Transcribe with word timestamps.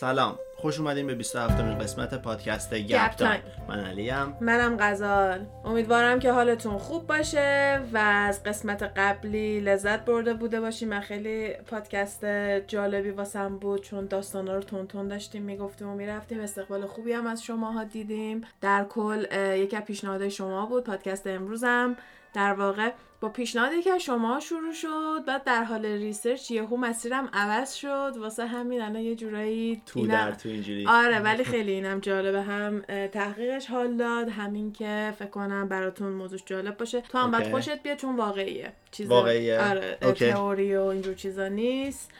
سلام. 0.00 0.38
خوش 0.56 0.78
اومدین 0.80 1.06
به 1.06 1.14
27 1.14 1.60
امین 1.60 1.78
قسمت 1.78 2.14
پادکست 2.14 2.74
گپ 2.74 3.10
تایم. 3.10 3.40
من 3.68 3.84
علیم. 3.84 4.36
منم 4.40 4.76
غزال. 4.80 5.46
امیدوارم 5.64 6.18
که 6.18 6.32
حالتون 6.32 6.78
خوب 6.78 7.06
باشه 7.06 7.80
و 7.92 7.98
از 7.98 8.42
قسمت 8.42 8.82
قبلی 8.82 9.60
لذت 9.60 10.04
برده 10.04 10.34
بوده 10.34 10.60
باشیم 10.60 10.88
من 10.88 11.00
خیلی 11.00 11.54
پادکست 11.54 12.24
جالبی 12.66 13.10
واسم 13.10 13.58
بود 13.58 13.82
چون 13.82 14.06
داستانا 14.06 14.54
رو 14.54 14.62
تند 14.62 14.86
تند 14.86 15.08
داشتیم 15.08 15.42
می‌گفتیم 15.42 15.88
و 15.88 15.94
می‌رفتیم. 15.94 16.40
استقبال 16.40 16.86
خوبی 16.86 17.12
هم 17.12 17.26
از 17.26 17.44
شماها 17.44 17.84
دیدیم. 17.84 18.40
در 18.60 18.84
کل 18.84 19.26
یکی 19.56 19.76
از 19.76 19.82
پیشنهادهای 19.82 20.30
شما 20.30 20.66
بود. 20.66 20.84
پادکست 20.84 21.26
امروزم. 21.26 21.96
در 22.34 22.52
واقع 22.52 22.90
با 23.20 23.28
پیشنهادی 23.28 23.82
که 23.82 23.98
شما 23.98 24.40
شروع 24.40 24.72
شد 24.72 25.24
بعد 25.26 25.44
در 25.44 25.64
حال 25.64 25.86
research 25.86 26.50
یهو 26.50 26.76
مسیرم 26.76 27.28
عوض 27.32 27.74
شد. 27.74 28.12
واسه 28.18 28.46
همین 28.46 28.80
الان 28.82 29.02
یه 29.02 29.14
جورایی 29.14 29.82
تو 29.86 30.06
در 30.06 30.32
تو 30.32 30.48
اینجوری. 30.48 30.86
آره 30.86 31.18
ولی 31.18 31.44
خیلی 31.44 31.72
اینم 31.72 32.00
جالبه. 32.00 32.42
هم 32.42 32.80
تحقیقش 33.12 33.66
حال 33.66 33.96
داد 33.96 34.28
همین 34.28 34.72
که 34.72 35.14
فکر 35.18 35.28
کنم 35.28 35.68
براتون 35.68 36.12
موضوع 36.12 36.38
جالب 36.46 36.76
باشه. 36.76 37.00
تو 37.00 37.18
هم 37.18 37.30
باید 37.30 37.50
خوشت 37.50 37.82
بیاد 37.82 37.96
چون 37.96 38.16
واقعیه. 38.16 38.72
چیز 38.90 39.08
واقعیه. 39.08 39.60
آره 39.60 39.98
تئوری 40.14 40.76
و 40.76 40.82
اینجور 40.82 41.14
چیزا 41.14 41.48
نیست. 41.48 42.10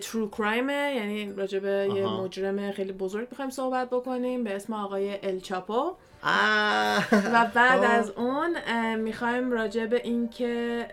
ترو 0.00 0.30
کرایمه 0.30 0.92
یعنی 0.96 1.32
راجبه 1.32 1.90
یه 1.94 2.06
مجرم 2.06 2.70
خیلی 2.70 2.92
بزرگ 2.92 3.28
می‌خوایم 3.30 3.50
صحبت 3.50 3.90
بکنیم. 3.90 4.44
به 4.44 4.56
اسم 4.56 4.72
آقای 4.72 5.18
الچاپو 5.22 5.94
و 6.24 7.46
بعد 7.54 7.84
از 7.84 8.10
اون 8.10 8.56
می‌خوایم 8.94 9.52
راجع 9.52 9.86
به 9.86 10.00
این 10.04 10.28
که 10.28 10.86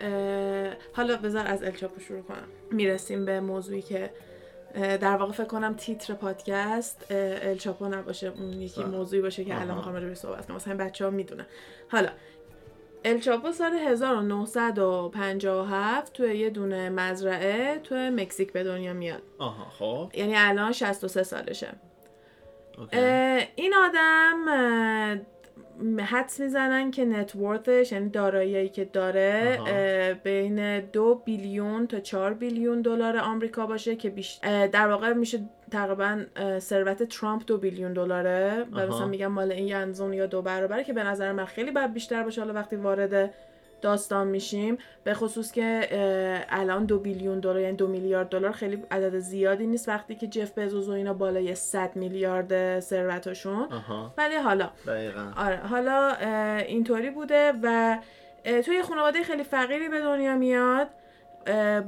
حالا 0.92 1.16
بذار 1.16 1.46
از 1.46 1.62
الچاپو 1.62 2.00
شروع 2.00 2.22
کنم. 2.22 2.48
می‌رسیم 2.70 3.24
به 3.24 3.40
موضوعی 3.40 3.82
که 3.82 4.10
در 4.74 5.16
واقع 5.16 5.32
فکر 5.32 5.44
کنم 5.44 5.74
تیتر 5.74 6.14
پادکست 6.14 7.06
الچاپو 7.42 7.88
نباشه. 7.88 8.26
اون 8.26 8.52
یکی 8.52 8.84
موضوعی 8.84 9.22
باشه 9.22 9.44
که 9.44 9.60
الان 9.60 9.76
می‌خوام 9.76 9.94
راجع 9.94 10.14
صحبت 10.14 10.46
کنم. 10.46 10.56
مثلا 10.56 10.76
بچه 10.76 11.04
ها 11.04 11.10
می‌دونن. 11.10 11.46
حالا 11.88 12.08
الچاپو 13.04 13.52
سال 13.52 13.72
1957 13.72 16.12
توی 16.12 16.38
یه 16.38 16.50
دونه 16.50 16.90
مزرعه 16.90 17.78
توی 17.78 18.10
مکزیک 18.10 18.52
به 18.52 18.64
دنیا 18.64 18.92
میاد. 18.92 19.22
آها 19.38 19.70
خب. 19.70 20.10
یعنی 20.14 20.34
الان 20.36 20.72
63 20.72 21.22
سالشه. 21.22 21.68
این 23.56 23.74
آدم 23.74 25.20
حدس 26.00 26.40
می‌زنن 26.40 26.90
که 26.90 27.04
نتورتش 27.04 27.92
یعنی 27.92 28.08
دارایی 28.08 28.68
که 28.68 28.84
داره 28.84 29.58
بین 30.24 30.80
دو 30.80 31.14
بیلیون 31.24 31.86
تا 31.86 32.00
چهار 32.00 32.34
بیلیون 32.34 32.82
دلار 32.82 33.18
آمریکا 33.18 33.66
باشه 33.66 33.96
که 33.96 34.10
بیش... 34.10 34.38
در 34.72 34.88
واقع 34.88 35.12
میشه 35.12 35.40
تقریبا 35.70 36.24
ثروت 36.58 37.02
ترامپ 37.02 37.42
دو 37.46 37.58
بیلیون 37.58 37.92
دلاره. 37.92 38.66
و 38.72 38.86
مثلا 38.86 39.06
میگم 39.06 39.26
مال 39.26 39.52
این 39.52 39.68
ینزون 39.68 40.12
یا 40.12 40.26
دو 40.26 40.42
برابره 40.42 40.84
که 40.84 40.92
به 40.92 41.04
نظر 41.04 41.32
من 41.32 41.44
خیلی 41.44 41.70
باید 41.70 41.92
بیشتر 41.92 42.22
باشه 42.22 42.40
حالا 42.40 42.54
وقتی 42.54 42.76
وارد 42.76 43.34
داستان 43.82 44.26
میشیم 44.26 44.78
به 45.04 45.14
خصوص 45.14 45.52
که 45.52 45.88
الان 46.48 46.84
دو 46.84 46.98
بیلیون 46.98 47.40
دلار 47.40 47.60
یعنی 47.60 47.76
دو 47.76 47.86
میلیارد 47.86 48.28
دلار 48.28 48.52
خیلی 48.52 48.84
عدد 48.90 49.18
زیادی 49.18 49.66
نیست 49.66 49.88
وقتی 49.88 50.14
که 50.14 50.26
جف 50.26 50.58
بزوس 50.58 50.88
و 50.88 50.90
اینا 50.90 51.14
بالای 51.14 51.54
100 51.54 51.96
میلیارد 51.96 52.80
ثروتشون. 52.80 53.68
ولی 54.18 54.34
حالا. 54.34 54.70
آره. 55.36 55.56
حالا 55.56 56.12
اینطوری 56.58 57.10
بوده 57.10 57.52
و 57.62 57.98
توی 58.64 58.82
خانواده 58.82 59.22
خیلی 59.22 59.42
فقیری 59.42 59.88
به 59.88 60.00
دنیا 60.00 60.36
میاد. 60.36 60.88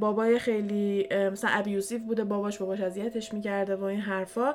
بابای 0.01 0.39
خیلی 0.39 1.09
مثلا 1.33 1.51
ابیوسیو 1.53 2.01
بوده 2.01 2.25
باباش 2.25 2.59
باباش 2.59 2.81
اذیتش 2.81 3.33
می‌کرده 3.33 3.77
و 3.77 3.85
این 3.85 4.01
حرفا. 4.01 4.55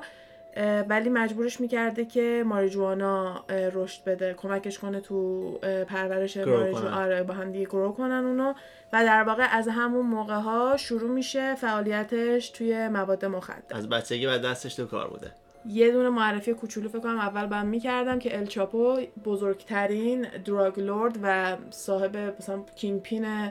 ولی 0.88 1.08
مجبورش 1.08 1.60
می‌کرده 1.60 2.04
که 2.04 2.42
ماریجوانا 2.46 3.44
رشد 3.48 4.04
بده. 4.04 4.34
کمکش 4.34 4.78
کنه 4.78 5.00
تو 5.00 5.50
پرورش 5.88 6.36
ماریجوانا 6.36 7.00
آره 7.00 7.22
با 7.22 7.34
هم 7.34 7.52
دیگه 7.52 7.66
گرو 7.66 7.92
کنن 7.92 8.24
اونو. 8.24 8.54
و 8.92 9.04
در 9.04 9.22
واقع 9.22 9.46
از 9.50 9.68
همون 9.68 10.06
موقع 10.06 10.34
ها 10.34 10.76
شروع 10.76 11.10
میشه 11.10 11.54
فعالیتش 11.54 12.50
توی 12.50 12.88
مواد 12.88 13.24
مخدر. 13.24 13.76
از 13.76 13.88
بچگی 13.88 14.26
و 14.26 14.38
دستش 14.38 14.74
تو 14.74 14.86
کار 14.86 15.08
بوده. 15.08 15.30
یه 15.68 15.92
دونه 15.92 16.08
معرفی 16.08 16.54
کوچولو 16.54 16.88
فکر 16.88 16.98
کنم 16.98 17.18
اول 17.18 17.46
بهم 17.46 17.66
می‌کردم 17.66 18.18
که 18.18 18.38
الچاپو 18.38 19.00
بزرگترین 19.24 20.26
دراگ 20.44 20.80
لورد 20.80 21.18
و 21.22 21.56
صاحب 21.70 22.16
مثلا 22.16 22.62
کینگ 22.76 23.02
پین 23.02 23.48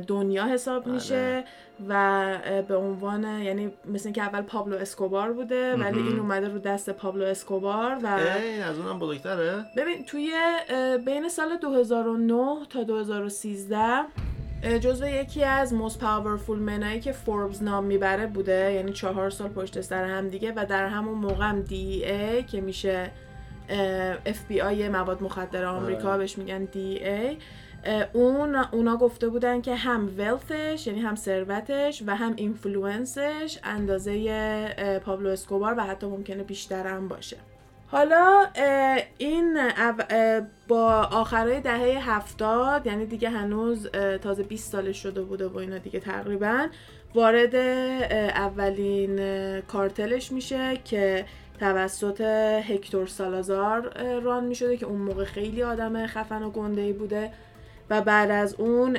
دنیا 0.00 0.46
حساب 0.46 0.82
آره. 0.82 0.92
میشه 0.92 1.44
و 1.88 2.62
به 2.68 2.76
عنوان 2.76 3.24
یعنی 3.24 3.72
مثل 3.86 4.10
که 4.10 4.22
اول 4.22 4.42
پابلو 4.42 4.76
اسکوبار 4.76 5.32
بوده 5.32 5.76
ولی 5.76 6.00
این 6.00 6.18
اومده 6.18 6.48
رو 6.48 6.58
دست 6.58 6.90
پابلو 6.90 7.24
اسکوبار 7.24 7.98
و 8.02 8.06
از 8.64 8.78
اونم 8.78 8.98
بزرگتره 8.98 9.64
ببین 9.76 10.04
توی 10.04 10.32
بین 11.04 11.28
سال 11.28 11.56
2009 11.56 12.66
تا 12.70 12.82
2013 12.82 14.04
جزو 14.62 15.06
یکی 15.06 15.44
از 15.44 15.74
most 15.74 15.96
powerful 15.96 16.50
منایی 16.50 17.00
که 17.00 17.12
فوربز 17.12 17.62
نام 17.62 17.84
می‌بره 17.84 18.26
بوده. 18.26 18.72
یعنی 18.72 18.92
چهار 18.92 19.30
سال 19.30 19.48
پشت 19.48 19.80
سر 19.80 20.04
هم 20.04 20.28
دیگه 20.28 20.52
و 20.56 20.66
در 20.68 20.86
همون 20.86 21.18
موقع 21.18 21.44
هم 21.44 21.62
دی 21.62 22.04
ای 22.04 22.42
که 22.42 22.60
میشه 22.60 23.10
اف 24.26 24.44
بی 24.48 24.60
آی 24.60 24.88
مواد 24.88 25.22
مخدر 25.22 25.64
آمریکا 25.64 26.08
آره. 26.08 26.18
بهش 26.18 26.38
میگن 26.38 26.64
DEA 26.64 27.36
اون 28.12 28.54
اونا 28.54 28.96
گفته 28.96 29.28
بودن 29.28 29.60
که 29.60 29.74
هم 29.74 30.10
wealth 30.18 30.69
ش 30.69 30.86
یعنی 30.86 31.00
هم 31.00 31.14
ثروتش 31.14 32.02
و 32.06 32.16
هم 32.16 32.32
influence 32.36 33.36
ش 33.36 33.58
اندازه 33.64 35.00
پابلو 35.04 35.28
اسکوبار 35.28 35.74
و 35.78 35.80
حتی 35.80 36.06
ممکنه 36.06 36.42
بیشتر 36.42 36.86
هم 36.86 37.08
باشه. 37.08 37.36
حالا 37.90 38.46
این 39.18 39.58
با 40.68 41.08
آخرای 41.12 41.60
دهه 41.60 42.10
هفتاد 42.10 42.86
یعنی 42.86 43.06
دیگه 43.06 43.30
هنوز 43.30 43.88
تازه 44.22 44.42
20 44.42 44.72
سالش 44.72 45.02
شده 45.02 45.22
بوده 45.22 45.46
و 45.48 45.58
اینا 45.58 45.78
دیگه 45.78 46.00
تقریبا 46.00 46.66
وارد 47.14 47.54
اولین 48.34 49.20
کارتلش 49.60 50.32
میشه 50.32 50.76
که 50.84 51.24
توسط 51.60 52.20
هکتور 52.70 53.06
سالازار 53.06 53.92
ران 54.20 54.44
می‌شده 54.44 54.76
که 54.76 54.86
اون 54.86 55.00
موقع 55.00 55.24
خیلی 55.24 55.62
آدم 55.62 56.06
خفن 56.06 56.42
و 56.42 56.50
گنده 56.50 56.80
ای 56.80 56.92
بوده 56.92 57.30
و 57.90 58.00
بعد 58.00 58.30
از 58.30 58.54
اون 58.54 58.98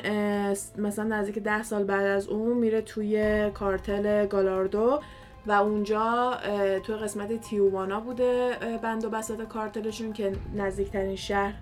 مثلا 0.78 1.04
نزدیک 1.04 1.40
ده 1.40 1.64
سال 1.64 1.84
بعد 1.84 2.06
از 2.06 2.28
اون 2.28 2.58
میره 2.58 2.82
توی 2.82 3.50
کارتل 3.54 4.26
گالاردو. 4.26 5.00
و 5.48 5.52
اونجا 5.52 6.38
توی 6.84 6.96
قسمت 6.96 7.42
تیوانا 7.42 8.00
بوده 8.00 8.58
بند 8.82 9.06
و 9.06 9.10
بساط 9.10 9.42
کارتلشون 9.42 10.14
که 10.14 10.32
نزدیکترین 10.56 11.16
شهر 11.16 11.54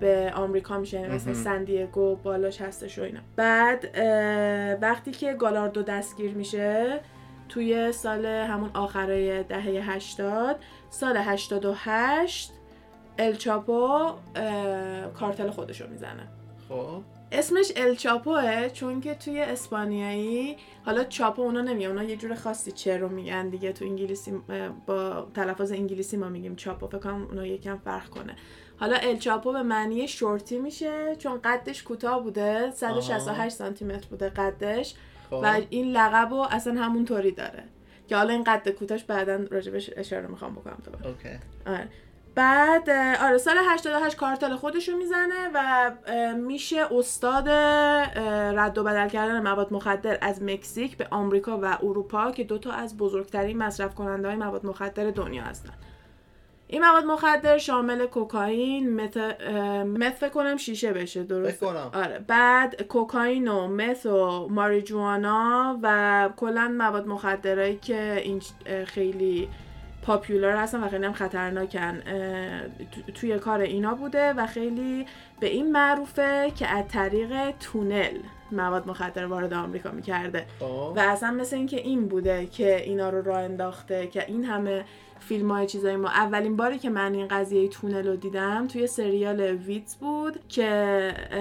به 0.00 0.32
آمریکا 0.34 0.78
میشه 0.78 1.00
یعنی 1.00 1.14
مثل 1.14 1.32
سندیگو 1.32 2.16
بالاش 2.16 2.60
هستش 2.60 2.98
و 2.98 3.02
اینا. 3.02 3.20
بعد 3.36 3.84
وقتی 4.82 5.10
که 5.10 5.32
گالاردو 5.32 5.82
دستگیر 5.82 6.34
میشه 6.34 7.00
توی 7.48 7.92
سال 7.92 8.26
همون 8.26 8.70
آخرای 8.74 9.42
دهه 9.42 9.92
80 9.92 10.56
سال 10.90 11.16
88 11.16 12.52
الچاپو 13.18 14.10
کارتل 15.14 15.50
خودشو 15.50 15.88
می‌زنه. 15.88 16.28
خب. 16.68 17.02
اسمش 17.32 17.72
ال 17.76 17.94
چاپوه 17.94 18.68
چون 18.68 19.00
که 19.00 19.14
توی 19.14 19.40
اسپانیایی 19.40 20.56
حالا 20.84 21.04
چاپو 21.04 21.42
اونا 21.42 21.60
نمیگن 21.60 21.88
اونا 21.88 22.02
یه 22.02 22.16
جور 22.16 22.34
خاصی 22.34 22.72
چه 22.72 22.96
رو 22.96 23.08
میگن 23.08 23.48
دیگه. 23.48 23.72
تو 23.72 23.84
انگلیسی 23.84 24.32
با 24.86 25.26
تلفظ 25.34 25.72
انگلیسی 25.72 26.16
ما 26.16 26.28
میگیم 26.28 26.56
چاپو 26.56 26.86
فکر 26.86 26.98
کنم 26.98 27.22
اونا 27.22 27.46
یکم 27.46 27.78
فرق 27.78 28.08
کنه. 28.08 28.36
حالا 28.76 28.96
ال 28.96 29.16
چاپو 29.16 29.52
به 29.52 29.62
معنی 29.62 30.08
شورتی 30.08 30.58
میشه 30.58 31.16
چون 31.18 31.40
قدش 31.44 31.82
کوتاه 31.82 32.22
بوده 32.22 32.70
168 32.70 33.56
سانتی 33.56 33.84
متر 33.84 34.08
بوده 34.10 34.28
قدش. 34.28 34.94
خب. 35.30 35.40
و 35.42 35.60
این 35.70 35.92
لقب 35.92 36.30
رو 36.30 36.46
اصلا 36.50 36.80
همونطوری 36.80 37.32
داره. 37.32 37.64
که 38.08 38.16
حالا 38.16 38.32
این 38.32 38.44
قد 38.44 38.68
کوتاش 38.68 39.04
بعدا 39.04 39.44
راجبش 39.50 39.90
اشاره 39.96 40.26
می‌خوام 40.26 40.52
بکنم 40.52 40.78
آره. 41.66 41.88
بعد 42.34 42.90
آره 43.20 43.38
سال 43.38 43.56
88 43.70 44.16
کارتل 44.16 44.56
خودشو 44.56 44.96
می‌زنه 44.96 45.50
و 45.54 45.90
میشه 46.34 46.86
استاد 46.94 47.48
رد 47.48 48.78
و 48.78 48.84
بدل 48.84 49.08
کردن 49.08 49.42
مواد 49.42 49.72
مخدر 49.72 50.18
از 50.20 50.42
مکزیک 50.42 50.96
به 50.96 51.06
آمریکا 51.10 51.58
و 51.62 51.78
اروپا 51.82 52.30
که 52.30 52.44
دوتا 52.44 52.72
از 52.72 52.96
بزرگترین 52.96 53.58
مصرف 53.58 53.94
کننده 53.94 54.28
های 54.28 54.36
مواد 54.36 54.66
مخدر 54.66 55.10
دنیا 55.10 55.42
هستن. 55.42 55.72
این 56.68 56.84
مواد 56.84 57.04
مخدر 57.04 57.58
شامل 57.58 58.06
کوکائین 58.06 59.00
مت 59.00 59.16
مت 59.84 60.32
کنم 60.32 60.56
شیشه 60.56 60.92
بشه 60.92 61.22
درست 61.22 61.62
آره. 61.62 62.24
بعد 62.28 62.82
کوکائین 62.82 63.48
و 63.48 63.68
مت 63.68 64.06
و 64.06 64.48
ماریجوانا 64.48 65.78
و 65.82 66.28
کلا 66.36 66.68
مواد 66.78 67.06
مخدرایی 67.06 67.76
که 67.76 68.22
این 68.24 68.42
خیلی 68.84 69.48
popular 70.02 70.52
هستن 70.52 70.84
و 70.84 70.88
خیلی 70.88 71.04
هم 71.04 71.12
خطرناکن. 71.12 72.00
توی 73.14 73.38
کار 73.38 73.60
اینا 73.60 73.94
بوده 73.94 74.32
و 74.32 74.46
خیلی 74.46 75.06
به 75.40 75.46
این 75.46 75.72
معروفه 75.72 76.52
که 76.56 76.66
از 76.66 76.84
طریق 76.88 77.50
تونل 77.50 78.18
مواد 78.52 78.88
مخدر 78.88 79.26
وارد 79.26 79.54
آمریکا 79.54 79.90
می‌کرده. 79.90 80.46
و 80.96 81.00
اصلا 81.00 81.30
مثل 81.30 81.56
اینکه 81.56 81.76
این 81.76 82.08
بوده 82.08 82.46
که 82.46 82.82
اینا 82.82 83.10
رو 83.10 83.22
راه 83.22 83.38
انداخته 83.38 84.06
که 84.06 84.26
این 84.26 84.44
همه 84.44 84.84
فیلم 85.20 85.50
های 85.50 85.66
چیزای 85.66 85.96
ما. 85.96 86.08
اولین 86.08 86.56
باری 86.56 86.78
که 86.78 86.90
من 86.90 87.14
این 87.14 87.28
قضیه 87.28 87.68
تونل 87.68 88.06
رو 88.06 88.16
دیدم 88.16 88.66
توی 88.66 88.86
سریال 88.86 89.40
Weeds 89.40 89.96
بود 89.96 90.48
که 90.48 90.66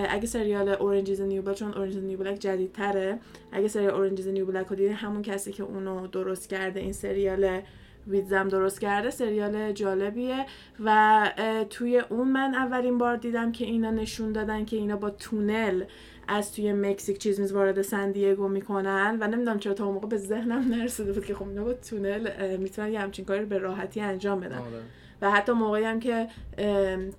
اگه 0.10 0.28
سریال 0.28 0.70
Orange 0.70 1.09
Is 1.09 1.22
the 1.22 1.32
New 1.32 1.42
Black 1.42 1.56
چون 1.56 1.74
Orange 1.74 1.96
Is 1.96 2.04
the 2.04 2.12
New 2.12 2.20
Black 2.20 2.40
جدیدتره 2.40 3.20
اگه 3.52 3.68
سریال 3.68 3.94
اورنجیز 3.94 4.28
نیو 4.28 4.46
بلک 4.46 4.68
رو 4.68 4.76
دیدین 4.76 4.94
همون 4.94 5.22
کسی 5.22 5.52
که 5.52 5.64
اونو 5.64 6.08
درست 6.08 6.50
کرده 6.50 6.80
این 6.80 6.94
سریال 6.94 7.62
ویدزم 8.08 8.48
درست 8.48 8.82
کرده 8.82 9.10
سریال 9.10 9.72
جالبیه 9.72 10.46
و 10.86 11.32
توی 11.70 12.00
اون 12.00 12.28
من 12.28 12.56
اولین 12.56 12.98
بار 12.98 13.16
دیدم 13.16 13.52
که 13.52 13.66
اینا 13.66 13.92
نشون 13.92 14.32
دادن 14.32 14.66
که 14.66 14.78
اینا 14.78 14.96
با 14.96 15.10
تونل 15.10 15.84
از 16.28 16.54
توی 16.54 16.74
مکزیک 16.74 17.18
چیز 17.18 17.40
میز 17.40 17.52
وارد 17.52 17.82
سندیگو 17.82 18.48
می‌کنن 18.48 19.18
و 19.22 19.28
نمی‌دونم 19.28 19.60
چرا 19.60 19.74
تا 19.74 19.86
اون 19.86 19.94
موقع 19.94 20.08
به 20.08 20.18
ذهنم 20.18 20.76
نرسیده 20.76 21.14
بود 21.14 21.26
که 21.26 21.36
خب 21.36 21.48
اینا 21.48 21.64
با 21.64 21.74
تونل 21.74 22.58
می‌تونن 22.58 22.92
یه 22.92 23.00
همچین 23.00 23.26
کاری 23.26 23.46
به 23.46 23.58
راحتی 23.58 24.02
انجام 24.02 24.40
بدن 24.40 24.58
آره. 24.58 24.82
و 25.22 25.32
حتی 25.32 25.52
موقعی 25.52 25.84
هم 25.84 26.00
که 26.00 26.28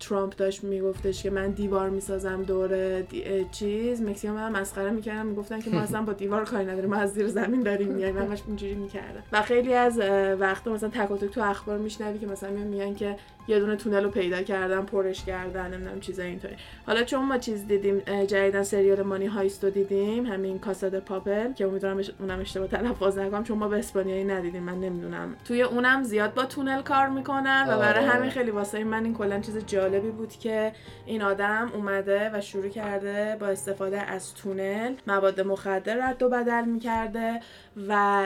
ترامپ 0.00 0.36
داشت 0.36 0.64
میگفتش 0.64 1.22
که 1.22 1.30
من 1.30 1.50
دیوار 1.50 1.90
می‌سازم 1.90 2.42
دور 2.42 3.02
چیز 3.50 4.02
مکسیکو 4.02 4.36
هم 4.36 4.52
مسخره 4.52 4.90
می‌کردم 4.90 5.26
می‌گفتن 5.26 5.60
که 5.60 5.70
ما 5.70 5.80
اصلا 5.86 6.02
با 6.02 6.12
دیوار 6.12 6.44
کاری 6.44 6.64
نداریم 6.64 6.90
ما 6.90 6.96
از 6.96 7.12
زیر 7.12 7.28
زمین 7.28 7.62
داریم 7.62 7.88
میایم 7.88 8.14
من 8.14 8.38
اینجوری 8.46 8.74
می‌کردم. 8.74 9.22
و 9.32 9.42
خیلی 9.42 9.74
از 9.74 9.98
وقتا 10.40 10.72
مثلا 10.72 10.88
تک 10.88 11.24
تو 11.24 11.40
اخبار 11.40 11.78
میشنوی 11.78 12.18
که 12.18 12.26
مثلا 12.26 12.50
میگن 12.50 12.94
که 12.94 13.16
یه 13.48 13.60
دونه 13.60 13.76
تونل 13.76 14.04
رو 14.04 14.10
پیدا 14.10 14.42
کردن 14.42 14.82
پرش 14.82 15.24
کردن 15.24 15.74
نمی‌دونم 15.74 16.00
چیزای 16.00 16.26
اینطوری. 16.26 16.56
حالا 16.86 17.02
چون 17.02 17.24
ما 17.24 17.38
چیز 17.38 17.66
دیدیم 17.66 17.98
جدیدا 18.26 18.62
سریال 18.62 19.02
مانی 19.02 19.26
هایستو 19.26 19.70
دیدیم 19.70 20.26
همین 20.26 20.58
کاساد 20.58 20.98
پاپل 20.98 21.52
که 21.52 21.66
امیدوارم 21.66 22.00
اونم 22.20 22.40
اشتباه 22.40 22.68
تلفظ 22.68 23.18
نکنم 23.18 23.44
چون 23.44 23.58
ما 23.58 23.68
به 23.68 23.78
اسپانیایی 23.78 24.24
ندیدیم 24.24 24.62
من 24.62 24.80
نمی‌دونم. 24.80 25.36
توی 25.44 25.62
اونم 25.62 26.02
زیاد 26.02 26.34
با 26.34 26.44
تونل 26.44 26.82
کار 26.82 27.08
می‌کنن 27.08 27.66
و 27.68 27.78
برای 27.78 28.04
همین 28.04 28.30
خیلی 28.30 28.50
واسه 28.50 28.84
من 28.84 29.04
این 29.04 29.14
کلا 29.14 29.40
چیز 29.40 29.66
جالبی 29.66 30.10
بود 30.10 30.32
که 30.32 30.72
این 31.06 31.22
آدم 31.22 31.70
اومده 31.74 32.30
و 32.34 32.40
شروع 32.40 32.68
کرده 32.68 33.36
با 33.40 33.46
استفاده 33.46 34.00
از 34.00 34.34
تونل 34.34 34.94
مواد 35.06 35.40
مخدر 35.40 36.08
رد 36.08 36.22
و 36.22 36.28
بدل 36.28 36.64
می‌کرده 36.64 37.40
و 37.76 38.22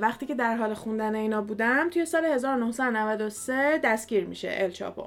وقتی 0.00 0.26
که 0.26 0.34
در 0.34 0.56
حال 0.56 0.74
خوندن 0.74 1.14
اینا 1.14 1.42
بودم 1.42 1.90
توی 1.90 2.06
سال 2.06 2.24
1993 2.24 3.80
دستگیر 3.84 4.24
میشه 4.24 4.50
ال 4.52 4.70
چاپو. 4.70 5.04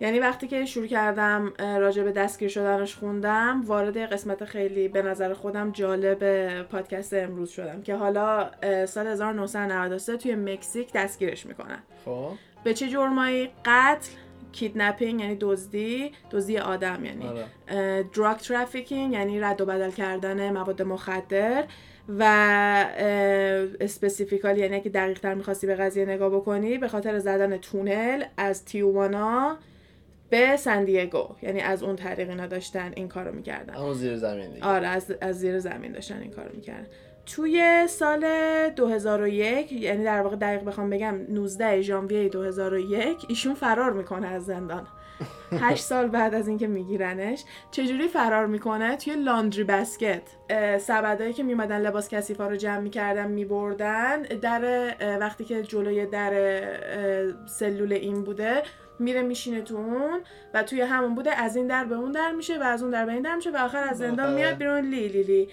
یعنی 0.00 0.18
وقتی 0.18 0.48
که 0.48 0.64
شروع 0.64 0.86
کردم 0.86 1.52
راجع 1.58 2.02
به 2.02 2.12
دستگیر 2.12 2.48
شدنش 2.48 2.96
خوندم 2.96 3.62
وارد 3.66 3.96
قسمت 3.96 4.44
خیلی 4.44 4.88
به 4.88 5.02
نظر 5.02 5.34
خودم 5.34 5.70
جالب 5.70 6.62
پادکست 6.62 7.14
امروز 7.14 7.50
شدم 7.50 7.82
که 7.82 7.94
حالا 7.94 8.50
سال 8.86 9.06
1993 9.06 10.16
توی 10.16 10.34
مکزیک 10.34 10.92
دستگیرش 10.92 11.46
می‌کنن. 11.46 11.82
خب. 12.04 12.28
به 12.64 12.74
چه 12.74 12.88
جرمایی 12.88 13.50
قتل 13.64 14.10
kidnapping 14.52 15.20
یعنی 15.20 15.36
دزدی 15.40 16.12
دزدی 16.30 16.58
آدم 16.58 17.04
یعنی 17.04 17.30
drug 18.14 18.26
آره. 18.26 18.38
trafficking 18.38 19.12
یعنی 19.12 19.40
رد 19.40 19.60
و 19.60 19.66
بدل 19.66 19.90
کردن 19.90 20.50
مواد 20.50 20.82
مخدر. 20.82 21.64
و 22.08 22.22
specifically 23.80 24.58
یعنی 24.58 24.74
اگه 24.74 24.90
دقیق 24.90 25.18
تر 25.18 25.34
می‌خواستی 25.34 25.66
به 25.66 25.74
قضیه 25.74 26.04
نگاه 26.04 26.30
بکنی 26.30 26.78
به 26.78 26.88
خاطر 26.88 27.18
زدن 27.18 27.56
تونل 27.56 28.24
از 28.36 28.64
تیوانا 28.64 29.56
به 30.30 30.56
سندیگو 30.56 31.28
یعنی 31.42 31.60
از 31.60 31.82
اون 31.82 31.96
طریق 31.96 32.28
اینا 32.28 32.46
داشتن 32.46 32.92
این 32.96 33.08
کارو 33.08 33.34
می‌کردن. 33.34 33.74
اون 33.74 33.94
زیر 33.94 34.16
زمین 34.16 34.50
دیگه. 34.50 34.66
آره 34.66 34.86
از, 34.86 35.12
از 35.20 35.38
زیر 35.38 35.58
زمین 35.58 35.92
داشتن 35.92 36.18
این 36.22 36.30
کارو 36.30 36.50
می‌کردن. 36.54 36.86
توی 37.26 37.86
سال 37.88 38.26
2001 38.76 39.72
یعنی 39.72 40.04
در 40.04 40.20
واقع 40.20 40.36
دقیق 40.36 40.64
بخوام 40.64 40.90
بگم 40.90 41.14
19 41.28 41.82
ژانویه 41.82 42.28
2001 42.28 43.16
ایشون 43.28 43.54
فرار 43.54 43.92
می‌کنه 43.92 44.26
از 44.26 44.44
زندان. 44.44 44.86
هشت 45.60 45.84
سال 45.84 46.08
بعد 46.08 46.34
از 46.34 46.48
اینکه 46.48 46.66
میگیرنش 46.66 47.44
چجوری 47.70 48.08
فرار 48.08 48.46
می‌کنه؟ 48.46 48.96
توی 48.96 49.14
لاندری 49.14 49.64
بسکت. 49.64 50.22
سبدایی 50.78 51.32
که 51.32 51.42
میمدن 51.42 51.80
لباس 51.80 52.08
کسیفا 52.08 52.48
رو 52.48 52.56
جمع 52.56 52.78
می‌کردن 52.78 53.30
میبردن 53.30 54.22
در 54.22 54.94
وقتی 55.20 55.44
که 55.44 55.62
جلوی 55.62 56.06
در 56.06 56.62
سلول 57.46 57.92
این 57.92 58.24
بوده 58.24 58.62
میره 58.98 59.22
میشینه 59.22 59.62
تو 59.62 59.76
اون 59.76 60.20
و 60.54 60.62
توی 60.62 60.80
همون 60.80 61.14
بوده 61.14 61.34
از 61.34 61.56
این 61.56 61.66
در 61.66 61.84
به 61.84 61.94
اون 61.94 62.12
در 62.12 62.32
میشه 62.32 62.58
و 62.58 62.62
از 62.62 62.82
اون 62.82 62.90
در 62.90 63.06
به 63.06 63.12
این 63.12 63.22
در 63.22 63.36
میشه 63.36 63.50
و 63.50 63.56
آخر 63.56 63.84
از 63.84 63.98
زندان 63.98 64.34
میاد 64.34 64.54
بیرون. 64.54 64.80
لی 64.80 65.08
لی 65.08 65.22
لی. 65.22 65.48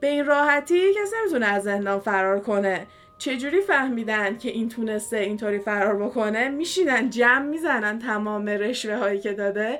به 0.00 0.06
این 0.06 0.26
راحتی 0.26 0.90
کسی 0.90 1.16
نمی‌تونه 1.20 1.46
از 1.46 1.62
زندان 1.62 2.00
فرار 2.00 2.40
کنه. 2.40 2.86
چجوری 3.18 3.60
فهمیدن 3.60 4.38
که 4.38 4.48
این 4.50 4.68
تونسته 4.68 5.16
اینطوری 5.16 5.58
فرار 5.58 5.96
بکنه؟ 5.96 6.48
میشینن 6.48 7.10
جمع 7.10 7.46
می‌زنن 7.46 7.98
تمام 7.98 8.48
رشوه 8.48 8.96
هایی 8.96 9.20
که 9.20 9.32
داده. 9.32 9.78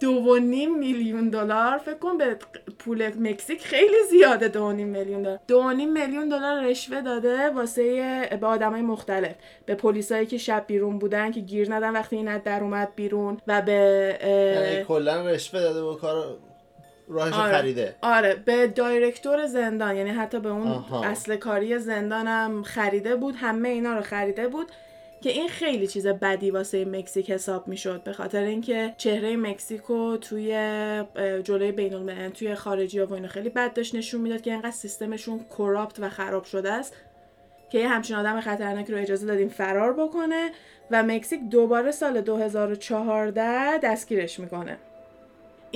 دو 0.00 0.10
و 0.10 0.36
نیم 0.36 0.78
میلیون 0.78 1.28
دلار. 1.28 1.78
فکر 1.78 1.98
کن 1.98 2.18
به 2.18 2.36
پول 2.78 3.08
مکزیک 3.18 3.62
خیلی 3.62 4.02
زیاده 4.10 4.48
دو 4.48 4.72
نیم 4.72 4.88
میلیون 4.88 5.22
دلار. 5.22 5.38
دو 5.48 5.72
نیم 5.72 5.92
میلیون 5.92 6.28
دلار 6.28 6.64
رشوه 6.64 7.00
داده 7.00 7.50
واسه 7.50 8.38
به 8.40 8.46
آدمای 8.46 8.82
مختلف. 8.82 9.34
به 9.66 9.74
پلیسایی 9.74 10.26
که 10.26 10.38
شب 10.38 10.64
بیرون 10.66 10.98
بودن 10.98 11.30
که 11.30 11.40
گیر 11.40 11.74
ندن 11.74 11.90
وقتی 11.90 12.16
این 12.16 12.38
در 12.38 12.60
اومد 12.60 12.88
بیرون 12.96 13.36
و 13.46 13.62
به 13.62 14.18
یعنی 14.22 14.84
کلا 14.84 15.26
رشوه 15.26 15.60
داده 15.60 15.82
با 15.82 15.94
کار 15.94 16.36
راهش 17.08 17.34
آره. 17.34 17.52
خریده. 17.52 17.94
آره 18.02 18.34
به 18.34 18.66
دایرکتور 18.66 19.46
زندان 19.46 19.96
یعنی 19.96 20.10
حتی 20.10 20.40
به 20.40 20.48
اون 20.48 20.84
اصل 21.04 21.36
کاری 21.36 21.78
زندانم 21.78 22.62
خریده 22.62 23.16
بود 23.16 23.34
همه 23.36 23.68
اینا 23.68 23.94
رو 23.94 24.00
خریده 24.00 24.48
بود 24.48 24.72
که 25.20 25.30
این 25.30 25.48
خیلی 25.48 25.86
چیز 25.86 26.06
بدی 26.06 26.50
واسه 26.50 26.84
مکزیک 26.84 27.30
حساب 27.30 27.68
می‌شد 27.68 28.02
به 28.02 28.12
خاطر 28.12 28.42
اینکه 28.42 28.94
چهره 28.96 29.36
مکزیکو 29.36 30.16
توی 30.16 30.50
جلوی 31.44 31.72
بین 31.72 31.94
الملل 31.94 32.28
توی 32.28 32.54
خارجی 32.54 32.98
ها 32.98 33.06
و 33.06 33.12
اینو 33.12 33.28
خیلی 33.28 33.48
بد 33.48 33.72
داشت 33.72 33.94
نشون 33.94 34.20
می‌داد 34.20 34.40
که 34.40 34.50
اینقدر 34.50 34.70
سیستمشون 34.70 35.40
کراپت 35.58 36.00
و 36.00 36.08
خراب 36.08 36.44
شده 36.44 36.72
است 36.72 36.94
که 37.70 37.78
یه 37.78 37.88
همچین 37.88 38.16
آدم 38.16 38.40
خطرناکی 38.40 38.92
رو 38.92 38.98
اجازه 38.98 39.26
دادیم 39.26 39.48
فرار 39.48 39.92
بکنه 39.92 40.50
و 40.90 41.02
مکزیک 41.02 41.40
دوباره 41.50 41.90
سال 41.90 42.20
2014 42.20 43.78
دستگیرش 43.78 44.40
می‌کنه. 44.40 44.76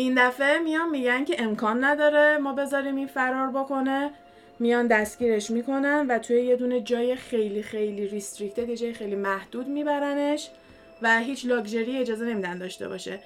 این 0.01 0.15
دفعه 0.29 0.59
میان 0.59 0.89
میگن 0.89 1.25
که 1.25 1.43
امکان 1.43 1.85
نداره 1.85 2.39
ما 2.39 2.53
بذاریم 2.53 2.97
این 2.97 3.07
فرار 3.07 3.51
بکنه. 3.51 4.11
میان 4.59 4.87
دستگیرش 4.87 5.51
می‌کنن 5.51 6.07
و 6.09 6.19
توی 6.19 6.43
یه 6.43 6.57
دونه 6.57 6.81
جای 6.81 7.17
خیلی 7.17 7.63
خیلی 7.63 8.07
ریستریکتد 8.09 8.69
یه 8.69 8.77
جای 8.77 8.93
خیلی 8.93 9.17
محدود 9.17 9.69
میبرنش 9.69 10.51
و 11.03 11.19
هیچ 11.21 11.47
لاکچری 11.47 11.99
اجازه 11.99 12.25
نمیدن 12.25 12.59
داشته 12.59 12.89
باشه. 12.89 13.19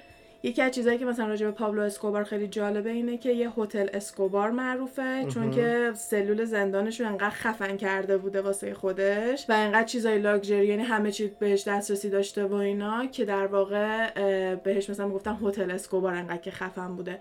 یکی 0.45 0.61
از 0.61 0.71
چیزایی 0.71 0.97
که 0.97 1.05
مثلا 1.05 1.27
راجع 1.27 1.45
به 1.45 1.51
پابلو 1.51 1.81
اسکوبار 1.81 2.23
خیلی 2.23 2.47
جالبه 2.47 2.89
اینه 2.89 3.17
که 3.17 3.31
یه 3.31 3.51
هتل 3.57 3.87
اسکوبار 3.93 4.51
معروفه 4.51 5.25
چون 5.33 5.51
که 5.51 5.91
سلول 5.95 6.45
زندانش 6.45 7.01
رو 7.01 7.07
انقدر 7.07 7.29
خفن 7.29 7.77
کرده 7.77 8.17
بوده 8.17 8.41
واسه 8.41 8.73
خودش 8.73 9.45
و 9.49 9.53
انقدر 9.53 9.83
چیزای 9.83 10.19
لاکچری 10.19 10.67
یعنی 10.67 10.83
همه 10.83 11.11
چیز 11.11 11.29
بهش 11.29 11.67
دسترسی 11.67 12.09
داشته 12.09 12.45
و 12.45 12.53
اینا 12.53 13.05
که 13.05 13.25
در 13.25 13.47
واقع 13.47 14.09
بهش 14.55 14.89
مثلا 14.89 15.09
گفتن 15.09 15.37
هتل 15.43 15.71
اسکوبار 15.71 16.13
انقدر 16.13 16.41
که 16.41 16.51
خفن 16.51 16.95
بوده. 16.95 17.19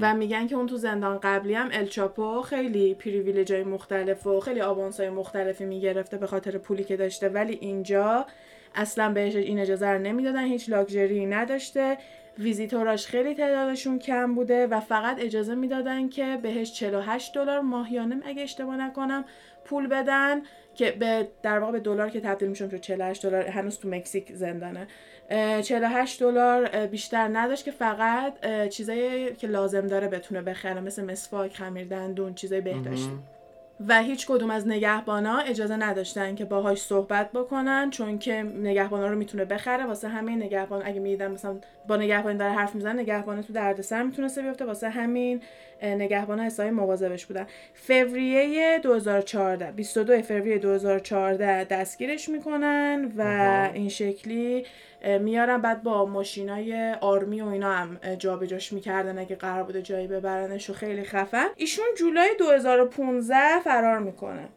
و 0.00 0.14
میگن 0.14 0.46
که 0.46 0.56
اون 0.56 0.66
تو 0.66 0.76
زندان 0.76 1.18
قبلی 1.22 1.54
هم 1.54 1.68
الچاپو 1.72 2.42
خیلی 2.42 2.94
پریویلیجای 2.94 3.64
مختلف 3.64 4.26
و 4.26 4.40
خیلی 4.40 4.60
آبانسای 4.60 5.10
مختلفی 5.10 5.64
می‌گرفته 5.64 6.16
به 6.16 6.26
خاطر 6.26 6.58
پولی 6.58 6.84
که 6.84 6.96
داشته. 6.96 7.28
ولی 7.28 7.58
اینجا 7.60 8.26
اصلا 8.74 9.12
بهش 9.12 9.36
این 9.36 9.58
اجازه 9.58 9.86
رو 9.86 9.98
نمی‌دادن 9.98 10.44
هیچ 10.44 10.70
لاکچری 10.70 11.26
نداشته. 11.26 11.98
ویزیتوراش 12.38 13.06
خیلی 13.06 13.34
تعدادشون 13.34 13.98
کم 13.98 14.34
بوده 14.34 14.66
و 14.66 14.80
فقط 14.80 15.16
اجازه 15.20 15.54
می‌دادن 15.54 16.08
که 16.08 16.38
بهش 16.42 16.72
48 16.72 17.34
دلار 17.34 17.60
ماهیانه 17.60 18.20
اگه 18.24 18.42
اشتباه 18.42 18.76
نکنم 18.76 19.24
پول 19.64 19.86
بدن 19.86 20.42
که 20.74 20.90
به 20.90 21.28
در 21.42 21.58
واقع 21.58 21.72
به 21.72 21.80
دلار 21.80 22.10
که 22.10 22.20
تبدیل 22.20 22.48
میشون 22.48 22.68
تو 22.68 22.78
48 22.78 23.26
دلار 23.26 23.42
هنوز 23.46 23.78
تو 23.78 23.88
مکزیک 23.88 24.32
زندانه. 24.34 24.86
48 25.30 26.20
دلار 26.20 26.86
بیشتر 26.86 27.28
نداشت 27.32 27.64
که 27.64 27.70
فقط 27.70 28.34
چیزایی 28.68 29.34
که 29.34 29.46
لازم 29.46 29.86
داره 29.86 30.08
بتونه 30.08 30.42
بخره 30.42 30.80
مثل 30.80 31.04
مسواک 31.04 31.56
خمیر 31.56 31.86
دندون 31.86 32.34
چیزای 32.34 32.60
بهداشتی. 32.60 33.18
و 33.88 34.02
هیچ 34.02 34.26
کدوم 34.26 34.50
از 34.50 34.68
نگهبانا 34.68 35.38
اجازه 35.38 35.76
نداشتن 35.76 36.34
که 36.34 36.44
باهاش 36.44 36.82
صحبت 36.82 37.32
بکنن 37.32 37.90
چون 37.90 38.18
که 38.18 38.42
نگهبانا 38.42 39.06
رو 39.06 39.18
می‌تونه 39.18 39.44
بخره. 39.44 39.84
واسه 39.84 40.08
همه 40.08 40.36
نگهبان 40.36 40.82
اگه 40.84 41.00
می‌دیدن 41.00 41.30
مثلا 41.30 41.56
با 41.88 41.96
نگهبان 41.96 42.36
داره 42.36 42.52
حرف 42.52 42.74
می‌زنه 42.74 43.02
نگهبان 43.02 43.42
تو 43.42 43.52
دردسر 43.52 44.02
می‌تونسته 44.02 44.42
بیفته. 44.42 44.64
واسه 44.64 44.88
همین 44.88 45.40
نگهبان 45.82 46.40
حسابی 46.40 46.70
مواظبش 46.70 47.26
بودن. 47.26 47.46
فوریه 47.74 48.78
2014 48.82 49.72
22 49.72 50.22
فوریه 50.22 50.58
2014 50.58 51.64
دستگیرش 51.64 52.28
می‌کنن 52.28 53.12
و 53.16 53.22
این 53.74 53.88
شکلی 53.88 54.66
میارن 55.20 55.60
بعد 55.60 55.82
با 55.82 56.06
ماشینای 56.06 56.92
آرمی 57.00 57.40
و 57.40 57.46
اینا 57.46 57.72
هم 57.72 57.98
جابجاش 58.18 58.72
می‌کردن 58.72 59.18
اگه 59.18 59.36
قرار 59.36 59.62
بوده 59.62 59.82
جایی 59.82 60.06
ببرنش 60.06 60.70
و 60.70 60.72
خیلی 60.72 61.04
خفن. 61.04 61.46
ایشون 61.56 61.84
جولای 61.98 62.30
2015 62.38 63.60
فرار 63.64 63.98
می‌کنه. 63.98 64.48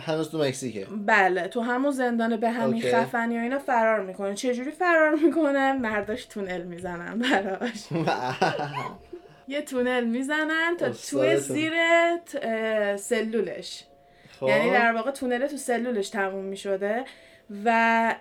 هنوز 0.00 0.30
تو 0.30 0.38
مکزیکه. 0.38 0.86
بله 1.06 1.48
تو 1.48 1.60
همون 1.60 1.90
زندان 1.90 2.36
به 2.36 2.50
همین 2.50 2.84
اوکی. 2.84 2.96
خفنی 2.96 3.38
و 3.38 3.40
اینا 3.40 3.58
فرار 3.58 4.00
می‌کنه. 4.00 4.34
چجوری 4.34 4.70
فرار 4.70 5.14
می‌کنه؟ 5.14 5.72
مرداش 5.72 6.24
تونل 6.24 6.62
می‌زنن 6.62 7.18
براش. 7.18 7.88
یه 9.48 9.62
تونل 9.62 10.04
می‌زنن 10.04 10.76
تا 10.78 10.88
تو. 10.88 11.36
زیر 11.38 11.72
سلولش. 12.96 13.84
خب. 14.40 14.46
یعنی 14.46 14.70
در 14.70 14.92
واقع 14.92 15.10
تونل 15.10 15.46
تو 15.46 15.56
سلولش 15.56 16.08
تموم 16.08 16.44
می‌شده. 16.44 17.04
و 17.64 18.14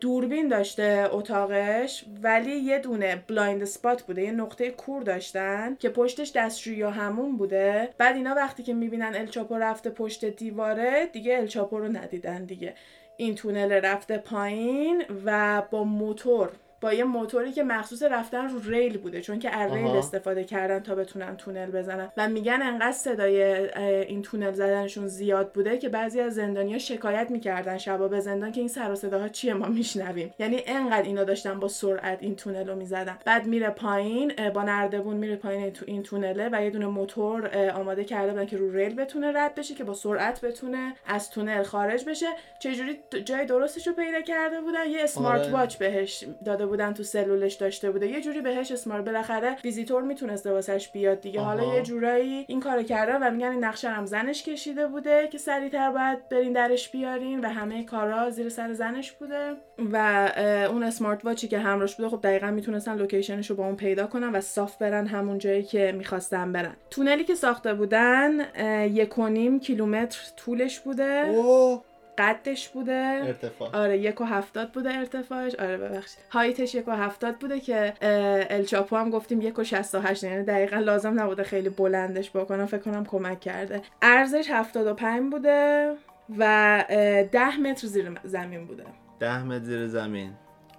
دوربین 0.00 0.48
داشته 0.48 1.08
اتاقش 1.12 2.04
ولی 2.22 2.56
یه 2.56 2.78
دونه 2.78 3.24
blind 3.28 3.64
spot 3.64 4.02
بوده 4.02 4.22
یه 4.22 4.32
نقطه 4.32 4.70
کور 4.70 5.02
داشتن 5.02 5.76
که 5.78 5.88
پشتش 5.88 6.32
دستشویی 6.32 6.82
و 6.82 6.88
همون 6.88 7.36
بوده. 7.36 7.88
بعد 7.98 8.16
اینا 8.16 8.34
وقتی 8.34 8.62
که 8.62 8.74
می‌بینن 8.74 9.12
الچاپو 9.14 9.54
رفته 9.54 9.90
پشت 9.90 10.24
دیواره 10.24 11.06
دیگه 11.12 11.36
الچاپو 11.36 11.78
رو 11.78 11.88
ندیدن 11.88 12.44
دیگه. 12.44 12.74
این 13.16 13.34
تونل 13.34 13.72
رفته 13.72 14.18
پایین 14.18 15.04
و 15.24 15.62
با 15.70 15.84
موتور 15.84 16.50
با 16.86 16.92
یه 16.92 17.04
موتوری 17.04 17.52
که 17.52 17.62
مخصوص 17.62 18.02
رفتن 18.02 18.48
رو 18.48 18.60
ریل 18.70 18.98
بوده 18.98 19.20
چون 19.20 19.38
که 19.38 19.56
از 19.56 19.72
ریل. 19.72 19.86
استفاده 19.86 20.44
کردن 20.44 20.80
تا 20.80 20.94
بتونن 20.94 21.36
تونل 21.36 21.70
بزنن. 21.70 22.12
و 22.16 22.28
میگن 22.28 22.62
انقدر 22.62 22.92
صدای 22.92 23.42
این 24.02 24.22
تونل 24.22 24.52
زدنشون 24.52 25.06
زیاد 25.06 25.52
بوده 25.52 25.78
که 25.78 25.88
بعضی 25.88 26.20
از 26.20 26.34
زندانیا 26.34 26.78
شکایت 26.78 27.30
می‌کردن 27.30 27.78
شبا 27.78 28.08
به 28.08 28.20
زندان 28.20 28.52
که 28.52 28.60
این 28.60 28.68
سر 28.68 28.90
و 28.90 28.94
صداها 28.94 29.28
چیه 29.28 29.54
ما 29.54 29.66
میشنویم. 29.66 30.34
یعنی 30.38 30.62
انقدر 30.66 31.02
اینا 31.02 31.24
داشتن 31.24 31.60
با 31.60 31.68
سرعت 31.68 32.18
این 32.20 32.36
تونل 32.36 32.68
رو 32.68 32.76
می‌زدن. 32.76 33.18
بعد 33.24 33.46
میره 33.46 33.70
پایین 33.70 34.32
با 34.54 34.62
نردبون 34.62 35.16
میره 35.16 35.36
پایین 35.36 35.70
تو 35.70 35.84
این 35.88 36.02
تونله 36.02 36.48
و 36.52 36.62
یه 36.62 36.70
دونه 36.70 36.86
موتور 36.86 37.70
آماده 37.74 38.04
کرده 38.04 38.32
بودن 38.32 38.46
که 38.46 38.56
رو 38.56 38.72
ریل 38.72 38.94
بتونه 38.94 39.32
رد 39.34 39.54
بشه 39.54 39.74
که 39.74 39.84
با 39.84 39.94
سرعت 39.94 40.40
بتونه 40.40 40.94
از 41.06 41.30
تونل 41.30 41.62
خارج 41.62 42.04
بشه. 42.04 42.26
چجوری 42.58 42.98
جای 43.24 43.46
درستش 43.46 43.86
رو 43.86 43.92
پیدا 43.92 44.20
کرده 44.20 44.60
بودن. 44.60 44.86
یه 44.90 45.02
اسمارت. 45.02 45.52
واچ 45.52 45.76
بهش 45.76 46.24
داده 46.44 46.66
بودن 46.76 46.92
تو 46.92 47.02
سلولش 47.02 47.54
داشته 47.54 47.90
بوده. 47.90 48.06
یه 48.06 48.20
جوری 48.20 48.40
بهش 48.40 48.72
اسمارت 48.72 49.04
بالاخره 49.04 49.56
ویزیتور 49.64 50.02
می‌تونسته 50.02 50.52
واسش 50.52 50.88
بیاد 50.88 51.20
دیگه. 51.20 51.40
حالا 51.40 51.62
آها. 51.62 51.74
یه 51.74 51.82
جورایی 51.82 52.44
این 52.48 52.60
کارو 52.60 52.82
کردن 52.82 53.22
و 53.22 53.30
میگن 53.30 53.50
این 53.50 53.64
نقشه 53.64 53.88
هم 53.88 54.06
زنش 54.06 54.42
کشیده 54.42 54.86
بوده 54.86 55.28
که 55.32 55.38
سریعتر 55.38 55.90
باید 55.90 56.28
برین 56.28 56.52
درش 56.52 56.88
بیارین 56.88 57.40
و 57.40 57.48
همه 57.48 57.84
کارا 57.84 58.30
زیر 58.30 58.48
سر 58.48 58.72
زنش 58.72 59.12
بوده. 59.12 59.52
و 59.92 60.28
اون 60.70 60.82
اسمارت 60.82 61.24
واچی 61.24 61.48
که 61.48 61.58
همراهش 61.58 61.94
بوده 61.94 62.08
خب 62.08 62.20
دقیقا 62.22 62.50
می‌تونستن 62.50 62.96
لوکیشنش 62.96 63.50
رو 63.50 63.56
با 63.56 63.66
اون 63.66 63.76
پیدا 63.76 64.06
کنن 64.06 64.32
و 64.32 64.40
صاف 64.40 64.76
برن 64.76 65.06
همون 65.06 65.38
جایی 65.38 65.62
که 65.62 65.92
می‌خواستن 65.92 66.52
برن. 66.52 66.76
تونلی 66.90 67.24
که 67.24 67.34
ساخته 67.34 67.74
بودن 67.74 68.32
یک 68.92 69.18
و 69.18 69.28
نیم 69.28 69.60
کیلومتر 69.60 70.18
طولش 70.36 70.80
بوده. 70.80 71.26
اوه. 71.28 71.82
قدش 72.18 72.68
بوده. 72.68 73.22
ارتفاع. 73.26 73.76
آره 73.76 73.98
یک 73.98 74.20
و 74.20 74.24
هفتاد 74.24 74.72
بوده 74.72 74.94
ارتفاعش. 74.94 75.54
آره 75.54 75.76
ببخشید. 75.76 76.18
هایتش 76.30 76.74
یک 76.74 76.88
و 76.88 76.90
هفتاد 76.90 77.36
بوده 77.36 77.60
که 77.60 77.94
الچاپو 78.50 78.96
هم 78.96 79.10
گفتیم 79.10 79.40
یک 79.40 79.58
و 79.58 79.64
شست 79.64 79.94
و 79.94 80.00
هشت. 80.00 80.24
یعنی 80.24 80.44
دقیقا 80.44 80.76
لازم 80.76 81.20
نبوده 81.20 81.42
خیلی 81.42 81.68
بلندش 81.68 82.30
بکنم. 82.30 82.66
فکر 82.66 82.80
کنم 82.80 83.04
کمک 83.04 83.40
کرده. 83.40 83.82
ارزش 84.02 84.50
هفتاد 84.50 84.86
و 84.86 84.94
پنج 84.94 85.30
بوده 85.32 85.92
و 86.38 86.84
ده 87.32 87.56
متر 87.60 87.86
زیر 87.86 88.12
زمین 88.24 88.66
بوده. 88.66 88.84
ده 89.20 89.42
متر 89.42 89.64
زیر 89.64 89.86
زمین. 89.86 90.32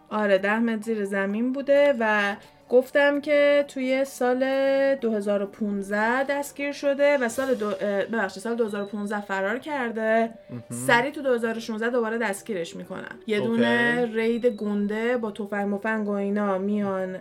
آره 0.09 0.37
ده 0.37 0.59
متر 0.59 0.81
زیر 0.81 1.05
زمین 1.05 1.53
بوده 1.53 1.95
و 1.99 2.35
گفتم 2.69 3.21
که 3.21 3.65
توی 3.67 4.05
سال 4.05 4.45
2015 4.95 6.23
دستگیر 6.23 6.71
شده 6.71 7.17
و 7.17 7.29
سال 7.29 7.55
دو... 7.55 7.69
ببخشید 8.11 8.43
سال 8.43 8.55
2015 8.55 9.21
فرار 9.21 9.59
کرده. 9.59 10.29
سری 10.69 11.11
تو 11.11 11.21
2016 11.21 11.89
دوباره 11.89 12.17
دستگیرش 12.17 12.75
می‌کنن. 12.75 13.19
یه 13.27 13.37
اوکی. 13.37 13.47
دونه 13.47 14.05
رید 14.05 14.45
گنده 14.45 15.17
با 15.17 15.31
تفنگ 15.31 15.73
مفنگ 15.73 16.07
و 16.07 16.11
اینا 16.11 16.57
میان 16.57 17.17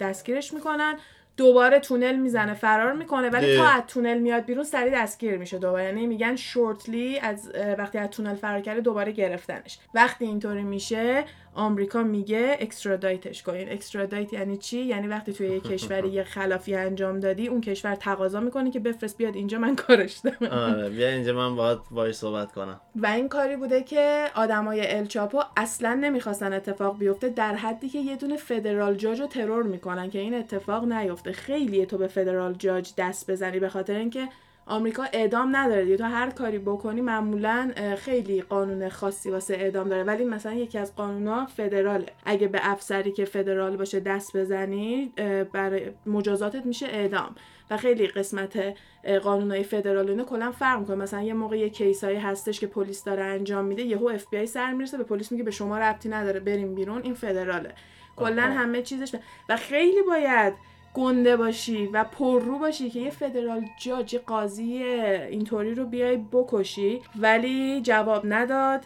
دستگیرش 0.00 0.54
می‌کنن. 0.54 0.94
دوباره 1.36 1.80
تونل 1.80 2.16
می‌زنه 2.16 2.54
فرار 2.54 2.92
می‌کنه 2.92 3.30
ولی. 3.30 3.56
تا 3.56 3.64
از 3.64 3.82
تونل 3.88 4.18
میاد 4.18 4.44
بیرون 4.44 4.64
سریع 4.64 5.02
دستگیر 5.02 5.36
میشه 5.36 5.58
دوباره. 5.58 5.84
یعنی 5.84 6.06
میگن 6.06 6.36
شورتلی 6.36 7.18
از 7.18 7.50
وقتی 7.78 7.98
از 7.98 8.10
تونل 8.10 8.34
فرار 8.34 8.60
کرده 8.60 8.80
دوباره 8.80 9.12
گرفتنش. 9.12 9.78
وقتی 9.94 10.24
اینطوری 10.24 10.62
میشه 10.62 11.24
آمریکا 11.54 12.02
میگه 12.02 12.56
اکسترادایتش 12.60 13.42
کنین 13.42 13.72
اکسترادایت 13.72 14.32
یعنی 14.32 14.56
چی؟ 14.56 14.78
یعنی 14.78 15.06
وقتی 15.06 15.32
توی 15.32 15.48
یه 15.48 15.60
کشوری 15.60 16.08
یه 16.18 16.24
خلافی 16.24 16.74
انجام 16.74 17.20
دادی 17.20 17.48
اون 17.48 17.60
کشور 17.60 17.94
تقاضا 17.94 18.40
می‌کنه 18.40 18.70
که 18.70 18.80
بفرست 18.80 19.18
بیاد 19.18 19.36
اینجا 19.36 19.58
من 19.58 19.76
کارش 19.76 20.18
دارم. 20.18 20.52
آره 20.52 20.90
بیا 20.90 21.08
اینجا 21.08 21.32
من 21.32 21.56
باید 21.56 21.78
وای 21.90 22.12
صحبت 22.12 22.52
کنم. 22.52 22.80
و 22.96 23.06
این 23.06 23.28
کاری 23.28 23.56
بوده 23.56 23.82
که 23.82 24.24
آدمای 24.34 24.96
الچاپو 24.96 25.42
اصلا 25.56 25.94
نمی‌خواستن 25.94 26.52
اتفاق 26.52 26.98
بیفته 26.98 27.28
در 27.28 27.54
حدی 27.54 27.88
که 27.88 27.98
یه 27.98 28.16
دونه 28.16 28.36
فدرال 28.36 28.94
جاج 28.94 29.20
رو 29.20 29.26
ترور 29.26 29.62
می‌کنن 29.62 30.10
که 30.10 30.18
این 30.18 30.34
اتفاق 30.34 30.84
نیفته. 30.84 31.32
خیلیه 31.32 31.86
تو 31.86 31.98
به 31.98 32.06
فدرال 32.06 32.54
جاج 32.54 32.92
دست 32.98 33.30
بزنی 33.30 33.58
به 33.58 33.68
خاطر 33.68 33.94
اینکه 33.94 34.28
آمریکا 34.66 35.04
اعدام 35.12 35.56
نداره 35.56 35.84
دیگه. 35.84 35.96
تو 35.96 36.04
هر 36.04 36.30
کاری 36.30 36.58
بکنی 36.58 37.00
معمولا 37.00 37.70
خیلی 37.98 38.42
قانون 38.42 38.88
خاصی 38.88 39.30
واسه 39.30 39.54
اعدام 39.54 39.88
داره. 39.88 40.02
ولی 40.02 40.24
مثلا 40.24 40.52
یکی 40.52 40.78
از 40.78 40.96
قانونا 40.96 41.46
فدراله. 41.46 42.06
اگه 42.24 42.48
به 42.48 42.60
افسری 42.62 43.12
که 43.12 43.24
فدرال 43.24 43.76
باشه 43.76 44.00
دست 44.00 44.36
بزنی 44.36 45.12
برای 45.52 45.90
مجازاتت 46.06 46.66
میشه 46.66 46.86
اعدام. 46.86 47.34
و 47.70 47.76
خیلی 47.76 48.06
قسمت 48.06 48.74
قانونای 49.22 49.62
فدرال 49.62 50.10
اینا 50.10 50.24
کلا 50.24 50.52
فرق 50.52 50.80
می‌کنه. 50.80 50.96
مثلا 50.96 51.22
یه 51.22 51.34
موقع 51.34 51.58
یه 51.58 51.68
کیسایی 51.68 52.18
هستش 52.18 52.60
که 52.60 52.66
پلیس 52.66 53.04
داره 53.04 53.22
انجام 53.22 53.64
میده 53.64 53.82
یهو 53.82 54.08
اف 54.08 54.26
بی 54.30 54.36
آی 54.36 54.46
سر 54.46 54.72
می‌رسه 54.72 54.98
به 54.98 55.04
پلیس 55.04 55.32
میگه 55.32 55.44
به 55.44 55.50
شما 55.50 55.78
ربطی 55.78 56.08
نداره 56.08 56.40
بریم 56.40 56.74
بیرون 56.74 57.02
این 57.02 57.14
فدراله. 57.14 57.74
کلا. 58.16 58.42
همه 58.42 58.82
چیزش 58.82 59.16
و 59.48 59.56
خیلی 59.56 60.02
باید 60.02 60.54
گنده 60.94 61.36
باشی 61.36 61.86
و 61.86 62.04
پررو 62.04 62.58
باشی 62.58 62.90
که 62.90 63.00
یه 63.00 63.10
federal 63.10 63.64
judge 63.80 64.16
قاضی 64.16 64.82
اینطوری 64.82 65.74
رو 65.74 65.84
بیای 65.84 66.16
بکشی. 66.32 67.00
ولی 67.16 67.80
جواب 67.80 68.22
نداد. 68.24 68.84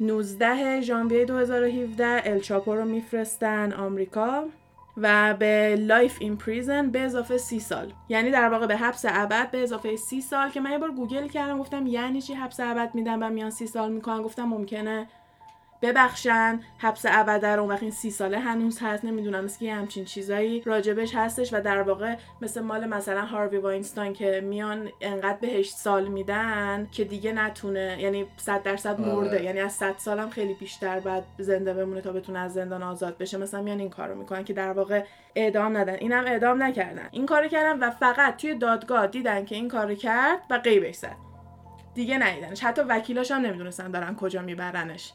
19 0.00 0.80
ژانویه 0.80 1.24
2017 1.24 2.22
الچاپو 2.24 2.74
رو 2.74 2.84
میفرستن 2.84 3.72
آمریکا 3.72 4.44
و 4.96 5.34
به 5.34 5.76
life 5.76 6.16
in 6.20 6.36
prison 6.36 6.90
به 6.90 7.00
اضافه 7.00 7.38
سی 7.38 7.60
سال. 7.60 7.92
یعنی 8.08 8.30
در 8.30 8.48
واقع 8.48 8.66
به 8.66 8.76
حبس 8.76 9.04
ابد 9.08 9.50
به 9.50 9.62
اضافه 9.62 9.96
سی 9.96 10.20
سال 10.20 10.50
که 10.50 10.60
من 10.60 10.70
یه 10.70 10.78
بار 10.78 10.90
گوگل 10.90 11.28
کردم 11.28 11.58
گفتم 11.58 11.86
یعنی 11.86 12.22
چی 12.22 12.34
حبس 12.34 12.60
ابد 12.60 12.90
میدن 12.94 13.22
و 13.22 13.30
میان 13.30 13.50
سی 13.50 13.66
سال 13.66 13.92
می‌کنن؟ 13.92 14.22
گفتم 14.22 14.44
ممکنه 14.44 15.06
ببخشن 15.82 16.60
حبس 16.78 17.06
ابد 17.08 17.44
رو 17.44 17.66
وقت 17.66 17.82
این 17.82 17.90
سی 17.90 18.10
ساله 18.10 18.38
هنوز 18.38 18.78
هست 18.82 19.04
نمی‌دونم 19.04 19.46
یه 19.60 19.74
همچین 19.74 20.04
چیزایی 20.04 20.62
راجبش 20.66 21.14
هستش 21.14 21.54
و 21.54 21.60
در 21.60 21.82
واقع 21.82 22.16
مثل 22.42 22.60
مال 22.60 22.86
مثلا 22.86 23.24
هاروی 23.24 23.58
واینستان 23.58 24.12
که 24.12 24.40
میان 24.44 24.88
انقدر 25.00 25.38
بهش 25.40 25.70
سال 25.70 26.08
میدن 26.08 26.88
که 26.92 27.04
دیگه 27.04 27.32
نتونه 27.32 27.96
یعنی 28.00 28.26
صد 28.36 28.62
درصد 28.62 29.00
آره. 29.00 29.14
مرده. 29.14 29.42
یعنی 29.42 29.60
از 29.60 29.72
100 29.72 29.94
سالم 29.98 30.30
خیلی 30.30 30.54
بیشتر 30.54 31.00
بعد 31.00 31.24
زنده 31.38 31.74
بمونه 31.74 32.00
تا 32.00 32.12
بتونه 32.12 32.38
از 32.38 32.54
زندان 32.54 32.82
آزاد 32.82 33.18
بشه. 33.18 33.38
مثلا 33.38 33.62
میان 33.62 33.78
این 33.78 33.90
کارو 33.90 34.14
می‌کنن 34.14 34.44
که 34.44 34.52
در 34.52 34.72
واقع 34.72 35.04
اعدام 35.34 35.76
ندن. 35.76 35.94
اینم 35.94 36.24
اعدام 36.24 36.62
نکردن. 36.62 37.08
این 37.10 37.26
کارو 37.26 37.48
کردن 37.48 37.78
و 37.78 37.90
فقط 37.90 38.36
توی 38.36 38.54
دادگاه 38.54 39.06
دیدن 39.06 39.44
که 39.44 39.54
این 39.54 39.68
کارو 39.68 39.94
کرد 39.94 40.40
و 40.50 40.58
غیبش 40.58 40.94
زد. 40.94 41.16
دیگه 41.94 42.18
ندیدنش. 42.18 42.64
حتی 42.64 42.82
وکیلاش 42.82 43.30
هم 43.30 43.40
نمی‌دونستن 43.40 43.90
دارن 43.90 44.16
کجا 44.16 44.42
میبرنش. 44.42 45.12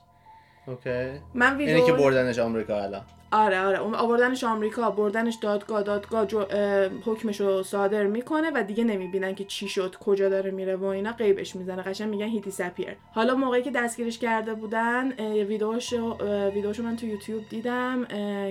اوکی. 0.70 1.20
من 1.34 1.58
ویدیو 1.58 1.76
اینی 1.76 1.88
که 1.88 1.94
بردنش 1.94 2.40
آمریکا 2.40 2.82
الان. 2.82 3.02
آره 3.32 3.60
آره. 3.62 3.82
اون 3.82 3.96
آوردنش 3.96 4.44
آمریکا 4.44 4.92
بردنش 4.92 5.36
دادگاه 5.36 5.84
دادگاه 5.84 6.26
جو... 6.26 6.38
اه، 6.38 6.88
حکمش 7.06 7.42
رو 7.42 7.64
صادر 7.64 8.04
می‌کنه 8.06 8.52
و 8.56 8.64
دیگه 8.64 8.84
نمی‌بینن 8.84 9.36
که 9.36 9.44
چی 9.44 9.68
شد 9.68 9.96
کجا 9.96 10.30
داره 10.30 10.52
میره 10.52 10.76
و 10.76 10.84
اینا 10.84 11.12
غیبش 11.12 11.56
می‌زنه. 11.56 11.82
قشنگ 11.82 12.10
میگن 12.10 12.26
هی 12.26 12.40
دیسپیر 12.40 12.96
حالا 13.14 13.36
موقعی 13.36 13.62
که 13.62 13.72
دستگیرش 13.72 14.20
کرده 14.20 14.54
بودن 14.54 15.12
ویدیوشو 15.44 16.18
ویدیوشو 16.54 16.84
من 16.84 16.96
تو 16.96 17.06
یوتیوب 17.06 17.50
دیدم 17.50 18.06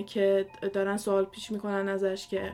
که 0.07 0.47
دارن 0.73 0.97
سوال 0.97 1.25
پیش 1.25 1.51
می‌کنن 1.51 1.89
ازش 1.89 2.29
که 2.29 2.53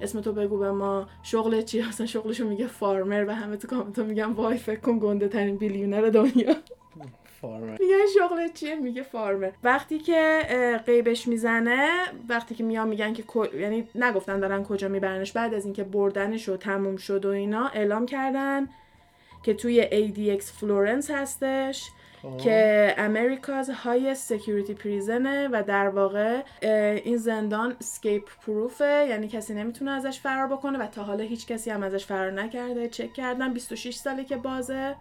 اسم 0.00 0.20
تو 0.20 0.32
بگو 0.32 0.58
به 0.58 0.70
ما. 0.70 1.06
شغل 1.22 1.62
چی؟ 1.62 1.80
اصلا 1.88 2.06
شغلشو 2.06 2.48
میگه 2.48 2.66
فارمر 2.66 3.24
و 3.28 3.34
همه 3.34 3.56
تو 3.56 3.68
کامنت 3.68 3.98
میگن 3.98 4.32
وای 4.32 4.56
فکر 4.56 4.80
کن 4.80 4.98
گنده 4.98 5.28
ترین 5.28 5.56
بیلیونر 5.56 6.08
دنیا. 6.08 6.54
farmer. 7.42 7.70
میگن 7.80 8.06
شغل 8.18 8.48
چیه؟ 8.48 8.74
میگه 8.74 9.02
farmer. 9.02 9.50
وقتی 9.64 9.98
که 9.98 10.40
غیبش 10.86 11.28
می‌زنه 11.28 11.88
وقتی 12.28 12.54
که 12.54 12.64
میان 12.64 12.88
میگن 12.88 13.12
که 13.12 13.24
یعنی 13.58 13.88
نگفتن 13.94 14.40
دارن 14.40 14.64
کجا 14.64 14.88
میبرنش. 14.88 15.32
بعد 15.32 15.54
از 15.54 15.64
اینکه 15.64 15.84
بردنش 15.84 16.48
و 16.48 16.56
تموم 16.56 16.96
شد 16.96 17.24
و 17.24 17.28
اینا 17.28 17.68
اعلام 17.68 18.06
کردن 18.06 18.68
که 19.42 19.54
توی 19.54 19.82
ADX 19.82 20.42
فلورنس 20.44 21.10
هستش 21.10 21.88
خب. 22.22 22.38
که 22.38 22.94
America's 22.98 23.70
high 23.70 24.14
security 24.14 24.74
prison 24.74 25.37
ه 25.37 25.48
و 25.52 25.62
در 25.66 25.88
واقع 25.88 26.42
این 27.04 27.16
زندان 27.16 27.76
escape 27.80 28.28
proof 28.46 28.96
ه 28.96 29.06
یعنی 29.08 29.28
کسی 29.28 29.54
نمی‌تونه 29.54 29.90
ازش 29.90 30.20
فرار 30.20 30.46
بکنه 30.46 30.78
و 30.78 30.86
تا 30.86 31.02
حالا 31.02 31.24
هیچ 31.24 31.46
کسی 31.46 31.70
هم 31.70 31.82
ازش 31.82 32.06
فرار 32.06 32.30
نکرده. 32.30 32.88
چک 32.88 33.12
کردن 33.12 33.52
26 33.52 33.94
ساله 33.94 34.24
که 34.24 34.36
بازه. 34.36 34.94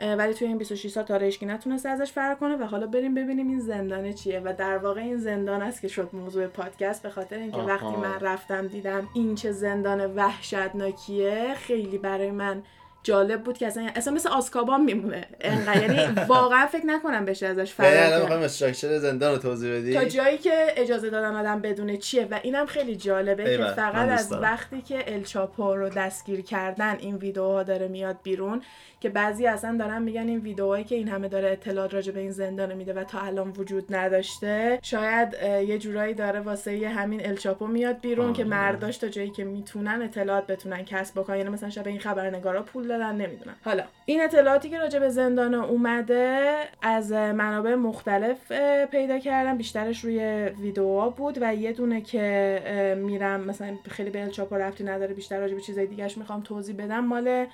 ولی 0.00 0.34
توی 0.34 0.46
این 0.48 0.58
26 0.58 0.90
سال 0.90 1.04
تا 1.04 1.18
هیچکی 1.18 1.46
نتونسته 1.46 1.88
ازش 1.88 2.12
فرار 2.12 2.34
کنه 2.34 2.56
و 2.56 2.64
حالا 2.64 2.86
بریم 2.86 3.14
ببینیم 3.14 3.48
این 3.48 3.60
زندان 3.60 4.12
چیه. 4.12 4.40
و 4.44 4.52
در 4.58 4.78
واقع 4.78 5.00
این 5.00 5.16
زندان 5.16 5.62
است 5.62 5.80
که 5.80 5.88
شد 5.88 6.10
موضوع 6.12 6.46
پادکست 6.46 7.02
به 7.02 7.10
خاطر 7.10 7.36
اینکه 7.36 7.58
وقتی 7.58 7.96
من 7.96 8.20
رفتم 8.20 8.66
دیدم 8.66 9.08
این 9.14 9.34
چه 9.34 9.52
زندان 9.52 10.14
وحشتناکیه 10.14 11.54
خیلی 11.54 11.98
برای 11.98 12.30
من 12.30 12.62
جالب 13.02 13.42
بود 13.42 13.58
که 13.58 13.66
اصلا 13.66 13.90
اصلا 13.96 14.14
مثل 14.14 14.28
آسکابان 14.28 14.82
میمونه. 14.84 15.26
انقدر 15.40 15.82
یعنی 15.82 16.20
واقعا 16.28 16.66
فکر 16.66 16.86
نکنم 16.86 17.24
بشه 17.24 17.46
ازش 17.46 17.72
فرار 17.72 18.28
کنم 18.28 18.42
استراکچر 18.42 18.98
زندان 18.98 19.32
رو 19.32 19.38
توضیح 19.38 19.72
بدی؟ 19.72 19.94
تا 19.94 20.04
جایی 20.04 20.38
که 20.38 20.66
اجازه 20.76 21.10
دادن 21.10 21.34
آدم 21.36 21.60
بدونه 21.60 21.96
چیه 21.96 22.28
و 22.30 22.40
اینم 22.42 22.66
خیلی 22.66 22.96
جالبه 22.96 23.56
که 23.56 23.64
فقط 23.64 24.08
از 24.08 24.32
وقتی 24.32 24.82
که 24.82 25.14
الچاپو 25.14 25.74
رو 25.74 25.88
دستگیر 25.88 26.40
کردن 26.40 26.96
این 26.98 27.16
ویدیوها 27.16 27.62
داره 27.62 27.88
میاد 27.88 28.16
بیرون 28.22 28.62
که 29.00 29.08
بعضی 29.08 29.46
اصلا 29.46 29.76
دارن 29.78 30.02
میگن 30.02 30.28
این 30.28 30.38
ویدئوهایی 30.38 30.84
که 30.84 30.94
این 30.94 31.08
همه 31.08 31.28
داره 31.28 31.50
اطلاعات 31.50 31.94
راجع 31.94 32.12
به 32.12 32.20
این 32.20 32.30
زندان 32.30 32.74
میده 32.74 32.92
و 32.92 33.04
تا 33.04 33.20
الان 33.20 33.50
وجود 33.50 33.94
نداشته 33.94 34.78
شاید 34.82 35.28
یه 35.68 35.78
جورایی 35.78 36.14
داره 36.14 36.40
واسه 36.40 36.88
همین 36.88 37.26
الچاپو 37.26 37.66
میاد 37.66 38.00
بیرون 38.00 38.32
که 38.32 38.44
مرداش 38.44 38.98
تا 38.98 39.08
جایی 39.08 39.30
که 39.30 39.44
می‌تونن 39.44 40.02
اطلاعات 40.02 40.46
بتونن 40.46 40.84
کسب 40.84 41.20
بکنن. 41.20 41.36
یعنی 41.36 41.48
مثلا 41.48 41.70
شب 41.70 41.86
این 41.86 42.00
خبرنگارا 42.00 42.62
پول 42.62 42.88
دادن 42.98 43.16
نمی‌دونم. 43.16 43.56
حالا 43.64 43.84
این 44.06 44.22
اطلاعاتی 44.22 44.70
که 44.70 44.78
راجع 44.78 44.98
به 44.98 45.08
زندان 45.08 45.54
اومده 45.54 46.54
از 46.82 47.12
منابع 47.12 47.74
مختلف 47.74 48.52
پیدا 48.90 49.18
کردم 49.18 49.56
بیشترش 49.56 50.04
روی 50.04 50.18
ویدیوها 50.60 51.10
بود 51.10 51.38
و 51.40 51.54
یه 51.54 51.72
دونه 51.72 52.00
که 52.00 52.96
میرم 53.02 53.40
مثلا 53.40 53.76
خیلی 53.90 54.10
به 54.10 54.22
الچاپو 54.22 54.54
رفتی 54.54 54.84
نداره 54.84 55.14
بیشتر 55.14 55.40
راجع 55.40 55.54
به 55.54 55.60
چیزای 55.60 55.86
دیگهش 55.86 56.18
می‌خوام 56.18 56.40
توضیح 56.40 56.76
بدم. 56.76 57.04
مال 57.04 57.46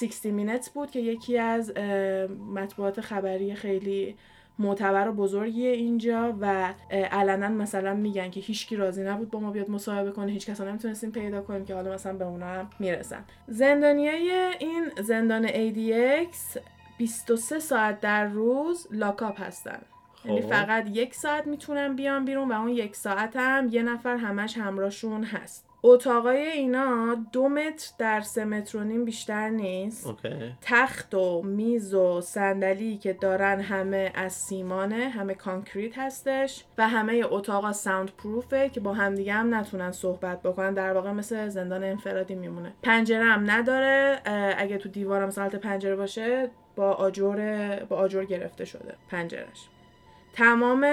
60 0.00 0.26
مینتس 0.26 0.70
بود 0.70 0.90
که 0.90 1.00
یکی 1.00 1.38
از 1.38 1.72
مطبوعات 2.54 3.00
خبری 3.00 3.54
خیلی 3.54 4.16
معتبر 4.58 5.08
و 5.08 5.12
بزرگیه 5.12 5.70
اینجا 5.70 6.34
و 6.40 6.74
علنا 6.90 7.48
مثلا 7.48 7.94
میگن 7.94 8.30
که 8.30 8.40
هیچکی 8.40 8.76
راضی 8.76 9.02
نبود 9.02 9.30
با 9.30 9.40
ما 9.40 9.50
بیاد 9.50 9.70
مصاحبه 9.70 10.10
کنه 10.10 10.32
هیچ 10.32 10.50
کسا 10.50 10.64
نمی‌تونستیم 10.64 11.10
پیدا 11.10 11.42
کنیم 11.42 11.64
که 11.64 11.74
حالا 11.74 11.94
مثلا 11.94 12.12
به 12.12 12.24
اونا 12.24 12.46
هم 12.46 12.70
می‌رسن. 12.78 13.24
زندانیای 13.48 14.30
این 14.58 14.90
زندان 15.02 15.48
ADX 15.48 16.58
23 16.98 17.58
ساعت 17.58 18.00
در 18.00 18.26
روز 18.26 18.88
لاکاپ 18.90 19.40
هستن. 19.40 19.78
یعنی 20.24 20.42
خب. 20.42 20.48
فقط 20.48 20.88
یک 20.92 21.14
ساعت 21.14 21.46
می‌تونن 21.46 21.96
بیان 21.96 22.24
بیرون 22.24 22.52
و 22.52 22.54
اون 22.54 22.68
یک 22.68 22.96
ساعت 22.96 23.36
هم 23.36 23.68
یه 23.70 23.82
نفر 23.82 24.16
همش 24.16 24.58
همراهشون 24.58 25.24
هست. 25.24 25.65
اتاقای 25.88 26.46
اینا 26.46 27.16
دو 27.32 27.48
متر 27.48 27.90
در 27.98 28.20
سه 28.20 28.44
متر 28.44 28.78
و 28.78 28.84
نیم 28.84 29.04
بیشتر 29.04 29.48
نیست. 29.48 30.14
تخت 30.62 31.14
و 31.14 31.42
میز 31.42 31.94
و 31.94 32.20
صندلی 32.20 32.96
که 32.96 33.12
دارن 33.12 33.60
همه 33.60 34.12
از 34.14 34.32
سیمانه 34.32 35.08
همه 35.08 35.34
concrete 35.34 35.98
هستش 35.98 36.64
و 36.78 36.88
همه 36.88 37.22
اتاقا 37.30 37.72
soundproof 37.72 38.10
ه 38.10 38.68
که 38.68 38.80
با 38.80 38.94
همدیگه 38.94 39.32
هم 39.32 39.54
نتونن 39.54 39.92
صحبت 39.92 40.42
بکنن. 40.42 40.74
در 40.74 40.92
واقع 40.92 41.12
مثل 41.12 41.48
زندان 41.48 41.84
انفرادی 41.84 42.34
میمونه. 42.34 42.72
پنجره 42.82 43.24
هم 43.24 43.50
نداره. 43.50 44.20
اگه 44.58 44.78
تو 44.78 44.88
دیوارم 44.88 45.30
حالت 45.30 45.56
پنجره 45.56 45.96
باشه 45.96 46.50
با 46.76 46.92
آجر 46.92 47.76
با 47.88 47.96
آجر 47.96 48.24
گرفته 48.24 48.64
شده 48.64 48.94
پنجرش 49.10 49.68
تمام 50.36 50.86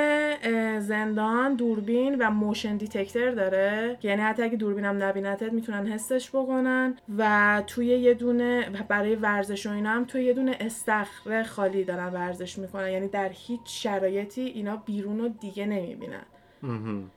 زندان 0.80 1.56
دوربین 1.56 2.16
و 2.20 2.30
motion 2.30 2.78
detector 2.78 3.32
داره. 3.32 3.98
یعنی 4.04 4.22
حتی 4.22 4.44
اگه 4.44 4.58
دوربینم 4.58 5.04
نبینتت 5.04 5.54
می‌تونن 5.54 5.88
حسش 5.88 6.30
بکنن 6.30 6.96
و 7.18 7.64
توی 7.68 7.86
یه 7.86 8.14
دونه 8.14 8.70
برای 8.88 9.16
ورزش 9.16 9.66
و 9.66 9.72
اینا 9.72 9.90
هم 9.90 10.06
توی 10.06 10.24
یه 10.24 10.34
دونه 10.34 10.58
استخر 10.60 11.44
خالی 11.44 11.84
دارن 11.84 12.08
ورزش 12.08 12.58
می‌کنن. 12.58 12.92
یعنی 12.92 13.08
در 13.08 13.30
هیچ 13.34 13.62
شرایطی 13.66 14.42
اینا 14.42 14.76
بیرون 14.76 15.20
رو 15.20 15.30
دیگه 15.30 15.66
نمی‌بینن. 15.66 16.26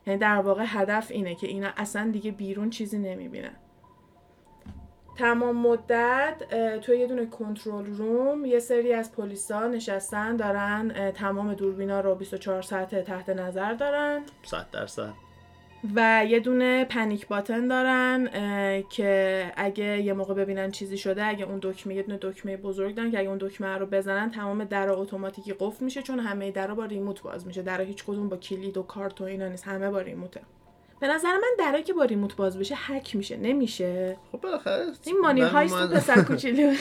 یعنی 0.07 0.19
در 0.19 0.37
واقع 0.37 0.65
هدف 0.67 1.11
اینه 1.11 1.35
که 1.35 1.47
اینا 1.47 1.69
اصلا 1.77 2.11
دیگه 2.11 2.31
بیرون 2.31 2.71
چیزی 2.71 2.99
نمی‌بینن. 2.99 3.57
تمام 5.19 5.57
مدت 5.57 6.35
توی 6.83 6.99
یه 6.99 7.07
دونه 7.07 7.27
کنترل 7.27 7.87
روم 7.87 8.45
یه 8.45 8.59
سری 8.59 8.93
از 8.93 9.13
پلیسا 9.13 9.67
نشستن 9.67 10.37
دارن 10.37 11.13
تمام 11.13 11.55
دوربینا 11.55 12.01
رو 12.01 12.15
24 12.15 12.63
ساعت 12.63 13.05
تحت 13.05 13.29
نظر 13.29 13.73
دارن. 13.73 14.23
100 14.43 14.71
درصد. 14.73 15.13
و 15.95 16.25
یه 16.29 16.41
دونه 16.41 16.85
پنیک 16.85 17.29
باتن 17.29 17.69
دارن 17.69 18.29
که 18.91 19.53
اگه 19.57 20.03
یه 20.03 20.13
موقع 20.13 20.35
ببینن 20.35 20.71
چیزی 20.71 20.99
شده 20.99 21.25
اگه 21.25 21.45
اون 21.45 21.59
دکمه 21.63 21.95
یه 21.95 22.03
دونه 22.03 22.19
دکمه 22.23 22.57
بزرگ 22.57 22.95
دارن 22.95 23.11
که 23.11 23.19
اگه 23.19 23.29
اون 23.29 23.39
دکمه 23.39 23.77
رو 23.79 23.87
بزنن 23.87 24.31
تمام 24.31 24.65
در 24.65 24.91
اتوماتیکی 24.91 25.55
قفل 25.59 25.85
میشه 25.85 26.03
چون 26.03 26.19
همه 26.19 26.51
درا 26.51 26.75
با 26.75 26.85
ریموت 26.85 27.23
باز 27.23 27.47
میشه. 27.47 27.63
در 27.63 27.81
هیچ 27.81 28.05
کدوم 28.05 28.29
با 28.29 28.37
کلید 28.37 28.77
و 28.77 28.83
کارت 28.83 29.21
و 29.21 29.25
اینا 29.25 29.49
نیست. 29.49 29.65
همه 29.69 29.91
با 29.91 30.01
ریموته. 30.01 30.41
به 31.01 31.09
نظر 31.09 31.33
من 31.33 31.55
درایی 31.59 31.85
که 31.85 31.93
با 31.93 32.05
ریموت 32.05 32.37
باز 32.37 32.59
بشه 32.59 32.75
هک 32.79 33.17
میشه 33.17 33.37
نمیشه. 33.37 34.17
خب 34.33 34.41
بالاخره 34.41 34.87
این 35.05 35.21
مانی 35.21 35.41
هایست 35.41 35.75
من... 35.75 35.89
پسر 35.89 36.23
کوچولو 36.23 36.75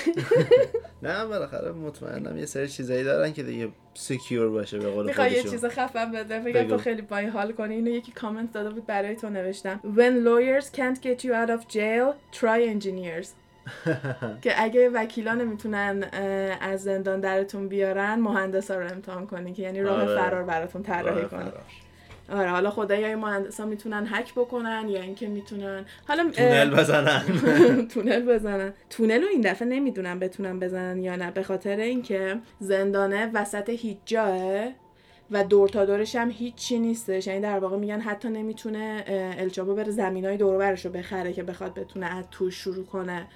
نه 1.04 1.26
بالاخره 1.26 1.72
مطمئنم 1.72 2.38
یه 2.38 2.46
سری 2.46 2.68
چیزایی 2.68 3.04
دارن 3.04 3.34
که 3.34 3.44
دیگه 3.44 3.70
سکیور 3.94 4.50
باشه 4.50 4.80
به 4.80 4.92
قول 4.92 5.06
می‌خوای 5.06 5.32
یه 5.32 5.44
چیز 5.44 5.66
خفن 5.66 6.12
بده. 6.12 6.40
فکر 6.40 6.64
تو 6.64 6.78
خیلی 6.78 7.02
بای 7.02 7.26
حال 7.26 7.52
کنی. 7.52 7.76
اینو 7.76 7.92
یکی 7.92 8.12
کامنت 8.12 8.52
داده 8.52 8.70
بود 8.70 8.86
برای 8.86 9.16
تو 9.16 9.30
نوشتم. 9.30 9.80
When 9.84 10.26
lawyers 10.28 10.66
can't 10.66 11.02
get 11.02 11.26
you 11.26 11.32
out 11.32 11.50
of 11.50 11.68
jail 11.68 12.38
try 12.40 12.76
engineers. 12.76 13.28
که 14.44 14.54
اگه 14.64 14.90
وکیلا 14.90 15.34
نمی‌تونن 15.34 16.04
از 16.62 16.84
زندان 16.84 17.20
درتون 17.20 17.68
بیارن 17.68 18.16
مهندسا 18.20 18.80
رو 18.80 18.92
امتحان 18.92 19.28
کنی 19.28 19.54
که 19.54 19.62
یعنی 19.62 19.82
راه 19.82 20.02
آره. 20.02 20.16
فرار 20.16 20.44
براتون 20.44 20.84
طراحی 20.84 21.26
کنه 21.26 21.52
آره 22.32 22.50
حالا 22.50 22.70
خدای 22.70 23.16
مهندسا 23.16 23.66
می‌تونن 23.66 24.08
هک 24.10 24.34
بکنن 24.34 24.86
یا 24.90 25.02
اینکه 25.02 25.28
می‌تونن 25.28 25.86
حالا 26.08 26.30
تونل 26.32 26.70
بزنن. 26.70 27.24
تونل 27.94 28.26
بزنن. 28.26 28.74
تونل 28.90 29.22
رو 29.22 29.28
این 29.28 29.42
دفعه 29.42 29.68
نمی‌دونن 29.68 30.20
بتونن 30.20 30.60
بزنن 30.60 31.04
یا 31.04 31.16
نه 31.16 31.32
به 31.32 31.44
خاطر 31.44 31.78
اینکه 31.78 32.40
زندانه 32.60 33.32
وسط 33.34 33.70
هیچ 33.70 33.98
جاست 34.06 34.66
و 35.32 35.44
دور 35.44 35.70
تا 35.70 35.86
دورش 35.86 36.16
هم 36.16 36.32
هیچی 36.32 36.80
نیستش. 36.80 37.28
یعنی 37.28 37.42
در 37.42 37.60
واقع 37.60 37.78
میگن 37.78 38.00
حتی 38.00 38.30
نمی‌تونه 38.30 39.04
ال 39.38 39.46
چاپو 39.46 39.76
بره 39.76 39.92
زمینای 39.92 40.38
دور 40.38 40.76
رو 40.84 40.90
بخره 40.90 41.34
که 41.34 41.44
بخواد 41.44 41.74
بتونه 41.74 42.06
از 42.06 42.26
توش 42.32 42.56
شروع 42.56 42.86
کنه. 42.86 43.28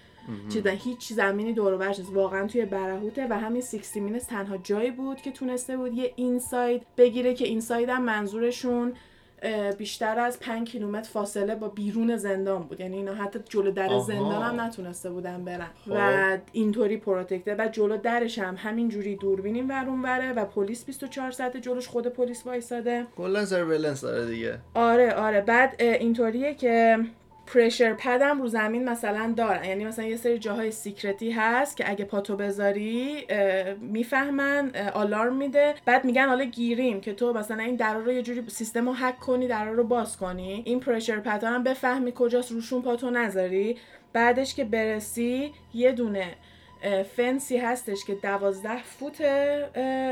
چیزا 0.50 0.70
هیچ 0.70 1.14
زمینی 1.14 1.54
دور 1.54 1.74
و 1.74 1.94
واقعا 2.14 2.48
توی 2.48 2.66
برهوته 2.66 3.28
و 3.30 3.40
همین 3.40 3.62
60 3.62 3.98
Minutes 3.98 4.24
تنها 4.24 4.58
جایی 4.58 4.92
بود 4.92 5.22
که 5.22 5.32
تونسته 5.32 5.78
بود 5.78 5.94
یه 5.94 6.14
inside 6.16 6.82
بگیره 6.98 7.34
که 7.34 7.46
inside 7.46 7.90
هم 7.90 8.02
منظورشون 8.04 8.94
بیشتر 9.78 10.20
از 10.20 10.40
5 10.40 10.72
کیلومتر 10.72 11.10
فاصله 11.10 11.56
با 11.56 11.68
بیرون 11.68 12.18
زندان 12.18 12.64
بود. 12.64 12.80
یعنی 12.80 12.98
اینا 12.98 13.14
حتی 13.14 13.40
جلو 13.50 13.72
در 13.72 14.00
زندان 14.00 14.42
هم 14.42 14.62
نتونسته 14.62 15.10
بودن 15.10 15.46
برن. 15.46 15.70
خب. 15.86 15.92
و 15.96 16.38
اینطوری 16.52 16.98
protected 16.98 17.50
ه 17.50 17.56
و 17.60 17.68
جلو 17.72 17.98
درش 17.98 18.40
هم 18.40 18.56
همین 18.58 18.90
جوری 18.90 19.16
دوربین 19.16 19.68
ورون 19.68 20.02
وره 20.02 20.34
و 20.34 20.46
پلیس 20.46 20.86
24 20.86 21.32
ساعت 21.32 21.58
جلوش 21.58 21.88
خود 21.88 22.08
پلیس 22.08 22.48
وایساده. 22.48 23.06
کلا 23.18 23.46
surveillance 23.46 24.02
داره 24.02 24.26
دیگه. 24.26 24.60
آره 24.74 25.14
آره. 25.14 25.42
بعد 25.42 25.76
اینطوریه 25.82 26.54
که 26.54 26.98
pressure 27.54 27.94
pad 27.94 28.30
م 28.30 28.42
رو 28.42 28.48
زمین 28.48 28.90
مثلا 28.90 29.34
دارن. 29.38 29.64
یعنی 29.64 29.86
مثلا 29.86 30.06
یه 30.06 30.18
سری 30.18 30.40
جاهای 30.40 30.72
secret 30.72 31.23
ی 31.23 31.32
هست 31.32 31.78
که 31.78 31.90
اگه 31.90 32.06
پاتو 32.06 32.36
بذاری 32.36 33.28
می‌فهمن 33.82 34.72
آلارم 34.94 35.36
میده. 35.36 35.76
بعد 35.86 36.06
میگن 36.06 36.28
حالا 36.28 36.44
گیریم 36.44 37.02
که 37.02 37.14
تو 37.14 37.34
مثلا 37.34 37.64
این 37.64 37.76
درا 37.76 38.00
رو 38.00 38.12
یه 38.12 38.22
جوری 38.22 38.44
سیستم 38.48 38.86
رو 38.86 38.94
هک 38.94 39.20
کنی 39.20 39.48
درا 39.48 39.72
رو 39.72 39.84
باز 39.84 40.18
کنی. 40.18 40.64
این 40.66 40.80
pressure 40.80 41.20
pad 41.20 41.44
هم 41.44 41.64
بفهمی 41.64 42.14
کجاست 42.16 42.52
روشون 42.52 42.82
پاتو 42.82 43.10
نذاری. 43.10 43.78
بعدش 44.14 44.56
که 44.56 44.64
برسی 44.64 45.54
یه 45.74 45.92
دونه 45.92 46.36
فنسی 47.16 47.58
هستش 47.58 48.06
که 48.06 48.16
دوازده 48.16 48.84
فوت 48.84 49.22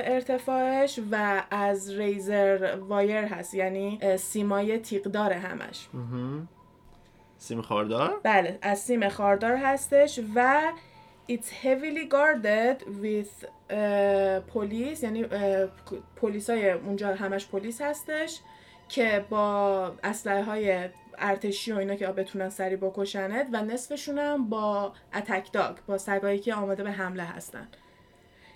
ارتفاعش 0.04 1.00
و 1.12 1.44
از 1.52 1.92
ریزر 1.92 2.76
وایر 2.80 3.24
هست. 3.24 3.54
یعنی 3.54 4.00
سیمای 4.18 4.78
تیغ 4.78 5.04
داره 5.04 5.36
همش. 5.36 5.88
سیم 7.38 7.62
خاردار؟ 7.62 8.20
بله 8.24 8.60
از 8.62 8.80
سیم 8.80 9.10
خاردار 9.10 9.56
هستش 9.56 10.20
و 10.36 10.72
it's 11.32 11.50
heavily 11.64 12.08
guarded 12.10 12.84
with 13.04 13.46
پلیس 14.54 15.04
یعنی 15.04 15.26
پلیس 16.16 16.50
های 16.50 16.72
اونجا 16.72 17.16
همش 17.16 17.48
پلیس 17.48 17.82
هستش 17.82 18.40
که 18.90 19.26
با 19.30 19.92
اسلحه 20.04 20.44
های 20.44 20.90
ارتشی 21.18 21.72
و 21.72 21.78
اینا 21.78 21.96
که 21.96 22.08
بتونن 22.08 22.50
سری 22.50 22.76
بکشنت 22.76 23.48
و 23.52 23.62
نصفشون 23.62 24.20
هم 24.20 24.50
با 24.50 24.94
اتک 25.14 25.52
داگ 25.52 25.76
با 25.88 25.98
سگایی 25.98 26.40
که 26.40 26.54
آماده 26.54 26.84
به 26.84 26.92
حمله 26.92 27.24
هستن 27.24 27.68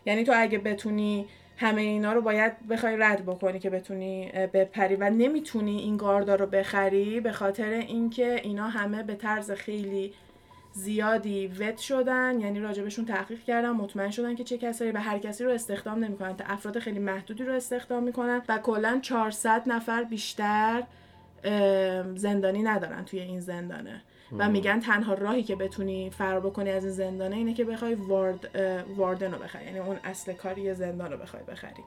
یعنی 0.05 0.23
تو 0.23 0.31
اگه 0.35 0.57
بتونی 0.57 1.27
همه 1.61 1.81
اینا 1.81 2.13
رو 2.13 2.21
باید 2.21 2.67
بخوای 2.67 2.97
رد 2.97 3.25
بکنی 3.25 3.59
که 3.59 3.69
بتونی 3.69 4.31
بپری 4.53 4.95
و 4.95 5.09
نمی‌تونی 5.09 5.77
این 5.77 5.97
گاردا 5.97 6.35
رو 6.35 6.45
بخری 6.45 7.19
به 7.19 7.31
خاطر 7.31 7.69
اینکه 7.69 8.35
اینا 8.43 8.67
همه 8.67 9.03
به 9.03 9.15
طرز 9.15 9.51
خیلی 9.51 10.13
زیادی 10.73 11.47
وت 11.47 11.77
شدن. 11.77 12.39
یعنی 12.39 12.59
راجبشون 12.59 13.05
تحقیق 13.05 13.43
کردن 13.43 13.69
مطمئن 13.69 14.11
شدن 14.11 14.35
که 14.35 14.43
چه 14.43 14.57
کسایی 14.57 14.91
و 14.91 14.97
هر 14.97 15.17
کسی 15.17 15.43
رو 15.43 15.51
استخدام 15.51 16.03
نمی‌کنن. 16.03 16.37
تا 16.37 16.45
افراد 16.47 16.79
خیلی 16.79 16.99
محدودی 16.99 17.43
رو 17.43 17.53
استخدام 17.53 18.03
می‌کنن 18.03 18.41
و 18.49 18.57
کلا 18.57 18.99
400 19.01 19.63
نفر 19.67 20.03
بیشتر 20.03 20.83
زندانی 22.15 22.63
ندارن 22.63 23.05
توی 23.05 23.19
این 23.19 23.39
زندانه. 23.39 24.01
و 24.37 24.49
میگن 24.49 24.79
تنها 24.79 25.13
راهی 25.13 25.43
که 25.43 25.55
بتونی 25.55 26.09
فرار 26.09 26.39
بکنی 26.39 26.69
از 26.69 26.83
این 26.83 26.93
زندانه 26.93 27.35
اینه 27.35 27.53
که 27.53 27.65
بخوای 27.65 27.95
وارد 27.95 28.49
واردن 28.97 29.31
رو 29.31 29.39
بخری. 29.39 29.65
یعنی 29.65 29.79
اون 29.79 29.97
اصل 30.03 30.33
کاری 30.33 30.73
زندان 30.73 31.11
رو 31.11 31.17
بخوای 31.17 31.43
بخری. 31.43 31.83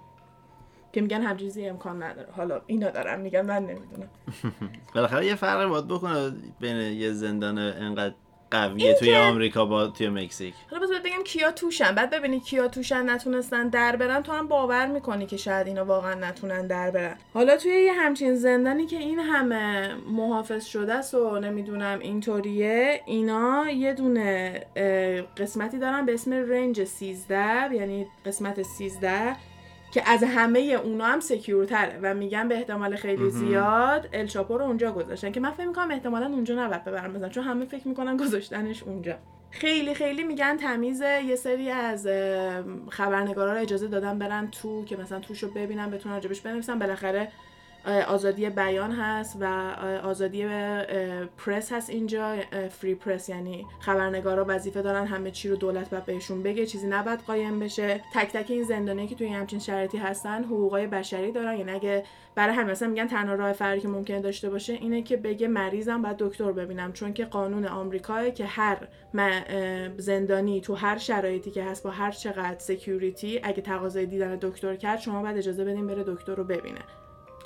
که 0.92 1.00
میگن 1.00 1.22
همچیزی 1.22 1.66
امکان 1.66 2.02
نداره. 2.02 2.28
حالا 2.32 2.60
اینا 2.66 2.90
دارم 2.90 3.20
میگن 3.20 3.46
من 3.46 3.62
نمی‌دونم. 3.62 4.08
بالاخره 4.94 5.26
یه 5.26 5.34
فرق 5.34 5.68
باید 5.68 5.88
بکنه 5.88 6.32
بین 6.60 6.76
یه 6.76 7.12
زندان 7.12 7.58
انقدر 7.58 8.14
قویه 8.54 8.94
توی 8.94 9.16
آمریکا 9.16 9.64
با 9.64 9.86
توی 9.86 10.08
مکزیک. 10.08 10.54
حالا 10.70 10.82
بذار 10.82 10.98
بگم 10.98 11.22
کیا 11.24 11.50
توشن. 11.50 11.94
بعد 11.94 12.10
ببینی 12.10 12.40
کیا 12.40 12.68
توشن 12.68 13.10
نتونستن 13.10 13.68
در 13.68 13.96
برن. 13.96 14.22
تو 14.22 14.32
هم 14.32 14.48
باور 14.48 14.86
می‌کنی 14.86 15.26
که 15.26 15.36
شاید 15.36 15.66
اینا 15.66 15.84
واقعا 15.84 16.14
نتونن 16.14 16.66
در 16.66 16.90
برن. 16.90 17.16
حالا 17.34 17.56
توی 17.56 17.72
یه 17.72 17.92
همچین 17.92 18.34
زندانی 18.34 18.86
که 18.86 18.98
این 18.98 19.18
همه 19.18 19.94
محافظ 19.94 20.64
شده 20.64 20.94
است 20.94 21.14
و 21.14 21.38
نمی‌دونم 21.38 21.98
اینطوریه 21.98 23.00
اینا 23.06 23.70
یه 23.70 23.92
دونه 23.94 24.60
قسمتی 25.36 25.78
دارن 25.78 26.06
به 26.06 26.14
اسم 26.14 26.32
رنج 26.32 26.84
13 26.84 27.74
یعنی 27.74 28.06
قسمت 28.26 28.62
13 28.62 29.36
که 29.94 30.08
از 30.10 30.24
همه 30.24 30.58
اونا 30.58 31.04
هم 31.04 31.20
سکیورتره 31.20 31.98
و 32.02 32.14
میگن 32.14 32.48
به 32.48 32.54
احتمال 32.54 32.96
خیلی 32.96 33.30
زیاد 33.30 34.08
الچاپو 34.12 34.58
رو 34.58 34.64
اونجا 34.64 34.92
گذاشتن 34.92 35.32
که 35.32 35.40
من 35.40 35.50
فکر 35.50 35.66
می‌کنم 35.66 35.90
احتمالا 35.90 36.26
اونجا 36.26 36.64
نباید 36.64 36.84
ببرم 36.84 37.12
بزن 37.12 37.28
چون 37.28 37.44
همه 37.44 37.64
فکر 37.64 37.88
می‌کنن 37.88 38.16
گذاشتنش 38.16 38.82
اونجا. 38.82 39.14
خیلی 39.50 39.94
خیلی 39.94 40.24
میگن 40.24 40.56
تمیز 40.56 41.00
یه 41.00 41.36
سری 41.36 41.70
از 41.70 42.08
خبرنگارا 42.88 43.52
رو 43.52 43.60
اجازه 43.60 43.88
دادن 43.88 44.18
برن 44.18 44.50
تو 44.50 44.84
که 44.84 44.96
مثلا 44.96 45.20
توشو 45.20 45.50
ببینن 45.50 45.90
بتونن 45.90 46.14
راجبش 46.14 46.40
بنویسن. 46.40 46.78
بالاخره 46.78 47.28
آزادی 48.08 48.50
بیان 48.50 48.92
هست 48.92 49.36
و 49.40 49.44
آزادی 50.04 50.46
پرس 51.36 51.72
هست 51.72 51.90
اینجا 51.90 52.36
فری 52.70 52.94
پرس 52.94 53.28
یعنی 53.28 53.66
خبرنگارا 53.80 54.44
وظیفه 54.48 54.82
دارن 54.82 55.06
همه 55.06 55.30
چی 55.30 55.48
رو 55.48 55.56
دولت 55.56 55.90
باید 55.90 56.04
بهشون 56.04 56.42
بگه 56.42 56.66
چیزی 56.66 56.86
نباید 56.86 57.20
قایم 57.20 57.60
بشه. 57.60 58.00
تک 58.14 58.32
تک 58.32 58.50
این 58.50 58.62
زندانی 58.62 59.06
که 59.06 59.14
توی 59.14 59.26
همچین 59.26 59.58
شرایطی 59.58 59.98
هستن 59.98 60.44
حقوقای 60.44 60.86
بشری 60.86 61.32
دارن. 61.32 61.58
یعنی 61.58 61.72
اگه 61.72 62.04
برای 62.34 62.54
همین 62.54 62.70
مثلا 62.70 62.88
میگن 62.88 63.06
تنها 63.06 63.34
راه 63.34 63.52
فرقی 63.52 63.80
که 63.80 63.88
ممکن 63.88 64.20
داشته 64.20 64.50
باشه 64.50 64.72
اینه 64.72 65.02
که 65.02 65.16
بگه 65.16 65.48
مریضم 65.48 66.02
باید 66.02 66.16
دکتر 66.16 66.52
ببینم. 66.52 66.92
چون 66.92 67.12
که 67.12 67.24
قانون 67.24 67.64
آمریکاه 67.66 68.30
که 68.30 68.46
هر 68.46 68.78
زندانی 69.98 70.60
تو 70.60 70.74
هر 70.74 70.98
شرایطی 70.98 71.50
که 71.50 71.64
هست 71.64 71.84
با 71.84 71.90
هر 71.90 72.10
چقدر 72.10 72.58
سکیوریتی 72.58 73.40
اگه 73.42 73.62
تقاضای 73.62 74.06
دیدن 74.06 74.38
دکتر 74.42 74.76
کرد 74.76 75.00
شما 75.00 75.22
باید 75.22 75.36
اجازه 75.36 75.64
بدین 75.64 75.86
بره 75.86 76.04
دکتر 76.06 76.34
رو 76.34 76.44
ببینه. 76.44 76.80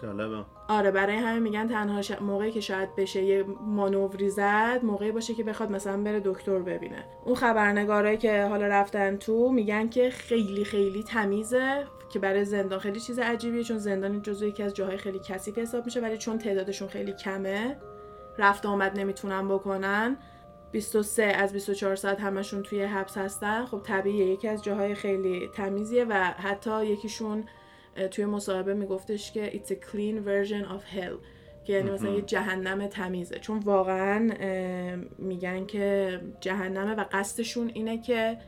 جالبه. 0.03 0.45
آره 0.69 0.91
برای 0.91 1.17
همه 1.17 1.39
میگن 1.39 1.69
تنها 1.69 2.03
ش... 2.03 2.13
موقعی 2.13 2.53
که 2.53 2.61
شاید 2.61 2.97
بشه 2.97 3.23
یه 3.23 3.45
مانوری 3.61 4.31
زد 4.31 4.81
موقعی 4.83 5.13
باشه 5.13 5.35
که 5.35 5.45
بخواد 5.45 5.73
مثلا 5.73 6.03
بره 6.03 6.21
دکتر 6.25 6.59
ببینه. 6.59 7.05
اون 7.25 7.35
خبرنگارایی 7.35 8.17
که 8.17 8.45
حالا 8.45 8.67
رفتن 8.67 9.17
تو 9.17 9.53
میگن 9.53 9.89
که 9.89 10.11
خیلی 10.11 10.65
خیلی 10.65 11.03
تمیزه 11.03 11.87
که 12.13 12.19
برای 12.19 12.45
زندان 12.45 12.79
خیلی 12.79 13.01
چیز 13.01 13.19
عجیبیه 13.19 13.65
چون 13.65 13.79
زندان 13.79 14.23
جزو 14.23 14.47
یکی 14.47 14.63
از 14.63 14.75
جاهای 14.75 14.97
خیلی 14.97 15.19
کثیف 15.19 15.59
حساب 15.59 15.85
میشه 15.85 16.01
ولی 16.01 16.19
چون 16.19 16.39
تعدادشون 16.39 16.89
خیلی 16.89 17.13
کمه 17.13 17.77
رفت 18.39 18.67
آمد 18.67 18.99
نمی‌تونن 18.99 19.49
بکنن. 19.49 20.17
23 20.73 21.25
از 21.25 21.53
24 21.53 21.97
ساعت 21.97 22.21
همشون 22.21 22.63
توی 22.63 22.83
حبس 22.83 23.19
هستن. 23.19 23.65
خب 23.65 23.81
طبیعیه 23.85 24.27
یکی 24.27 24.49
از 24.49 24.65
جاهای 24.65 24.95
خیلی 24.95 25.51
تمیزیه 25.55 26.05
و 26.05 26.15
حتی 26.15 26.87
یکیشون 26.87 27.45
توی 28.11 28.25
مصاحبه 28.25 28.75
میگفتش 28.75 29.33
که 29.33 29.51
it's 29.51 29.71
a 29.71 29.75
clean 29.75 30.27
version 30.27 30.69
of 30.69 30.97
hell 30.97 31.17
که 31.65 31.73
یعنی 31.73 31.91
مثلا 31.91 32.11
یه 32.11 32.23
جهنم 32.23 32.87
تمیزه. 32.87 33.39
چون 33.39 33.59
واقعا 33.59 34.31
میگن 35.19 35.67
که 35.67 36.21
جهنمه 36.41 36.95
و 36.95 37.05
قصدشون 37.13 37.71
اینه 37.75 37.99
که 37.99 38.39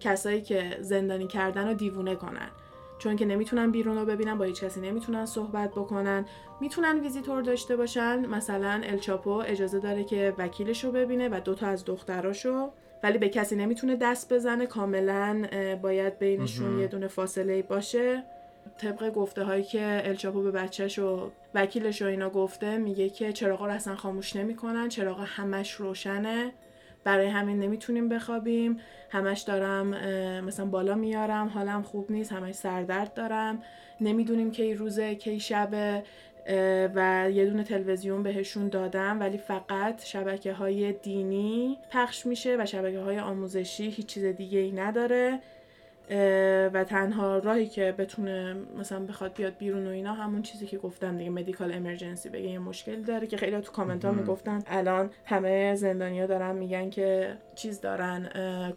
کسایی 0.00 0.40
که 0.40 0.76
زندانی 0.80 1.26
کردن 1.26 1.68
رو 1.68 1.74
دیوونه 1.74 2.14
کنن. 2.14 2.50
چون 2.98 3.16
که 3.16 3.24
نمی‌تونن 3.24 3.70
بیرون 3.70 3.98
رو 3.98 4.04
ببینن 4.04 4.38
با 4.38 4.44
هیچ 4.44 4.64
کسی 4.64 4.80
نمی‌تونن 4.80 5.26
صحبت 5.26 5.70
بکنن. 5.70 6.24
می‌تونن 6.60 7.00
ویزیتور 7.00 7.42
داشته 7.42 7.76
باشن. 7.76 8.26
مثلا 8.26 8.80
الچاپو 8.84 9.30
اجازه 9.30 9.78
داره 9.78 10.04
که 10.04 10.34
وکیلش 10.38 10.84
رو 10.84 10.92
ببینه 10.92 11.28
و 11.28 11.40
دوتا 11.44 11.66
از 11.66 11.84
دختراشو 11.84 12.70
ولی 13.02 13.18
به 13.18 13.28
کسی 13.28 13.56
نمی‌تونه 13.56 13.96
دست 13.96 14.32
بزنه. 14.32 14.66
کاملا 14.66 15.46
باید 15.82 16.18
بینشون 16.18 16.78
یه 16.78 16.86
دونه 16.86 17.06
فاصله 17.06 17.62
باشه. 17.62 18.22
طبق 18.78 19.10
گفته 19.10 19.44
هایی 19.44 19.62
که 19.62 20.02
الچاپو 20.04 20.42
به 20.42 20.50
بچهش 20.50 20.98
و 20.98 21.30
وکیلش 21.54 22.02
و 22.02 22.06
اینا 22.06 22.30
گفته 22.30 22.78
میگه 22.78 23.08
که 23.08 23.32
چراغا 23.32 23.66
رو 23.66 23.72
اصلا 23.72 23.96
خاموش 23.96 24.36
نمی‌کنن 24.36 24.88
چراغا 24.88 25.22
همش 25.22 25.72
روشنه. 25.72 26.52
برای 27.04 27.26
همین 27.26 27.58
نمی‌تونیم 27.58 28.08
بخوابیم. 28.08 28.80
همش 29.10 29.40
دارم 29.40 29.86
مثلا 30.44 30.66
بالا 30.66 30.94
میارم 30.94 31.48
حالم 31.48 31.82
خوب 31.82 32.10
نیست 32.10 32.32
همش 32.32 32.54
سردرد 32.54 33.14
دارم. 33.14 33.62
نمی‌دونیم 34.00 34.50
کی 34.50 34.74
روزه 34.74 35.14
کی 35.14 35.40
شبه 35.40 36.02
و 36.94 37.30
یه 37.30 37.46
دونه 37.46 37.64
تلویزیون 37.64 38.22
بهشون 38.22 38.68
دادم 38.68 39.20
ولی 39.20 39.38
فقط 39.38 40.04
شبکه 40.04 40.52
های 40.52 40.92
دینی 40.92 41.78
پخش 41.90 42.26
میشه 42.26 42.56
و 42.60 42.66
شبکه 42.66 42.98
های 42.98 43.18
آموزشی 43.18 43.90
هیچ 43.90 44.06
چیز 44.06 44.24
دیگه 44.24 44.58
ای 44.58 44.72
نداره. 44.72 45.40
و 46.72 46.84
تنها 46.84 47.38
راهی 47.38 47.66
که 47.66 47.94
بتونه 47.98 48.56
مثلا 48.78 49.06
بخواد 49.06 49.34
بیاد 49.34 49.56
بیرون 49.58 49.86
و 49.86 49.90
اینا 49.90 50.12
همون 50.12 50.42
چیزی 50.42 50.66
که 50.66 50.78
گفتم 50.78 51.16
دیگه 51.16 51.30
مدیکال 51.30 51.72
امرجنسی 51.72 52.28
بگه 52.28 52.48
یه 52.48 52.58
مشکل 52.58 53.02
داره 53.02 53.26
که 53.26 53.36
خیلی 53.36 53.60
تو 53.60 53.72
کامنت 53.72 54.04
ها 54.04 54.12
می‌گفتن. 54.12 54.62
الان 54.66 55.10
همه 55.24 55.74
زندانیا 55.74 56.26
دارن 56.26 56.56
میگن 56.56 56.90
که 56.90 57.36
چیز 57.54 57.80
دارن 57.80 58.28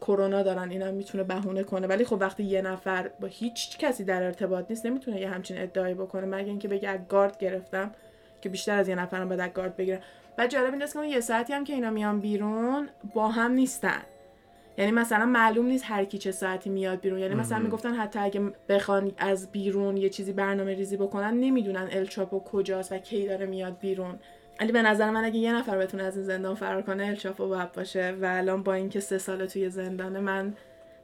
کرونا 0.01 0.43
دارن 0.43 0.69
اینا 0.69 0.91
می‌تونه 0.91 1.23
بهونه 1.23 1.63
کنه. 1.63 1.87
ولی 1.87 2.05
خب 2.05 2.17
وقتی 2.19 2.43
یه 2.43 2.61
نفر 2.61 3.09
با 3.19 3.27
هیچ 3.27 3.77
کسی 3.77 4.03
در 4.03 4.23
ارتباط 4.23 4.65
نیست 4.69 4.85
نمی‌تونه 4.85 5.21
یه 5.21 5.29
همچین 5.29 5.61
ادعایی 5.61 5.93
بکنه. 5.93 6.25
مگه 6.25 6.47
اینکه 6.49 6.67
بگه 6.67 6.97
گارد 7.09 7.37
گرفتم 7.37 7.91
که 8.41 8.49
بیشتر 8.49 8.77
از 8.77 8.87
یه 8.87 8.95
نفرم 8.95 9.29
باید 9.29 9.53
گارد 9.53 9.77
بگیرم. 9.77 9.99
و 10.37 10.47
جالب 10.47 10.73
اینه 10.73 10.87
که 10.87 11.05
یه 11.05 11.19
ساعتی 11.19 11.53
هم 11.53 11.63
که 11.63 11.73
اینا 11.73 11.89
میان 11.89 12.19
بیرون 12.19 12.89
با 13.13 13.27
هم 13.27 13.51
نیستن. 13.51 14.01
یعنی 14.77 14.91
مثلا 14.91 15.25
معلوم 15.25 15.65
نیست 15.65 15.83
هر 15.87 16.05
کی 16.05 16.17
چه 16.17 16.31
ساعتی 16.31 16.69
میاد 16.69 16.99
بیرون. 16.99 17.19
یعنی 17.19 17.35
مثلا 17.35 17.59
می‌گفتن 17.59 17.93
حتی 17.93 18.19
اگه 18.19 18.41
بخوان 18.69 19.11
از 19.17 19.51
بیرون 19.51 19.97
یه 19.97 20.09
چیزی 20.09 20.33
برنامه 20.33 20.73
ریزی 20.73 20.97
بکنن 20.97 21.33
نمی‌دونن 21.33 21.87
الچاپو 21.91 22.39
کجاست 22.39 22.91
و 22.91 22.97
کی 22.97 23.27
داره 23.27 23.45
میاد 23.45 23.79
بیرون. 23.79 24.19
ولی 24.59 24.71
به 24.71 24.81
نظر 24.81 25.09
من 25.09 25.23
اگه 25.23 25.37
یه 25.37 25.53
نفر 25.53 25.77
بتونه 25.77 26.03
از 26.03 26.17
این 26.17 26.25
زندان 26.25 26.55
فرار 26.55 26.81
کنه 26.81 27.05
الچاپو 27.05 27.47
باید 27.47 27.71
باشه 27.71 28.15
و 28.21 28.25
الان 28.25 28.63
با 28.63 28.73
اینکه 28.73 28.99
سه 28.99 29.17
ساله 29.17 29.47
توی 29.47 29.69
زندانه 29.69 30.19
من 30.19 30.53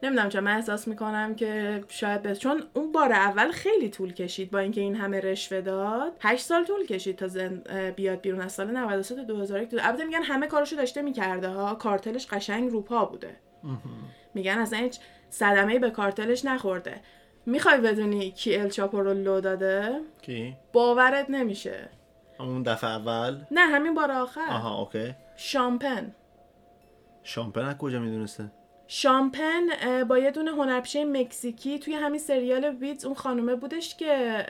نمی‌دونم 0.04 0.30
چون 0.30 0.44
من 0.44 0.56
احساس 0.56 0.88
می‌کنم 0.88 1.36
که 1.36 1.84
شاید 1.88 2.22
بس 2.22 2.40
چون 2.40 2.64
اون 2.74 2.92
بار 2.92 3.14
اول 3.14 3.52
خیلی 3.52 3.90
طول 3.90 4.14
کشید 4.14 4.52
با 4.52 4.60
اینکه 4.60 4.82
این 4.82 4.96
همه 4.96 5.20
رشوه 5.20 5.62
داد. 5.62 6.12
8 6.20 6.46
سال 6.46 6.66
طول 6.66 6.86
کشید 6.86 7.16
تا 7.16 7.28
زن... 7.28 7.64
بیاد 7.96 8.22
بیرون. 8.22 8.42
از 8.42 8.52
سال 8.52 8.72
93 8.72 9.16
تا 9.16 9.24
2001 9.24 9.74
البته 9.82 10.06
میگن 10.06 10.24
همه 10.24 10.48
کارشو 10.48 10.76
داشته 10.76 11.02
می‌کرده 11.02 11.48
ها. 11.48 11.76
کارتلش 11.76 12.28
قشنگ 12.28 12.72
روپا 12.72 13.06
بوده. 13.06 13.36
میگن 14.34 14.58
اصلا 14.58 14.80
هیچ 14.80 15.00
صدمه 15.30 15.80
به 15.80 15.90
کارتلش 15.90 16.46
نخورده. 16.46 17.02
می‌خوای 17.46 17.78
بدونی 17.78 18.32
کی 18.32 18.58
ال 18.58 18.70
چاپو 18.70 19.02
رو 19.02 19.14
لو 19.14 19.42
داده؟ 19.42 20.02
کی؟ 20.22 20.58
باورت 20.74 21.30
نمیشه. 21.30 21.90
اون 22.40 22.64
دفعه 22.64 22.90
اول؟ 22.90 23.44
نه 23.52 23.62
همین 23.62 23.94
بار 23.94 24.12
آخر. 24.12 24.48
آها 24.50 24.80
okay. 24.80 25.16
شان 25.36 25.76
پن. 25.76 26.16
شان 27.24 27.49
پن 27.49 27.66
از 27.66 27.78
کجا 27.78 28.00
می‌دونسته؟ 28.00 28.52
شان 28.92 29.34
پن 29.34 29.62
با 30.08 30.18
یه 30.18 30.32
دونه 30.32 30.52
هنرپیشه 30.52 31.06
مکزیکی 31.06 31.80
توی 31.80 31.94
همین 31.94 32.20
سریال 32.20 32.66
Weeds. 32.66 33.06
اون 33.06 33.16
خانومه 33.16 33.56
بودش 33.56 33.96
که 33.96 34.46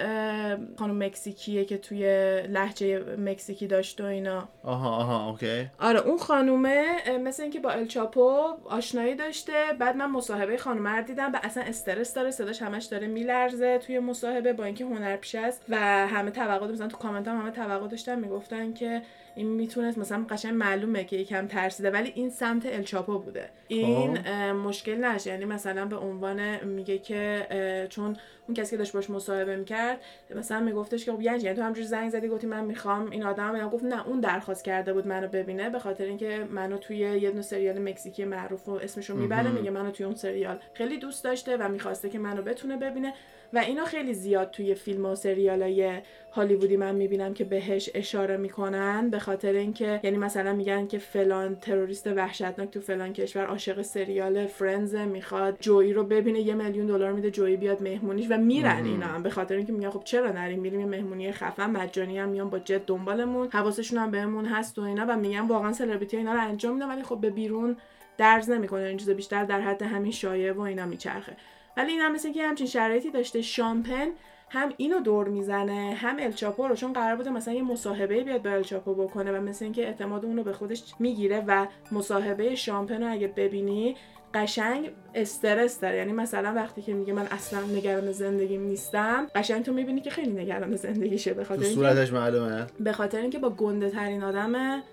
خانم 0.79 1.03
مکزیکیه 1.03 1.65
که 1.65 1.77
توی 1.77 2.03
لهجه 2.47 2.99
مکزیکی 3.17 3.67
داشت 3.67 4.01
و 4.01 4.05
اینا. 4.05 4.47
آها 4.63 4.95
آها 4.95 5.29
okay. 5.29 5.67
آره 5.79 5.99
اون 5.99 6.17
خانومه 6.17 6.85
مثل 7.23 7.43
اینکه 7.43 7.59
با 7.59 7.69
الچاپو 7.69 8.41
آشنایی 8.65 9.15
داشته. 9.15 9.53
بعد 9.79 9.95
من 9.95 10.11
مصاحبه 10.11 10.57
خانومه 10.57 10.89
رو 10.89 11.03
دیدم 11.03 11.31
و 11.33 11.39
اصلا 11.43 11.63
استرس 11.63 12.13
داره 12.13 12.31
صداش 12.31 12.61
همش 12.61 12.85
داره 12.85 13.07
میلرزه 13.07 13.77
توی 13.77 13.99
مصاحبه 13.99 14.53
با 14.53 14.63
اینکه 14.63 14.85
هنرپیشه 14.85 15.39
است 15.39 15.65
و 15.69 15.77
همه 16.07 16.31
توقع 16.31 16.67
مثلا 16.67 16.87
تو 16.87 16.97
کامنت 16.97 17.27
هم 17.27 17.41
همه 17.41 17.51
توقع 17.51 17.87
داشتن 17.87 18.19
می‌گفتن 18.19 18.73
که 18.73 19.01
این 19.39 19.47
می‌تونست 19.47 19.97
مثلا 19.97 20.25
قشنگ 20.29 20.53
معلومه 20.53 21.03
که 21.03 21.15
یکم 21.15 21.47
ترسیده 21.47 21.91
ولی 21.91 22.11
این 22.15 22.29
سمت 22.29 22.65
الچاپو 22.65 23.19
بوده. 23.19 23.49
این 23.67 24.15
خب. 24.15 24.29
مشکل 24.51 25.05
نشه. 25.05 25.29
یعنی 25.29 25.45
مثلا 25.45 25.85
به 25.85 25.95
عنوان 25.95 26.65
میگه 26.65 26.97
که 26.97 27.47
چون 27.89 28.17
اون 28.47 28.55
کسی 28.55 28.71
که 28.71 28.77
داشت 28.77 28.93
باش 28.93 29.09
مصاحبه 29.09 29.55
می‌کرد 29.55 30.01
مثلا 30.35 30.59
میگفتش 30.59 31.05
که 31.05 31.11
خب 31.11 31.21
یعنی, 31.21 31.43
یعنی 31.43 31.55
تو 31.55 31.61
همجور 31.61 31.85
زنگ 31.85 32.09
زدی 32.09 32.27
گفتی 32.27 32.47
من 32.47 32.65
می‌خوام. 32.65 33.09
این 33.09 33.23
آدم 33.23 33.51
من 33.51 33.69
گفت 33.69 33.83
نه 33.83 34.07
اون 34.07 34.19
درخواست 34.19 34.63
کرده 34.63 34.93
بود 34.93 35.07
منو 35.07 35.27
ببینه 35.27 35.69
به 35.69 35.79
خاطر 35.79 36.03
اینکه 36.03 36.47
منو 36.51 36.77
توی 36.77 36.97
یه 36.97 37.29
دونه 37.29 37.41
سریال 37.41 37.79
مکزیکی 37.79 38.25
معروف 38.25 38.69
و 38.69 38.71
اسمشو 38.71 39.15
می‌بره 39.15 39.51
میگه 39.51 39.69
منو 39.69 39.91
توی 39.91 40.05
اون 40.05 40.15
سریال 40.15 40.59
خیلی 40.73 40.97
دوست 40.97 41.23
داشته 41.23 41.57
و 41.57 41.69
می‌خواسته 41.69 42.09
که 42.09 42.19
منو 42.19 42.41
بتونه 42.41 42.77
ببینه. 42.77 43.13
و 43.53 43.57
اینا 43.57 43.85
خیلی 43.85 44.13
زیاد 44.13 44.51
توی 44.51 44.75
فیلم 44.75 45.05
و 45.05 45.15
سریال 45.15 45.61
های 45.61 46.01
هالیوودی 46.31 46.77
من 46.77 46.95
می‌بینم 46.95 47.33
که 47.33 47.43
بهش 47.43 47.89
اشاره 47.93 48.37
می‌کنن 48.37 49.09
به 49.09 49.19
خاطر 49.19 49.53
اینکه 49.53 49.99
یعنی 50.03 50.17
مثلا 50.17 50.53
میگن 50.53 50.87
که 50.87 50.97
فلان 50.97 51.55
تروریست 51.55 52.07
وحشتناک 52.07 52.71
تو 52.71 52.79
فلان 52.79 53.13
کشور 53.13 53.45
عاشق 53.45 53.81
سریال 53.81 54.45
فرنز 54.45 54.95
می‌خواد 54.95 55.57
جویی 55.59 55.93
رو 55.93 56.03
ببینه 56.03 56.39
یه 56.39 56.53
میلیون 56.53 56.85
دلار 56.85 57.11
میده 57.11 57.31
جویی 57.31 57.57
بیاد 57.57 57.81
مهمونیش 57.81 58.27
و 58.29 58.37
میرن 58.37 58.85
اینا 58.85 59.05
هم. 59.05 59.23
به 59.23 59.29
خاطر 59.29 59.55
اینکه 59.55 59.73
میگن 59.73 59.89
خب 59.89 60.03
چرا 60.03 60.31
نریم؟ 60.31 60.59
میریم 60.59 60.79
یه 60.79 60.85
مهمونی 60.85 61.31
خفن 61.31 61.69
مجانی 61.69 62.19
هم 62.19 62.29
میان 62.29 62.49
با 62.49 62.59
جت 62.59 62.85
دنبالمون 62.85 63.49
حواسشون 63.51 63.99
هم 63.99 64.11
بهمون 64.11 64.45
هست 64.45 64.79
و 64.79 64.81
اینا 64.81 65.05
و 65.09 65.17
میگن 65.17 65.47
واقعا 65.47 65.73
سلبریتی 65.73 66.17
اینا 66.17 66.33
رو 66.33 66.41
انجام 66.41 66.73
میدن 66.73 66.89
ولی 66.89 67.03
خب 67.03 67.21
به 67.21 67.29
بیرون 67.29 67.77
درز 68.17 68.49
نمی‌کنه 68.49 68.81
این 68.81 68.97
چیزا 68.97 69.13
بیشتر 69.13 69.45
در 69.45 69.61
حد 69.61 69.81
همین 69.81 70.11
شایعه 70.11 70.53
و 70.53 70.61
اینا 70.61 70.85
میچرخه. 70.85 71.35
ولی 71.77 71.91
این 71.91 72.01
هم 72.01 72.13
مثل 72.13 72.33
که 72.33 72.43
همچین 72.43 72.67
شرایطی 72.67 73.11
داشته. 73.11 73.41
شامپن 73.41 74.07
هم 74.49 74.73
اینو 74.77 74.99
دور 74.99 75.27
می‌زنه 75.27 75.93
هم 75.97 76.15
الچاپو 76.19 76.67
رو 76.67 76.75
چون 76.75 76.93
قرار 76.93 77.15
بوده 77.15 77.29
مثلا 77.29 77.53
یه 77.53 77.61
مصاحبه 77.61 78.23
بیاد 78.23 78.43
با 78.43 78.49
الچاپو 78.49 78.95
بکنه 78.95 79.31
و 79.31 79.41
مثل 79.41 79.65
اینکه 79.65 79.85
اعتماد 79.87 80.25
اونو 80.25 80.43
به 80.43 80.53
خودش 80.53 80.83
می‌گیره 80.99 81.43
و 81.47 81.67
مصاحبه 81.91 82.55
شامپن 82.55 83.03
رو 83.03 83.11
اگه 83.11 83.27
ببینی 83.27 83.95
قشنگ 84.33 84.91
استرس 85.15 85.79
داره. 85.79 85.97
یعنی 85.97 86.11
مثلا 86.11 86.53
وقتی 86.53 86.81
که 86.81 86.93
میگه 86.93 87.13
من 87.13 87.27
اصلا 87.31 87.61
نگران 87.61 88.11
زندگیم 88.11 88.63
نیستم 88.63 89.27
قشنگ 89.35 89.63
تو 89.63 89.73
می‌بینی 89.73 90.01
که 90.01 90.09
خیلی 90.09 90.31
نگران 90.31 90.75
زندگیشه 90.75 91.33
به 91.33 91.43
خاطر 91.43 91.63
صورتش 91.63 92.13
معلومه. 92.13 92.67
به 92.79 92.91
خاطر 92.91 93.21
اینکه 93.21 93.39
با 93.39 93.49
گنده 93.49 93.89
ترین 93.89 94.23
آدم 94.23 94.83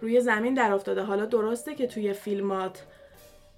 روی 0.00 0.20
زمین 0.20 0.54
در 0.54 0.72
افتاده. 0.72 1.02
حالا 1.02 1.24
درسته 1.24 1.74
که 1.74 1.86
توی 1.86 2.12
فیلمات 2.12 2.84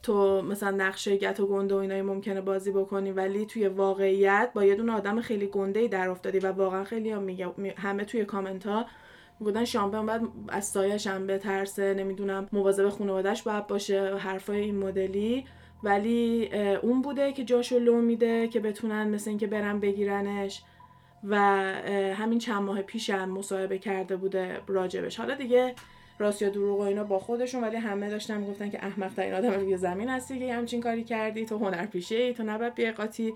تو 0.02 0.42
مثلا 0.42 0.70
نقشه 0.70 1.16
گت 1.16 1.40
و 1.40 1.46
گنده 1.46 1.74
و 1.74 1.78
اینایی 1.78 2.02
ممکنه 2.02 2.40
بازی 2.40 2.72
بکنی 2.72 3.12
ولی 3.12 3.46
توی 3.46 3.68
واقعیت 3.68 4.50
با 4.54 4.64
یه 4.64 4.74
دونه 4.74 4.92
آدم 4.92 5.20
خیلی 5.20 5.46
گنده 5.46 5.80
ای 5.80 5.88
در 5.88 6.08
افتادی 6.08 6.38
و 6.38 6.52
واقعا 6.52 6.84
خیلی 6.84 7.10
هم 7.10 7.22
میگه 7.22 7.52
همه 7.76 8.04
توی 8.04 8.24
کامنت 8.24 8.66
ها 8.66 8.86
بودن 9.38 9.64
شامپن 9.64 10.06
باید 10.06 10.22
از 10.48 10.66
سایش 10.66 11.06
هم 11.06 11.26
بترسه 11.26 11.94
نمی‌دونم 11.94 12.48
مواظب 12.52 12.88
خانوادهش 12.88 13.42
باید 13.42 13.66
باشه 13.66 14.16
حرفای 14.16 14.60
این 14.60 14.78
مدلی. 14.78 15.44
ولی 15.82 16.50
اون 16.82 17.02
بوده 17.02 17.32
که 17.32 17.44
جاشو 17.44 17.78
لو 17.78 18.00
میده 18.00 18.48
که 18.48 18.60
بتونن 18.60 19.08
مثل 19.08 19.30
اینکه 19.30 19.46
برن 19.46 19.80
بگیرنش 19.80 20.62
و 21.24 21.36
همین 22.14 22.38
چند 22.38 22.62
ماه 22.62 22.82
پیشم 22.82 23.28
مصاحبه 23.28 23.78
کرده 23.78 24.16
بوده 24.16 24.60
راجبش. 24.66 25.16
حالا 25.16 25.34
دیگه 25.34 25.74
راست 26.18 26.42
یا 26.42 26.48
دروغ 26.48 26.78
و 26.78 26.82
اینا 26.82 27.04
با 27.04 27.18
خودشون 27.18 27.64
ولی 27.64 27.76
همه 27.76 28.10
داشتن 28.10 28.40
می‌گفتن 28.40 28.70
که 28.70 28.84
احمق 28.84 29.14
ترین 29.14 29.34
آدم 29.34 29.52
روی 29.52 29.76
زمین 29.76 30.08
هستی 30.08 30.38
که 30.38 30.54
همچین 30.54 30.80
کاری 30.80 31.04
کردی 31.04 31.46
تو 31.46 31.58
هنرپیشه 31.58 32.16
ای 32.16 32.34
تو 32.34 32.42
نباید 32.42 32.74
بی 32.74 32.90
قاطی 32.90 33.34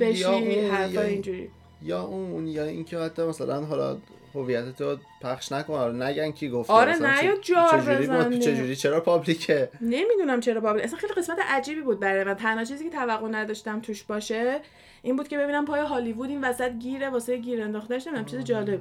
بشی 0.00 0.60
حرفا 0.60 1.00
اینجوری. 1.00 1.50
یا 1.82 2.02
اون 2.02 2.46
یا 2.46 2.64
اینکه 2.64 2.98
حتی 2.98 3.22
مثلا 3.22 3.64
حالا 3.64 3.98
هویت 4.34 4.76
تو 4.76 4.96
پخش 5.22 5.52
نکن 5.52 5.74
آره 5.74 5.92
نگن 5.92 6.30
کی 6.30 6.48
گفته 6.50 6.72
آره 6.72 6.96
نه 6.96 7.24
یا 7.24 7.36
جار 7.36 8.38
چجوری 8.40 8.76
چرا 8.76 9.00
پابلیکه؟ 9.00 9.68
نمی‌دونم 9.80 10.40
چرا 10.40 10.60
پابلیک 10.60 10.84
اصلا 10.84 10.98
خیلی 10.98 11.12
قسمت 11.12 11.38
عجیبی 11.48 11.80
بود 11.80 12.00
برای 12.00 12.24
من. 12.24 12.34
تنها 12.34 12.64
چیزی 12.64 12.84
که 12.84 12.90
توقع 12.90 13.28
نداشتم 13.28 13.80
توش 13.80 14.02
باشه 14.02 14.60
این 15.02 15.16
بود 15.16 15.28
که 15.28 15.38
ببینم 15.38 15.64
پای 15.64 15.80
هالیوود 15.80 16.30
این 16.30 16.44
وسط 16.44 16.72
گیره 16.72 17.08
واسه 17.08 17.36
گیر 17.36 17.62
انداخته 17.62 17.94
نمی‌دونم 17.94 18.24
چیز 18.24 18.40
جالب. 18.40 18.80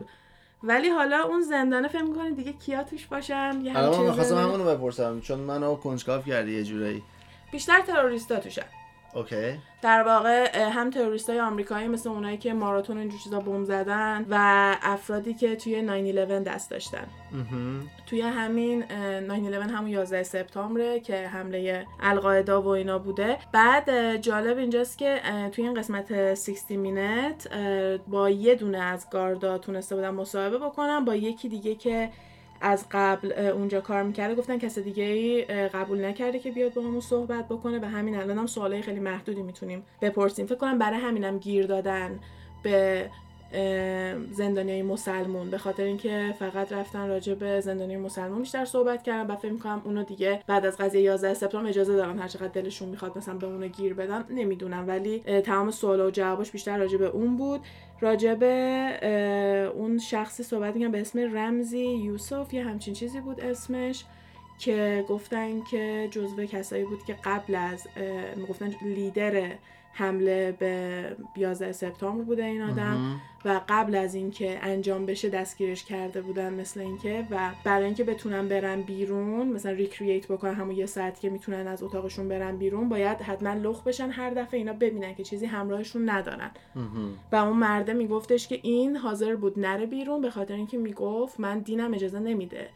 ولی 0.64 0.90
حالا 0.90 1.24
اون 1.24 1.42
زندانه 1.42 1.88
فکر 1.88 2.02
می‌کنی 2.02 2.32
دیگه 2.32 2.54
کیا 2.54 2.84
توش 2.84 3.06
باشن؟ 3.08 3.62
یه 3.64 3.78
الان 3.78 3.98
من 3.98 4.06
می‌خواستم 4.06 4.38
همونو 4.38 4.76
بپرسم 4.76 5.20
چون 5.20 5.40
منو 5.40 5.76
کنجکاو 5.76 6.22
کردی 6.22 6.52
یه 6.52 6.64
جورایی. 6.64 7.04
بیشتر 7.52 7.82
تروریستا 7.82 8.40
توشن 8.40 8.66
okay. 9.14 9.60
در 9.82 10.04
واقع 10.04 10.60
هم 10.60 10.90
تروریست 10.90 11.30
های 11.30 11.40
آمریکایی 11.40 11.88
مثل 11.88 12.10
اونایی 12.10 12.38
که 12.38 12.54
ماراتون 12.54 12.98
اینجور 12.98 13.20
چیزا 13.20 13.40
بمب 13.40 13.64
زدن 13.64 14.26
و 14.30 14.36
افرادی 14.82 15.34
که 15.34 15.56
توی 15.56 15.82
911 15.82 16.40
دست 16.40 16.72
داشتن. 16.72 17.08
توی 18.06 18.22
همین 18.22 18.84
911 18.92 19.74
همون 19.74 19.90
11 19.90 20.24
سپتامبره 20.24 21.00
که 21.00 21.28
حمله 21.28 21.86
القاعده 22.00 22.54
و 22.54 22.68
اینا 22.68 23.00
بوده. 23.00 23.38
بعد 23.52 24.16
جالب 24.16 24.58
اینجاست 24.58 24.98
که 24.98 25.22
توی 25.52 25.64
این 25.64 25.74
قسمت 25.74 26.34
60 26.34 26.72
Minutes 26.72 27.48
با 28.08 28.30
یه 28.30 28.56
دونه 28.56 28.78
از 28.78 29.10
گاردا 29.10 29.58
تونسته 29.58 29.96
بودن 29.96 30.10
مصاحبه 30.10 30.58
بکنم 30.58 31.06
با 31.06 31.16
یکی 31.16 31.50
دیگه 31.50 31.76
که 31.76 32.10
از 32.62 32.86
قبل 32.92 33.32
اونجا 33.32 33.82
کار 33.82 34.04
می‌کرده 34.04 34.36
گفتن 34.36 34.58
کس 34.58 34.80
دیگه 34.80 35.04
ای 35.04 35.42
قبول 35.46 36.06
نکرده 36.06 36.40
که 36.40 36.52
بیاد 36.52 36.74
با 36.74 36.82
همون 36.82 37.00
صحبت 37.00 37.46
بکنه. 37.46 37.80
و 37.80 37.86
همین 37.86 38.16
الان 38.16 38.38
هم 38.38 38.48
سوالای 38.48 38.82
خیلی 38.82 39.00
محدودی 39.00 39.42
می‌تونیم 39.42 39.84
بپرسیم. 40.02 40.46
فکر 40.46 40.56
کنم 40.56 40.80
برای 40.80 41.00
همینم 41.00 41.38
گیر 41.38 41.66
دادن 41.66 42.20
به 42.64 43.10
زندانی 44.32 44.82
مسلمون. 44.82 45.50
به 45.50 45.58
خاطر 45.58 45.84
اینکه 45.84 46.36
فقط 46.40 46.74
رفتن 46.74 47.08
راجع 47.08 47.34
به 47.34 47.62
زندانی 47.62 47.98
مسلمون 47.98 48.40
بیشتر 48.40 48.66
صحبت 48.66 49.04
کردن 49.04 49.34
و 49.34 49.36
فکر 49.36 49.52
می‌کنم 49.52 49.82
اونو 49.86 50.04
دیگه 50.04 50.44
بعد 50.48 50.66
از 50.66 50.78
قضیه 50.78 51.02
11 51.02 51.34
سپتامبر 51.34 51.70
اجازه 51.70 51.96
دارن 51.96 52.20
هر 52.20 52.28
چقدر 52.28 52.48
دلشون 52.48 52.90
می‌خواد 52.90 53.18
مثلا 53.18 53.36
به 53.36 53.48
اونو 53.48 53.68
گیر 53.68 53.94
بدن 53.94 54.26
نمی‌دونم. 54.30 54.88
ولی 54.88 55.20
تمام 55.20 55.72
سوال 55.72 56.02
و 56.02 56.12
جوابش 56.12 56.52
بیشتر 56.52 56.78
راجع 56.78 56.98
به 56.98 57.06
اون 57.06 57.38
بود. 57.38 57.62
راجع 58.02 58.34
به 58.34 59.72
اون 59.76 59.98
شخصی 59.98 60.44
صحبت 60.44 60.76
می‌کنم 60.76 60.92
به 60.92 61.02
اسم 61.02 61.38
رمزی 61.38 61.86
یوسف 61.86 62.54
یه 62.54 62.64
همچین 62.64 62.94
چیزی 62.94 63.20
بود 63.20 63.42
اسمش 63.42 64.06
که 64.60 65.06
گفتن 65.10 65.62
که 65.72 66.08
جزو 66.12 66.46
کسایی 66.46 66.84
بود 66.84 67.04
که 67.08 67.16
قبل 67.24 67.56
از 67.56 67.88
گفتن 68.50 68.72
لیدر 68.82 69.52
حمله 69.94 70.52
به 70.52 71.16
11 71.38 71.72
سپتامبر 71.72 72.24
بوده 72.24 72.46
این 72.46 72.62
آدم 72.62 73.22
و 73.46 73.62
قبل 73.70 73.96
از 73.96 74.16
اینکه 74.16 74.60
انجام 74.62 75.06
بشه 75.06 75.30
دستگیرش 75.30 75.84
کرده 75.84 76.22
بودن 76.22 76.54
مثل 76.54 76.80
اینکه 76.80 77.28
و 77.32 77.52
برای 77.64 77.86
اینکه 77.86 78.04
بتونن 78.04 78.48
برن 78.48 78.82
بیرون 78.82 79.48
مثلا 79.48 79.72
ریکرییت 79.72 80.32
بکنن 80.32 80.54
همون 80.54 80.76
یه 80.76 80.86
ساعت 80.86 81.20
که 81.20 81.30
می‌تونن 81.30 81.68
از 81.68 81.84
اتاقشون 81.84 82.28
برن 82.28 82.58
بیرون 82.58 82.90
باید 82.90 83.22
حتما 83.22 83.54
لخ 83.54 83.84
بشن 83.84 84.10
هر 84.10 84.30
دفعه 84.30 84.58
اینا 84.58 84.74
ببینن 84.74 85.16
که 85.16 85.24
چیزی 85.24 85.46
همراهشون 85.46 86.10
ندارن. 86.10 86.52
و 87.32 87.36
اون 87.36 87.58
مرده 87.58 87.94
میگفتش 87.94 88.48
که 88.48 88.60
این 88.64 88.98
حاضر 88.98 89.36
بود 89.36 89.60
نره 89.60 89.86
بیرون 89.86 90.22
به 90.22 90.30
خاطر 90.30 90.54
اینکه 90.54 90.78
می‌گفت 90.78 91.40
من 91.40 91.60
دینم 91.60 91.94
اجازه 91.94 92.20
نمیده. 92.20 92.70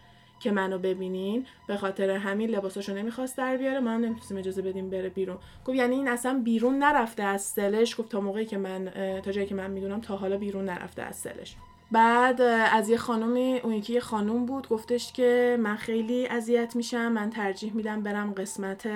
که 0.44 0.52
منو 0.52 0.78
ببینین 0.78 1.46
به 1.68 1.78
خاطر 1.78 2.10
همین 2.10 2.50
لباساشو 2.50 2.94
نمی‌خواست 2.94 3.38
در 3.38 3.58
بیاره. 3.58 3.80
ما 3.80 3.90
هم 3.90 4.02
نمی‌تونستیم 4.02 4.38
اجازه 4.38 4.62
بدیم 4.62 4.90
بره 4.90 5.10
بیرون. 5.10 5.38
گفت 5.66 5.78
یعنی 5.78 5.96
این 5.96 6.08
اصلا 6.08 6.42
بیرون 6.44 6.80
نرفته 6.80 7.24
از 7.24 7.42
سلش. 7.42 8.00
گفت 8.00 8.10
تا 8.10 8.22
موقعی 8.22 8.46
که 8.46 8.58
من 8.58 8.92
تا 9.26 9.32
جایی 9.32 9.48
که 9.48 9.56
من 9.56 9.72
می‌دونم 9.72 10.02
تا 10.02 10.16
حالا 10.16 10.38
بیرون 10.38 10.66
نرفته 10.66 11.02
از 11.02 11.16
سلش. 11.16 11.56
بعد 11.92 12.42
از 12.72 12.90
یه 12.90 12.98
خانومی 12.98 13.60
اون 13.64 13.74
یکی 13.74 13.94
یه 13.94 14.00
خانوم 14.00 14.46
بود. 14.46 14.68
گفتش 14.68 15.14
که 15.14 15.58
من 15.60 15.76
خیلی 15.76 16.28
اذیت 16.28 16.76
میشم. 16.76 17.12
من 17.12 17.30
ترجیح 17.30 17.74
میدم 17.76 18.02
برم 18.02 18.34
قسمت 18.34 18.88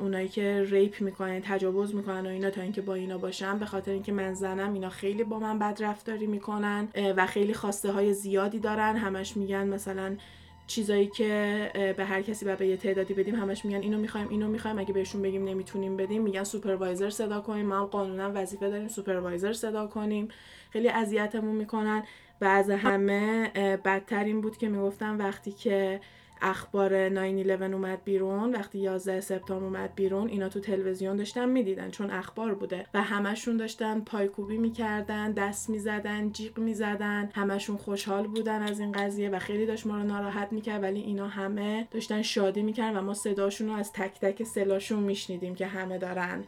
اونایی 0.00 0.28
که 0.28 0.64
rape 0.70 1.00
می‌کنن 1.00 1.40
تجاوز 1.40 1.94
می‌کنن 1.94 2.26
و 2.26 2.28
اینا 2.28 2.50
تا 2.50 2.62
اینکه 2.62 2.80
با 2.82 2.94
اینا 2.94 3.18
باشم 3.18 3.58
به 3.58 3.66
خاطر 3.66 3.92
اینکه 3.92 4.12
من 4.12 4.34
زنم 4.34 4.72
اینا 4.74 4.88
خیلی 4.88 5.24
با 5.24 5.38
من 5.38 5.58
بد 5.58 5.78
رفتاری 5.80 6.26
می‌کنن 6.26 6.88
و 7.16 7.26
خیلی 7.26 7.54
خواسته 7.54 7.92
های 7.92 8.12
زیادی 8.12 8.58
دارن. 8.58 8.96
همش 8.96 9.36
میگن 9.36 9.68
مثلا 9.68 10.16
چیزایی 10.66 11.06
که 11.06 11.70
به 11.96 12.04
هر 12.04 12.22
کسی 12.22 12.44
به 12.44 12.66
یه 12.66 12.76
تعدادی 12.76 13.14
بدیم 13.14 13.34
همش 13.34 13.64
میگن 13.64 13.80
اینو 13.80 13.98
می‌خوایم 13.98 14.28
اینو 14.28 14.48
می‌خوایم. 14.48 14.78
اگه 14.78 14.92
بهشون 14.92 15.22
بگیم 15.22 15.44
نمی‌تونیم 15.44 15.96
بدیم 15.96 16.22
میگن 16.22 16.44
supervisor 16.44 17.10
صدا 17.10 17.40
کنیم. 17.40 17.66
ما 17.66 17.78
هم 17.78 17.84
قانونا 17.84 18.30
وظیفه 18.34 18.70
داریم 18.70 18.88
supervisor 18.88 19.52
صدا 19.52 19.86
کنیم. 19.86 20.28
خیلی 20.70 20.88
اذیتمون 20.88 21.56
می‌کنن. 21.56 22.02
و 22.40 22.44
از 22.44 22.70
همه 22.70 23.50
بدتر 23.84 24.24
این 24.24 24.40
بود 24.40 24.56
که 24.56 24.68
می‌گفتن 24.68 25.16
وقتی 25.16 25.52
که 25.52 26.00
اخبار 26.44 27.08
911 27.08 27.74
اومد 27.74 28.04
بیرون 28.04 28.52
وقتی 28.52 28.78
11 28.78 29.20
سپتامبر 29.20 29.64
اومد 29.64 29.94
بیرون 29.94 30.28
اینا 30.28 30.48
تو 30.48 30.60
تلویزیون 30.60 31.16
داشتن 31.16 31.48
می‌دیدن 31.48 31.90
چون 31.90 32.10
اخبار 32.10 32.54
بوده 32.54 32.86
و 32.94 33.02
همشون 33.02 33.56
داشتن 33.56 34.00
پایکوبی 34.00 34.56
می‌کردن 34.58 35.32
دست 35.32 35.70
می‌زدن 35.70 36.32
جیغ 36.32 36.58
می‌زدن 36.58 37.30
همشون 37.34 37.76
خوشحال 37.76 38.26
بودن 38.26 38.62
از 38.62 38.80
این 38.80 38.92
قضیه 38.92 39.28
و 39.28 39.38
خیلی 39.38 39.66
داشت 39.66 39.86
ما 39.86 39.96
رو 39.96 40.02
ناراحت 40.02 40.52
می‌کرد 40.52 40.82
ولی 40.82 41.00
اینا 41.00 41.28
همه 41.28 41.88
داشتن 41.90 42.22
شادی 42.22 42.62
می‌کردن 42.62 42.98
و 42.98 43.02
ما 43.02 43.14
صداشون 43.14 43.68
رو 43.68 43.74
از 43.74 43.92
تک 43.92 44.20
تک 44.20 44.42
سلاشون 44.42 45.02
میشنیدیم 45.02 45.54
که 45.54 45.66
همه 45.66 45.98
دارن 45.98 46.44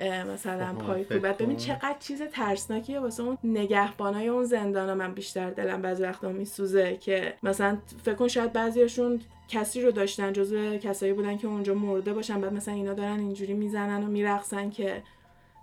مثلا 0.00 0.74
پای 0.74 1.04
کوبت. 1.04 1.38
ببین 1.38 1.56
چقدر 1.56 1.96
چیز 2.00 2.22
ترسناکیه 2.22 3.00
واسه 3.00 3.22
اون 3.22 3.38
نگهبانای 3.44 4.28
اون 4.28 4.44
زندان 4.44 4.94
من 4.94 5.14
بیشتر 5.14 5.50
دلم 5.50 5.82
بعضی 5.82 6.02
وقتا 6.02 6.28
میسوزه 6.28 6.96
که 6.96 7.34
مثلا 7.42 7.78
فکر 8.04 8.14
کن 8.14 8.28
شاید 8.28 8.52
بعضیاشون 8.52 9.20
کسی 9.48 9.82
رو 9.82 9.90
داشتن 9.90 10.32
جزو 10.32 10.76
کسایی 10.76 11.12
بودن 11.12 11.36
که 11.36 11.46
اونجا 11.46 11.74
مرده 11.74 12.12
باشن. 12.12 12.40
بعد 12.40 12.52
مثلا 12.52 12.74
اینا 12.74 12.94
دارن 12.94 13.18
اینجوری 13.18 13.54
می‌زنن 13.54 14.04
و 14.04 14.06
میرقصن 14.06 14.70
که 14.70 15.02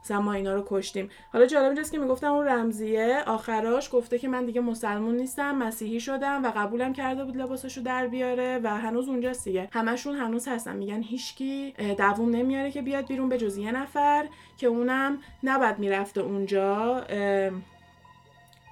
مثلا 0.03 0.21
ما 0.21 0.33
اینا 0.33 0.53
رو 0.53 0.63
کشتیم. 0.67 1.09
حالا 1.33 1.45
جالب 1.45 1.65
اینجاست 1.65 1.91
که 1.91 1.97
می‌گفتم 1.97 2.31
اون 2.31 2.47
رمزیه 2.47 3.23
آخراش 3.27 3.89
گفته 3.93 4.19
که 4.19 4.27
من 4.27 4.45
دیگه 4.45 4.61
مسلمون 4.61 5.15
نیستم 5.15 5.55
مسیحی 5.55 5.99
شدم 5.99 6.43
و 6.43 6.51
قبولم 6.55 6.93
کرده 6.93 7.23
بود 7.23 7.37
لباسشو 7.37 7.81
در 7.81 8.07
بیاره 8.07 8.59
و 8.63 8.77
هنوز 8.77 9.07
اونجاست 9.09 9.45
دیگه. 9.45 9.69
همشون 9.71 10.15
هنوز 10.15 10.47
هستن. 10.47 10.75
میگن 10.75 11.01
هیچکی 11.01 11.73
دووم 11.97 12.29
نمیاره 12.29 12.71
که 12.71 12.81
بیاد 12.81 13.07
بیرون 13.07 13.29
به 13.29 13.37
جز 13.37 13.57
یه 13.57 13.71
نفر 13.71 14.25
که 14.57 14.67
اونم 14.67 15.17
نباید 15.43 15.79
می‌رفته 15.79 16.21
اونجا. 16.21 17.03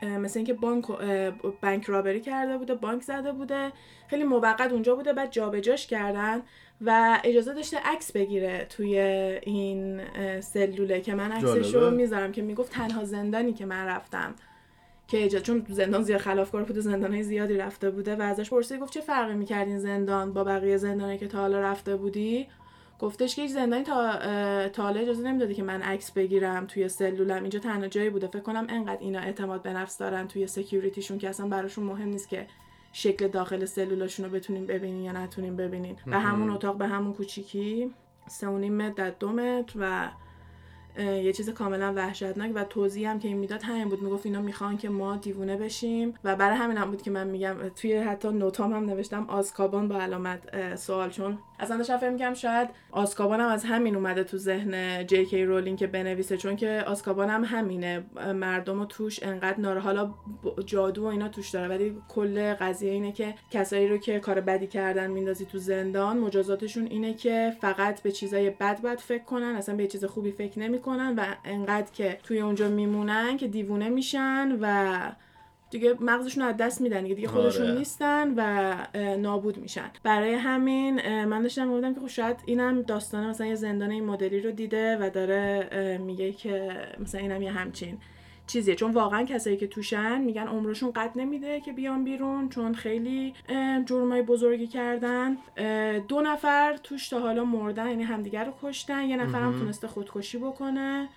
مثل 0.02 0.40
اینکه 0.40 0.54
بانک 0.54 0.86
بانک 1.62 1.86
رابری 1.86 2.22
کرده 2.22 2.58
بوده 2.58 2.76
بانک 2.76 3.02
زده 3.02 3.32
بوده 3.32 3.72
خیلی 4.08 4.24
موقت 4.24 4.72
اونجا 4.72 4.96
بوده 4.96 5.14
بعد 5.14 5.32
جابجاش 5.32 5.88
کردن 5.88 6.42
و 6.82 7.20
اجازه 7.24 7.54
داشته 7.54 7.78
عکس 7.86 8.12
بگیره 8.12 8.66
توی 8.70 9.00
این 9.44 10.02
سلوله 10.42 11.02
که 11.02 11.16
من 11.16 11.32
عکسش 11.32 11.76
رو 11.76 11.92
می‌ذارم 11.92 12.32
که 12.32 12.42
می‌گفت 12.42 12.72
تنها 12.72 13.04
زندانی 13.04 13.54
که 13.54 13.66
من 13.66 13.86
رفتم 13.86 14.36
که 15.08 15.26
اجازه 15.26 15.44
چون 15.44 15.66
زندان 15.70 16.04
زیاد 16.04 16.20
خلافکار 16.20 16.64
بوده 16.64 16.82
زندانهای 16.82 17.24
زیادی 17.24 17.58
رفته 17.58 17.90
بوده 17.90 18.16
و 18.16 18.22
ازش 18.22 18.50
پرسید 18.50 18.80
گفت 18.80 18.94
چه 18.94 19.02
فرقی 19.02 19.36
می‌کردین 19.36 19.80
زندان 19.80 20.34
با 20.34 20.44
بقیه 20.44 20.78
زندانی 20.78 21.18
که 21.18 21.28
تا 21.28 21.38
حالا 21.38 21.60
رفته 21.60 21.96
بودی؟ 21.96 22.48
گفتش 23.00 23.36
که 23.36 23.42
هیچ 23.42 23.52
زندانی 23.52 23.84
تا 23.84 24.20
تا 24.68 24.84
حالا 24.84 25.00
اجازه 25.00 25.24
نمی‌داده 25.24 25.54
که 25.54 25.64
من 25.64 25.82
عکس 25.82 26.12
بگیرم 26.12 26.66
توی 26.66 26.90
سلولم. 26.90 27.42
اینجا 27.42 27.60
تنها 27.60 27.88
جایی 27.88 28.10
بوده. 28.10 28.28
فکر 28.28 28.40
کنم 28.40 28.68
انقدر 28.70 29.00
اینا 29.02 29.20
اعتماد 29.20 29.62
به 29.62 29.74
نفس 29.74 29.98
دارن 29.98 30.28
توی 30.28 30.48
سکیوریتیشون 30.48 31.18
که 31.18 31.30
اصلا 31.30 31.48
براشون 31.48 31.84
مهم 31.84 32.10
نیست 32.10 32.30
که 32.30 32.48
شکل 32.94 33.28
داخل 33.28 33.66
سلولاشون 33.66 34.26
رو 34.26 34.32
بتونیم 34.32 34.66
ببینین 34.66 35.04
یا 35.04 35.12
نتونیم 35.12 35.56
ببینین. 35.56 35.98
و 36.08 36.20
همون 36.20 36.50
اتاق 36.50 36.78
به 36.78 36.88
همون 36.88 37.14
کوچیکی 37.14 37.92
سه 38.28 38.48
و 38.48 38.58
نیم 38.58 38.74
متر 38.74 38.94
در 38.94 39.10
دو 39.10 39.32
متر 39.32 39.74
و 39.80 40.10
یه 41.00 41.34
چیز 41.34 41.50
کاملا 41.50 41.94
وحشتناک 41.96 42.52
و 42.56 42.64
توضیح 42.64 43.10
هم 43.10 43.20
که 43.20 43.28
این 43.28 43.38
می‌داد 43.38 43.62
همین 43.64 43.90
بود. 43.90 44.02
می‌گفت 44.02 44.26
اینا 44.26 44.42
می‌خوان 44.42 44.78
که 44.78 44.90
ما 44.90 45.16
دیوونه 45.16 45.58
بشیم 45.58 46.14
و 46.24 46.36
برای 46.36 46.58
همین 46.58 46.78
هم 46.78 46.92
بود 46.92 47.02
که 47.02 47.12
من 47.12 47.28
میگم 47.28 47.56
توی 47.76 47.98
حتی 47.98 48.28
نوتام 48.28 48.74
هم 48.74 48.86
نوشتم 48.86 49.26
آسکابان 49.30 49.88
با 49.88 50.02
علامت 50.02 50.76
سوال. 50.76 51.10
چون 51.10 51.38
اصلا 51.60 51.78
داشتم 51.78 51.98
فکر 51.98 52.10
میگم 52.10 52.34
شاید 52.34 52.70
آسکابان 52.92 53.40
هم 53.40 53.50
از 53.50 53.64
همین 53.64 53.96
اومده 53.96 54.24
تو 54.24 54.38
ذهن 54.38 55.06
جی 55.08 55.26
کی 55.26 55.46
رولینگ 55.46 55.78
که 55.78 55.88
بنویسه 55.88 56.38
چون 56.38 56.56
که 56.56 56.84
آسکابان 56.88 57.30
هم 57.30 57.44
همینه. 57.44 58.04
مردم 58.36 58.82
و 58.82 58.86
توش 58.86 59.24
انقدر 59.24 59.60
ناره 59.60 59.80
حالا 59.80 60.14
جادو 60.66 61.04
و 61.04 61.06
اینا 61.06 61.30
توش 61.30 61.50
داره 61.50 61.68
ولی 61.68 61.98
کل 62.10 62.54
قضیه 62.54 62.92
اینه 62.92 63.12
که 63.12 63.34
کسایی 63.52 63.88
رو 63.88 63.98
که 63.98 64.20
کار 64.20 64.42
بدی 64.42 64.68
کردن 64.68 65.12
میندازی 65.12 65.46
تو 65.46 65.58
زندان 65.58 66.18
مجازاتشون 66.18 66.86
اینه 66.86 67.14
که 67.14 67.54
فقط 67.62 68.02
به 68.02 68.12
چیزای 68.12 68.50
بد 68.50 68.82
بد 68.82 69.00
فکر 69.00 69.24
کنن 69.24 69.56
اصلا 69.56 69.76
به 69.76 69.88
چیز 69.88 70.06
خوبی 70.06 70.32
فکر 70.32 70.60
نمی‌کنن. 70.60 70.89
و 70.98 71.36
انقدر 71.46 71.92
که 71.92 72.20
توی 72.24 72.40
اونجا 72.40 72.70
میمونن 72.70 73.38
که 73.38 73.48
دیوونه 73.48 73.90
میشن 73.90 74.58
و 74.62 74.98
دیگه 75.70 75.96
مغزشون 76.00 76.44
از 76.44 76.58
دست 76.58 76.82
میدن 76.82 77.04
دیگه, 77.04 77.16
دیگه 77.16 77.28
خودشون 77.28 77.66
آره. 77.66 77.78
نیستن 77.78 78.34
و 78.38 78.76
نابود 79.18 79.58
میشن 79.58 79.90
برای 80.04 80.34
همین 80.34 81.26
من 81.26 81.42
داشتم 81.42 81.68
می‌گفتم 81.68 81.94
که 81.94 82.00
خب 82.00 82.08
شاید 82.08 82.38
اینم 82.46 82.82
داستانه 82.82 83.28
مثلا 83.28 83.48
یه 83.48 83.56
زندان 83.56 83.92
این 83.92 84.06
مدلی 84.06 84.40
رو 84.42 84.52
دیده 84.52 84.98
و 84.98 85.10
داره 85.10 85.98
میگه 85.98 86.32
که 86.32 86.72
مثلا 87.00 87.22
اینم 87.22 87.42
یه 87.42 87.52
همچین 87.52 87.98
چیزیه 88.50 88.76
چون 88.76 88.92
واقعا 88.92 89.24
کسایی 89.24 89.58
که 89.58 89.68
توشن 89.68 90.22
میگن 90.22 90.48
عمرشون 90.48 90.92
قد 90.92 91.12
نمیده 91.16 91.62
که 91.62 91.74
بیان 91.74 92.04
بیرون 92.04 92.50
چون 92.50 92.74
خیلی 92.74 93.34
جرمای 93.86 94.22
بزرگی 94.22 94.68
کردن. 94.68 95.38
دو 96.08 96.22
نفر 96.22 96.78
توش 96.84 97.10
تا 97.10 97.20
حالا 97.20 97.46
مردن 97.46 97.90
یعنی 97.90 98.04
همدیگر 98.04 98.46
رو 98.46 98.54
کشتن 98.64 99.04
یه 99.04 99.18
نفرم 99.18 99.60
تونسته 99.60 99.88
خودکشی 99.88 100.38
بکنه. 100.38 101.10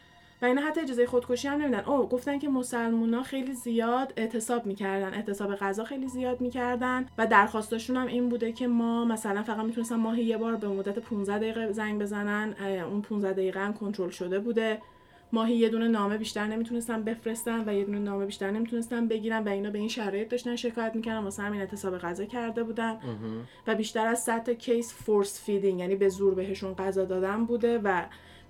و 0.43 0.45
اینا 0.45 0.63
حتی 0.63 0.81
اجازه 0.81 1.07
خودکشی 1.07 1.49
هم 1.49 1.63
نمیدن. 1.63 1.81
او 1.81 2.09
گفتن 2.09 2.39
که 2.39 2.49
مسلمونا 2.49 3.23
خیلی 3.23 3.53
زیاد 3.53 4.13
اعتصاب 4.17 4.67
می‌کردن 4.67 5.15
اعتصاب 5.15 5.55
غذا 5.55 5.85
خیلی 5.85 6.09
زیاد 6.09 6.41
می‌کردن. 6.41 7.07
و 7.19 7.27
درخواستشون 7.27 7.97
هم 7.97 8.07
این 8.07 8.29
بوده 8.29 8.53
که 8.53 8.67
ما 8.67 9.05
مثلا 9.05 9.43
فقط 9.43 9.65
می‌تونستن 9.65 9.97
ماهی 9.97 10.25
یه 10.25 10.37
بار 10.37 10.57
به 10.57 10.69
مدت 10.69 10.99
15 10.99 11.39
دقیقه 11.39 11.73
زنگ 11.73 12.01
بزنن 12.01 12.55
اون 12.91 13.03
15 13.03 13.33
دقیقه 13.33 13.61
هم 13.61 13.73
کنترل 13.73 14.11
شده 14.11 14.39
بوده. 14.39 14.83
ماهی 15.33 15.55
یه 15.55 15.69
دونه 15.69 15.89
نامه 15.89 16.19
بیشتر 16.19 16.47
نمی‌تونستن 16.47 17.03
بفرستن 17.03 17.69
و 17.69 17.73
یه 17.73 17.85
دونه 17.85 17.99
نامه 17.99 18.27
بیشتر 18.27 18.51
نمی‌تونستن 18.51 19.09
بگیرن 19.09 19.45
و 19.45 19.49
اینا 19.49 19.71
به 19.71 19.79
این 19.79 19.89
شرایط 19.89 20.29
داشتن 20.29 20.57
شکایت 20.57 20.95
می‌کردن. 20.95 21.25
واسه 21.25 21.43
همین 21.43 21.61
اعتصاب 21.61 21.99
غذا 21.99 22.25
کرده 22.25 22.63
بودن. 22.63 22.99
و 23.67 23.75
بیشتر 23.75 24.07
از 24.07 24.23
100 24.23 24.43
تا 24.43 24.55
case 24.55 24.95
force 24.95 25.45
feeding 25.45 25.81
یعنی 25.81 25.97
به 25.97 26.09
زور 26.09 26.35
بهشون 26.35 26.75
غذا 26.75 27.05
دادن 27.05 27.45
بوده 27.45 27.79
و 27.79 28.03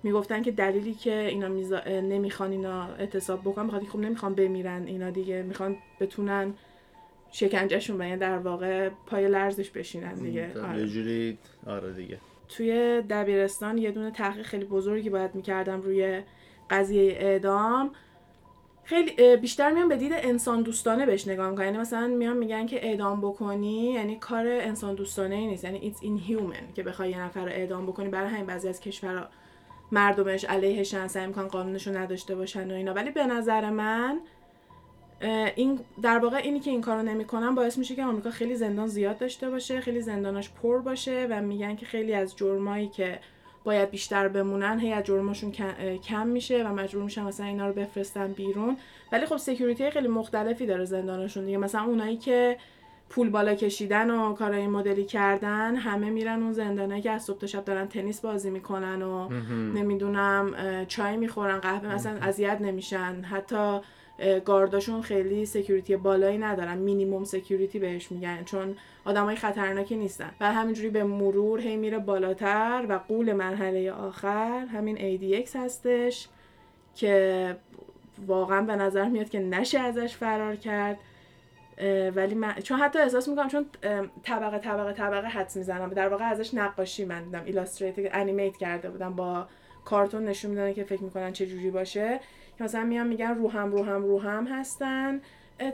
می‌گفتن 0.03 0.41
که 0.41 0.51
دلیلی 0.51 0.93
که 0.93 1.19
اینا 1.19 1.47
میزا... 1.49 1.81
نمی‌خوان 1.87 2.51
اینا 2.51 2.83
اعتصاب 2.85 3.41
بکنن 3.41 3.67
بخاطر 3.67 3.85
خب 3.85 3.99
نمی‌خوان 3.99 4.35
بمیرن 4.35 4.83
اینا 4.87 5.09
دیگه. 5.09 5.43
می‌خوان 5.43 5.75
بتونن 5.99 6.53
شکنجهشون 7.31 8.01
یعنی 8.01 8.17
در 8.17 8.37
واقع 8.37 8.89
پای 8.89 9.27
لرزش 9.27 9.69
بشینن 9.69 10.13
دیگه. 10.13 10.61
آره. 10.61 10.87
جوری 10.87 11.37
آره 11.67 11.93
دیگه. 11.93 12.17
توی 12.49 13.01
دبیرستان 13.09 13.77
یه 13.77 13.91
دونه 13.91 14.11
تحقیق 14.11 14.45
خیلی 14.45 14.65
بزرگی 14.65 15.09
باید 15.09 15.35
می‌کردم 15.35 15.81
روی 15.81 16.21
قضیه 16.69 17.17
اعدام 17.19 17.91
خیلی 18.83 19.37
بیشتر 19.37 19.71
میان 19.71 19.87
به 19.87 19.95
دید 19.95 20.13
انسان 20.15 20.61
دوستانه 20.61 21.05
بهش 21.05 21.27
نگاه 21.27 21.49
می‌کنن. 21.49 21.65
یعنی 21.65 21.77
مثلا 21.77 22.07
میان 22.07 22.37
میگن 22.37 22.65
که 22.65 22.85
اعدام 22.85 23.21
بکنی 23.21 23.91
یعنی 23.91 24.15
کار 24.15 24.47
انسان 24.47 24.95
دوستانه 24.95 25.35
ای 25.35 25.47
نیست. 25.47 25.63
یعنی 25.63 25.93
it's 25.93 26.03
inhuman 26.03 26.73
که 26.75 26.83
بخوای 26.83 27.09
یه 27.09 27.21
نفر 27.21 27.45
رو 27.45 27.51
اعدام 27.51 27.85
بکنی. 27.85 28.09
برای 28.09 28.29
همین 28.29 28.45
بعضی 28.45 28.69
از 28.69 28.79
کشورها 28.79 29.25
مردمش 29.91 30.45
علیهشن 30.45 31.07
سعی 31.07 31.27
می‌کنن 31.27 31.47
قانونشو 31.47 31.97
نداشته 31.97 32.35
باشن 32.35 32.71
و 32.71 32.73
اینا. 32.73 32.93
ولی 32.93 33.11
به 33.11 33.25
نظر 33.25 33.69
من 33.69 34.19
این 35.55 35.79
در 36.01 36.17
واقع 36.19 36.37
اینی 36.37 36.59
که 36.59 36.71
این 36.71 36.81
کارو 36.81 37.01
نمی‌کنن 37.01 37.55
باعث 37.55 37.77
میشه 37.77 37.95
که 37.95 38.03
آمریکا 38.03 38.29
خیلی 38.29 38.55
زندان 38.55 38.87
زیاد 38.87 39.17
داشته 39.17 39.49
باشه 39.49 39.81
خیلی 39.81 40.01
زنداناش 40.01 40.49
پر 40.49 40.79
باشه 40.79 41.27
و 41.29 41.41
میگن 41.41 41.75
که 41.75 41.85
خیلی 41.85 42.13
از 42.13 42.35
جرمایی 42.35 42.87
که 42.87 43.19
باید 43.63 43.89
بیشتر 43.89 44.27
بمونن 44.27 44.79
هی 44.79 44.93
از 44.93 45.03
جرماشون 45.03 45.51
کم 45.97 46.27
میشه 46.27 46.63
و 46.63 46.73
مجبور 46.73 47.03
میشن 47.03 47.23
مثلا 47.23 47.45
اینا 47.45 47.67
رو 47.67 47.73
بفرستن 47.73 48.33
بیرون. 48.33 48.77
ولی 49.11 49.25
خب 49.25 49.37
security 49.37 49.91
خیلی 49.91 50.07
مختلفی 50.07 50.65
داره 50.65 50.85
زندانشون 50.85 51.45
دیگه. 51.45 51.57
مثلا 51.57 51.83
اونایی 51.83 52.17
که 52.17 52.57
پول 53.09 53.29
بالا 53.29 53.55
کشیدن 53.55 54.09
و 54.09 54.33
کارهای 54.33 54.67
مدلی 54.67 55.05
کردن 55.05 55.75
همه 55.75 56.09
میرن 56.09 56.43
اون 56.43 56.53
زندانه 56.53 57.01
که 57.01 57.11
از 57.11 57.23
صبح 57.23 57.37
تا 57.37 57.47
شب 57.47 57.65
دارن 57.65 57.87
تنیس 57.87 58.21
بازی 58.21 58.49
می‌کنن 58.49 59.01
و 59.01 59.29
نمی‌دونم 59.73 60.55
چای 60.87 61.17
می‌خورن 61.17 61.59
قهوه 61.59 61.95
مثلا 61.95 62.17
اذیت 62.21 62.61
نمیشن. 62.61 63.21
حتی 63.21 63.79
گارداشون 64.45 65.01
خیلی 65.01 65.45
security 65.45 65.95
بالایی 65.95 66.37
ندارن. 66.37 66.77
minimum 66.77 67.23
security 67.23 67.79
بهش 67.79 68.11
میگن 68.11 68.43
چون 68.43 68.75
آدمای 69.05 69.35
خطرناکی 69.35 69.95
نیستن. 69.95 70.31
و 70.41 70.53
همینجوری 70.53 70.89
به 70.89 71.03
مرور 71.03 71.61
هی 71.61 71.75
میره 71.75 71.99
بالاتر 71.99 72.85
و 72.89 72.99
قول 73.07 73.33
مرحله 73.33 73.91
آخر 73.91 74.65
همین 74.65 74.97
ADX 74.97 75.55
هستش 75.55 76.27
که 76.95 77.55
واقعا 78.27 78.61
به 78.61 78.75
نظر 78.75 79.09
میاد 79.09 79.29
که 79.29 79.39
نشه 79.39 79.79
ازش 79.79 80.15
فرار 80.15 80.55
کرد. 80.55 80.97
ولی 82.15 82.35
من 82.35 82.53
چون 82.53 82.79
حتی 82.79 82.99
احساس 82.99 83.27
می‌کنم 83.27 83.47
چون 83.47 83.65
طبقه 84.23 84.59
طبقه 84.59 84.93
طبقه 84.93 85.27
حدس 85.27 85.57
می‌زنم. 85.57 85.89
در 85.89 86.09
واقع 86.09 86.25
ازش 86.25 86.53
نقاشی 86.53 87.05
من 87.05 87.23
دیدم 87.23 87.43
ایلاستریت 87.45 88.15
انیمیت 88.15 88.57
کرده 88.57 88.89
بودم 88.89 89.13
با 89.13 89.47
کارتون 89.85 90.25
نشون 90.25 90.51
میدن 90.51 90.73
که 90.73 90.83
فکر 90.83 91.03
می‌کنن 91.03 91.31
چه 91.31 91.45
جوری 91.45 91.71
باشه. 91.71 92.19
که 92.57 92.63
مثلا 92.63 92.83
میان 92.83 93.07
میگن 93.07 93.35
رو 93.35 93.51
هم 93.51 93.71
رو 93.71 93.83
هم 93.83 94.03
رو 94.03 94.21
هم 94.21 94.47
هستن. 94.47 95.21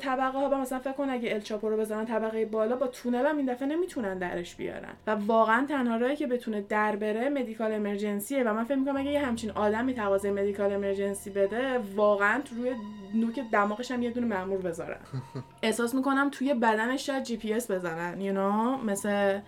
طبقه 0.02 0.38
ها 0.38 0.50
با 0.50 0.58
مثلا 0.58 0.80
فکر 0.80 0.92
کن 0.92 1.10
اگه 1.10 1.34
ال 1.34 1.41
چاپو 1.41 1.70
رو 1.70 1.78
بزنن 1.78 2.06
طبقه 2.06 2.46
بالا 2.46 2.76
با 2.76 2.88
تونل 2.88 3.26
هم 3.26 3.38
این 3.38 3.46
دفعه 3.46 3.68
نمی‌تونن 3.68 4.18
درش 4.18 4.56
بیارن. 4.56 4.94
و 5.08 5.12
واقعا 5.12 5.65
تنها 5.70 5.98
راهی 5.98 6.15
که 6.15 6.28
بتونه 6.28 6.62
در 6.62 6.96
بره 6.96 7.30
medical 7.30 7.74
emergency 7.74 8.37
ه 8.37 8.44
و 8.44 8.54
من 8.54 8.63
فکر 8.63 8.76
می‌کنم 8.76 8.98
اگه 8.98 9.12
یه 9.12 9.26
همچین 9.26 9.52
آدمی 9.52 9.94
تقاضای 9.94 10.32
medical 10.32 10.74
emergency 10.74 11.30
بده 11.30 11.78
واقعا 11.96 12.42
روی 12.58 12.72
نوک 13.13 13.39
دماغش 13.52 13.92
هم 13.92 14.02
یه 14.02 14.12
دونه 14.12 14.28
مامور 14.28 14.62
بذارن. 14.62 15.00
احساس 15.63 15.96
می‌کنم 15.96 16.30
توی 16.32 16.54
بدنش 16.54 17.06
شاید 17.06 17.24
جی 17.24 17.38
پی 17.38 17.54
اس 17.54 17.72
بزنن 17.72 18.15
you 18.20 18.36
know? 18.36 18.86
مثل 18.86 19.39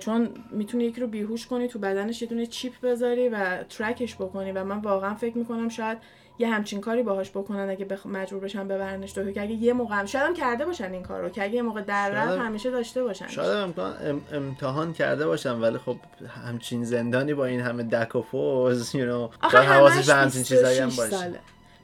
چون 0.00 0.28
می‌تونی 0.50 0.84
یکی 0.84 1.00
رو 1.00 1.06
بیهوش 1.06 1.46
کنی 1.46 1.68
تو 1.68 1.78
بدنش 1.78 2.22
یه 2.22 2.28
دونه 2.28 2.46
chip 2.46 2.72
بذاری 2.82 3.28
و 3.28 3.62
track 3.62 3.99
ش 3.99 4.14
بکنی 4.14 4.52
و 4.52 4.64
من 4.64 4.78
واقعا 4.78 5.14
فکر 5.14 5.38
می‌کنم 5.38 5.68
شاید 5.68 5.98
یه 6.38 6.48
همچین 6.48 6.80
کاری 6.80 7.02
باهاش 7.02 7.30
بکنن 7.30 7.70
اگه 7.70 7.84
بخ... 7.84 8.06
مجبور 8.06 8.40
بشن 8.40 8.68
ببرنش 8.68 9.10
دکتر 9.10 9.32
که 9.32 9.42
اگه 9.42 9.52
یه 9.52 9.72
موقع 9.72 9.94
هم 9.94 10.06
شاید 10.06 10.24
هم 10.26 10.34
کرده 10.34 10.64
باشن 10.64 10.92
این 10.92 11.02
کارو 11.02 11.28
که 11.28 11.42
اگه 11.44 11.54
یه 11.54 11.62
موقع 11.62 11.80
در 11.80 12.10
شاید 12.10 12.16
رفت 12.28 12.38
هم- 12.38 12.46
همیشه 12.46 12.70
داشته 12.70 13.02
باشن. 13.02 13.26
شاید 13.28 13.50
هم 13.50 13.62
امکان 13.62 13.92
ام- 14.06 14.20
امتحان 14.32 14.92
کرده 14.92 15.26
باشم 15.26 15.62
ولی 15.62 15.78
خب 15.78 15.96
همچین 16.44 16.84
زندانی 16.84 17.34
با 17.34 17.44
این 17.44 17.60
همه 17.60 17.82
دک 17.82 18.14
و 18.16 18.22
فوز 18.22 18.96
آخه 18.96 19.56
شاید 19.56 19.68
حواسش 19.68 19.96
همش 19.96 20.06
به 20.06 20.14
همچین 20.14 20.42
چیزایی 20.42 20.78
هم 20.78 20.86
26 20.86 20.98
باشه. 21.12 21.24
ساله. 21.24 21.38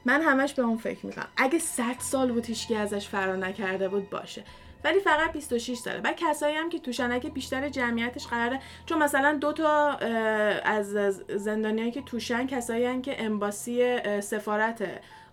من 0.05 0.21
همش 0.21 0.53
به 0.53 0.61
اون 0.63 0.77
فکر 0.77 1.05
می‌کنم. 1.05 1.27
اگه 1.37 1.59
100 1.59 1.83
سال 1.99 2.31
بود 2.31 2.45
هیچکی 2.45 2.75
ازش 2.75 3.07
فرار 3.07 3.37
نکرده 3.37 3.89
بود 3.89 4.09
باشه. 4.09 4.43
ولی 4.83 4.99
فقط 4.99 5.31
26 5.31 5.77
ساله. 5.77 5.99
بعد 5.99 6.15
کسایی 6.15 6.55
هم 6.55 6.69
که 6.69 6.79
توشن 6.79 7.11
اگه 7.11 7.29
بیشتر 7.29 7.69
جمعیتش 7.69 8.27
قراره 8.27 8.59
چون 8.85 9.03
مثلا 9.03 9.37
دو 9.41 9.53
تا 9.53 9.89
از 10.63 10.91
زندانیایی 11.35 11.91
که 11.91 12.01
توشن 12.01 12.47
کسایی 12.47 12.85
هن 12.85 13.01
که 13.01 13.25
امباسی 13.25 13.97
سفارت 14.21 14.83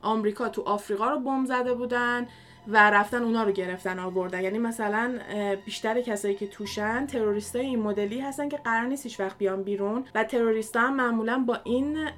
آمریکا 0.02 0.48
تو 0.48 0.62
آفریقا 0.62 1.10
رو 1.10 1.20
بمب 1.20 1.46
زده 1.46 1.74
بودن 1.74 2.26
و 2.68 2.90
رفتن 2.90 3.22
اونا 3.22 3.42
رو 3.42 3.52
گرفتن 3.52 3.98
آوردن. 3.98 4.42
یعنی 4.42 4.58
مثلا 4.58 5.18
بیشتر 5.64 6.00
کسایی 6.00 6.34
که 6.34 6.46
توشن 6.46 7.06
تروریستای 7.06 7.66
این 7.66 7.82
مدلی 7.82 8.20
هستن 8.20 8.48
که 8.48 8.56
قرار 8.56 8.86
نیست 8.86 9.02
هیچ 9.02 9.20
وقت 9.20 9.38
بیان 9.38 9.62
بیرون 9.62 10.04
و 10.14 10.24
تروریستا 10.24 10.80
هم 10.80 10.96
معمولا 10.96 11.44
با 11.46 11.58
این 11.64 12.08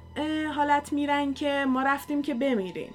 حالت 0.55 0.93
میرن 0.93 1.33
که 1.33 1.65
ما 1.67 1.81
رفتیم 1.81 2.21
که 2.21 2.33
بمیریم. 2.33 2.93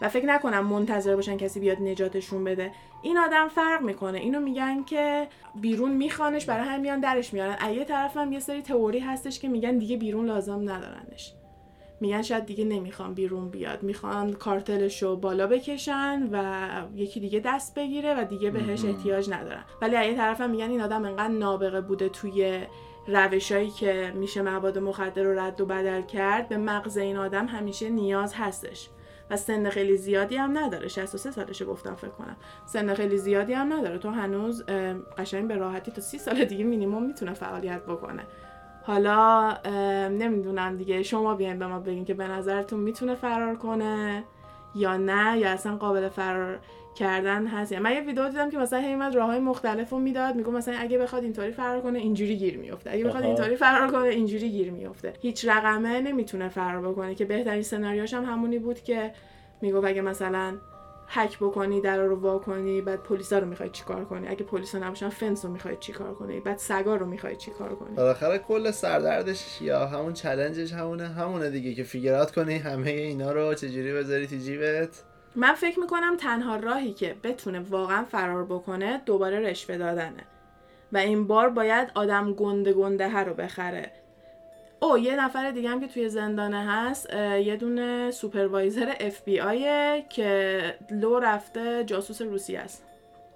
و 0.00 0.08
فکر 0.08 0.26
نکنم 0.26 0.66
منتظر 0.66 1.16
باشن 1.16 1.36
کسی 1.36 1.60
بیاد 1.60 1.82
نجاتشون 1.82 2.44
بده. 2.44 2.72
این 3.02 3.18
آدم 3.18 3.48
فرق 3.48 3.82
می‌کنه. 3.82 4.18
اینو 4.18 4.40
میگن 4.40 4.84
که 4.84 5.28
بیرون 5.60 5.92
میخوانش 5.92 6.44
برای 6.46 6.66
همین 6.66 6.80
میان 6.80 7.00
درش 7.00 7.32
میارن. 7.32 7.56
از 7.60 7.76
یه 7.76 7.84
طرف 7.84 8.16
هم 8.16 8.32
یه 8.32 8.40
سری 8.40 8.62
تئوری 8.62 8.98
هستش 8.98 9.40
که 9.40 9.48
میگن 9.48 9.78
دیگه 9.78 9.96
بیرون 9.96 10.26
لازم 10.26 10.60
ندارنش. 10.60 11.32
میگن 12.00 12.22
شاید 12.22 12.46
دیگه 12.46 12.64
نمی‌خوان 12.64 13.14
بیرون 13.14 13.48
بیاد. 13.48 13.82
می‌خوان 13.82 14.32
کارتلش 14.32 15.02
رو 15.02 15.16
بالا 15.16 15.46
بکشن 15.46 16.28
و 16.32 16.68
یکی 16.94 17.20
دیگه 17.20 17.40
دست 17.44 17.74
بگیره 17.74 18.20
و 18.20 18.24
دیگه 18.24 18.50
بهش. 18.50 18.84
احتیاج 18.84 19.30
ندارن. 19.30 19.64
ولی 19.82 19.96
از 19.96 20.06
یه 20.06 20.14
طرف 20.14 20.40
هم 20.40 20.50
میگن 20.50 20.70
این 20.70 20.80
آدم 20.80 21.04
انقدر 21.04 21.28
نابغه 21.28 21.80
بوده 21.80 22.08
توی 22.08 22.60
روشایی 23.06 23.70
که 23.70 24.12
میشه 24.16 24.42
مواد 24.42 24.78
مخدر 24.78 25.22
رو 25.22 25.38
رد 25.38 25.60
و 25.60 25.66
بدل 25.66 26.02
کرد. 26.02 26.48
به 26.48 26.56
مغز 26.56 26.96
این 26.96 27.16
آدم 27.16 27.46
همیشه 27.46 27.88
نیاز 27.88 28.34
هستش. 28.34 28.88
و 29.30 29.36
سن 29.36 29.70
خیلی 29.70 29.96
زیادی 29.96 30.36
هم 30.36 30.58
نداره. 30.58 30.88
63 30.88 31.30
سالشه 31.30 31.64
گفتم 31.64 31.94
فکر 31.94 32.10
کنم. 32.10 32.36
سن 32.66 32.94
خیلی 32.94 33.18
زیادی 33.18 33.52
هم 33.52 33.72
نداره. 33.72 33.98
تو 33.98 34.10
هنوز 34.10 34.64
قشنگ 35.18 35.48
به 35.48 35.56
راحتی 35.56 35.90
تا 35.90 36.00
30 36.00 36.18
سال 36.18 36.44
دیگه 36.44 36.64
مینیمم 36.64 37.02
می‌تونه 37.02 37.32
فعالیت 37.32 37.82
بکنه. 37.82 38.22
حالا 38.82 39.52
نمی‌دونم 40.08 40.76
دیگه. 40.76 41.02
شما 41.02 41.34
بیاین 41.34 41.58
به 41.58 41.66
ما 41.66 41.78
بگین 41.78 42.04
که 42.04 42.14
به 42.14 42.28
نظرتون 42.28 42.80
می‌تونه 42.80 43.14
فرار 43.14 43.56
کنه 43.56 44.24
یا 44.74 44.96
نه 44.96 45.38
یا 45.38 45.50
اصلا 45.50 45.76
قابل 45.76 46.08
فرار 46.08 46.58
کردن 46.98 47.46
هست. 47.46 47.72
یا 47.72 47.80
من 47.80 47.92
یه 47.92 48.00
ویدیو 48.00 48.28
دیدم 48.28 48.50
که 48.50 48.58
مثلا 48.58 48.78
هیمت 48.78 49.16
راه 49.16 49.26
های 49.26 49.40
مختلف 49.40 49.90
رو 49.90 49.98
می‌داد 49.98 50.34
میگم 50.34 50.52
مثلا 50.52 50.74
اگه 50.78 50.98
بخواد 50.98 51.22
اینطوری 51.22 51.50
فرار 51.50 51.80
کنه 51.80 51.98
اینجوری 51.98 52.36
گیر 52.36 52.58
میفته 52.58 52.90
اگه 52.90 53.04
بخواد. 53.04 53.24
اینطوری 53.24 53.56
فرار 53.56 53.90
کنه 53.90 54.08
اینجوری 54.08 54.50
گیر 54.50 54.70
میفته 54.70 55.12
هیچ 55.20 55.48
رقمه 55.48 56.00
نمی‌تونه 56.00 56.48
فرار 56.48 56.88
بکنه. 56.88 57.14
که 57.14 57.24
بهترین 57.24 57.62
سناریوش 57.62 58.14
هم 58.14 58.24
همونی 58.24 58.58
بود 58.58 58.82
که 58.82 59.12
می‌گفت 59.62 59.86
اگه 59.86 60.02
مثلا 60.02 60.58
هک 61.10 61.38
بکنی 61.38 61.80
در 61.80 61.96
رو 61.96 62.16
وا 62.16 62.38
کنی 62.38 62.80
بعد 62.80 63.02
پلیسا 63.02 63.38
رو 63.38 63.46
می‌خوای 63.46 63.70
چیکار 63.70 64.04
کنی؟ 64.04 64.28
اگه 64.28 64.44
پلیسا 64.44 64.78
نباشن 64.78 65.08
فنس 65.08 65.44
رو 65.44 65.50
می‌خوای 65.50 65.76
چیکار 65.80 66.14
کنی؟ 66.14 66.40
بعد 66.40 66.58
سگا 66.58 66.96
رو 66.96 67.06
می‌خوای 67.06 67.36
چیکار 67.36 67.74
کنی؟ 67.74 67.96
بالاخره 67.96 68.38
کل 68.38 68.70
سردردش 68.70 69.62
یا 69.62 69.86
همون 69.86 70.12
چلنجش 70.12 70.72
همونه. 70.72 71.08
همونه 71.08 71.50
دیگه 71.50 71.74
که 71.74 71.82
فیگرات 71.82 72.30
کنی 72.30 72.54
همه 72.56 72.90
اینا 72.90 73.32
رو 73.32 73.54
چجوری 73.54 73.92
بذاری 73.92 74.26
تو 74.26 74.36
جیبت. 74.36 75.04
من 75.38 75.54
فکر 75.54 75.80
می‌کنم 75.80 76.16
تنها 76.16 76.56
راهی 76.56 76.92
که 76.92 77.16
بتونه 77.22 77.60
واقعا 77.60 78.04
فرار 78.04 78.44
بکنه 78.44 79.02
دوباره 79.06 79.40
رشوه 79.40 79.76
دادنه 79.78 80.24
و 80.92 80.96
این 80.98 81.26
بار 81.26 81.48
باید 81.48 81.90
آدم 81.94 82.32
گنده 82.32 82.72
گنده 82.72 83.10
ها 83.10 83.22
رو 83.22 83.34
بخره 83.34 83.92
او 84.80 84.98
یه 84.98 85.24
نفر 85.24 85.50
دیگه 85.50 85.68
هم 85.68 85.80
که 85.80 85.88
توی 85.88 86.08
زندانه 86.08 86.66
هست 86.66 87.14
یه 87.44 87.56
دونه 87.56 88.10
supervisor 88.10 88.94
FBI 89.00 89.40
ه 89.40 90.06
که 90.08 90.74
لو 90.90 91.18
رفته 91.18 91.84
جاسوس 91.84 92.22
روسیه 92.22 92.56
است 92.56 92.84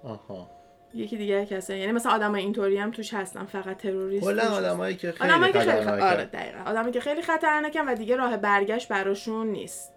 آها 0.03 0.49
یکی 0.93 1.17
دیگه 1.17 1.45
کسه 1.45 1.77
یعنی 1.77 1.91
مثلا 1.91 2.11
آدم 2.11 2.35
اینطوری 2.35 2.77
هم 2.77 2.91
توش 2.91 3.13
هستن 3.13 3.45
فقط 3.45 3.77
تروریست 3.77 4.23
کلا. 4.23 4.43
آدمایی 4.43 4.95
که 4.95 5.11
خیلی 5.11 5.29
آدمایی 5.29 5.53
که 5.53 5.59
خیلی. 5.59 5.71
خطرناکن. 5.71 6.05
آره 6.05 6.25
دقیقا 6.25 6.59
آدمایی 6.65 6.93
که 6.93 6.99
خیلی 6.99 7.21
خطرناکن 7.21 7.89
و 7.89 7.95
دیگه 7.95 8.15
راه 8.15 8.37
برگشت 8.37 8.87
براشون 8.87 9.47
نیست 9.47 9.92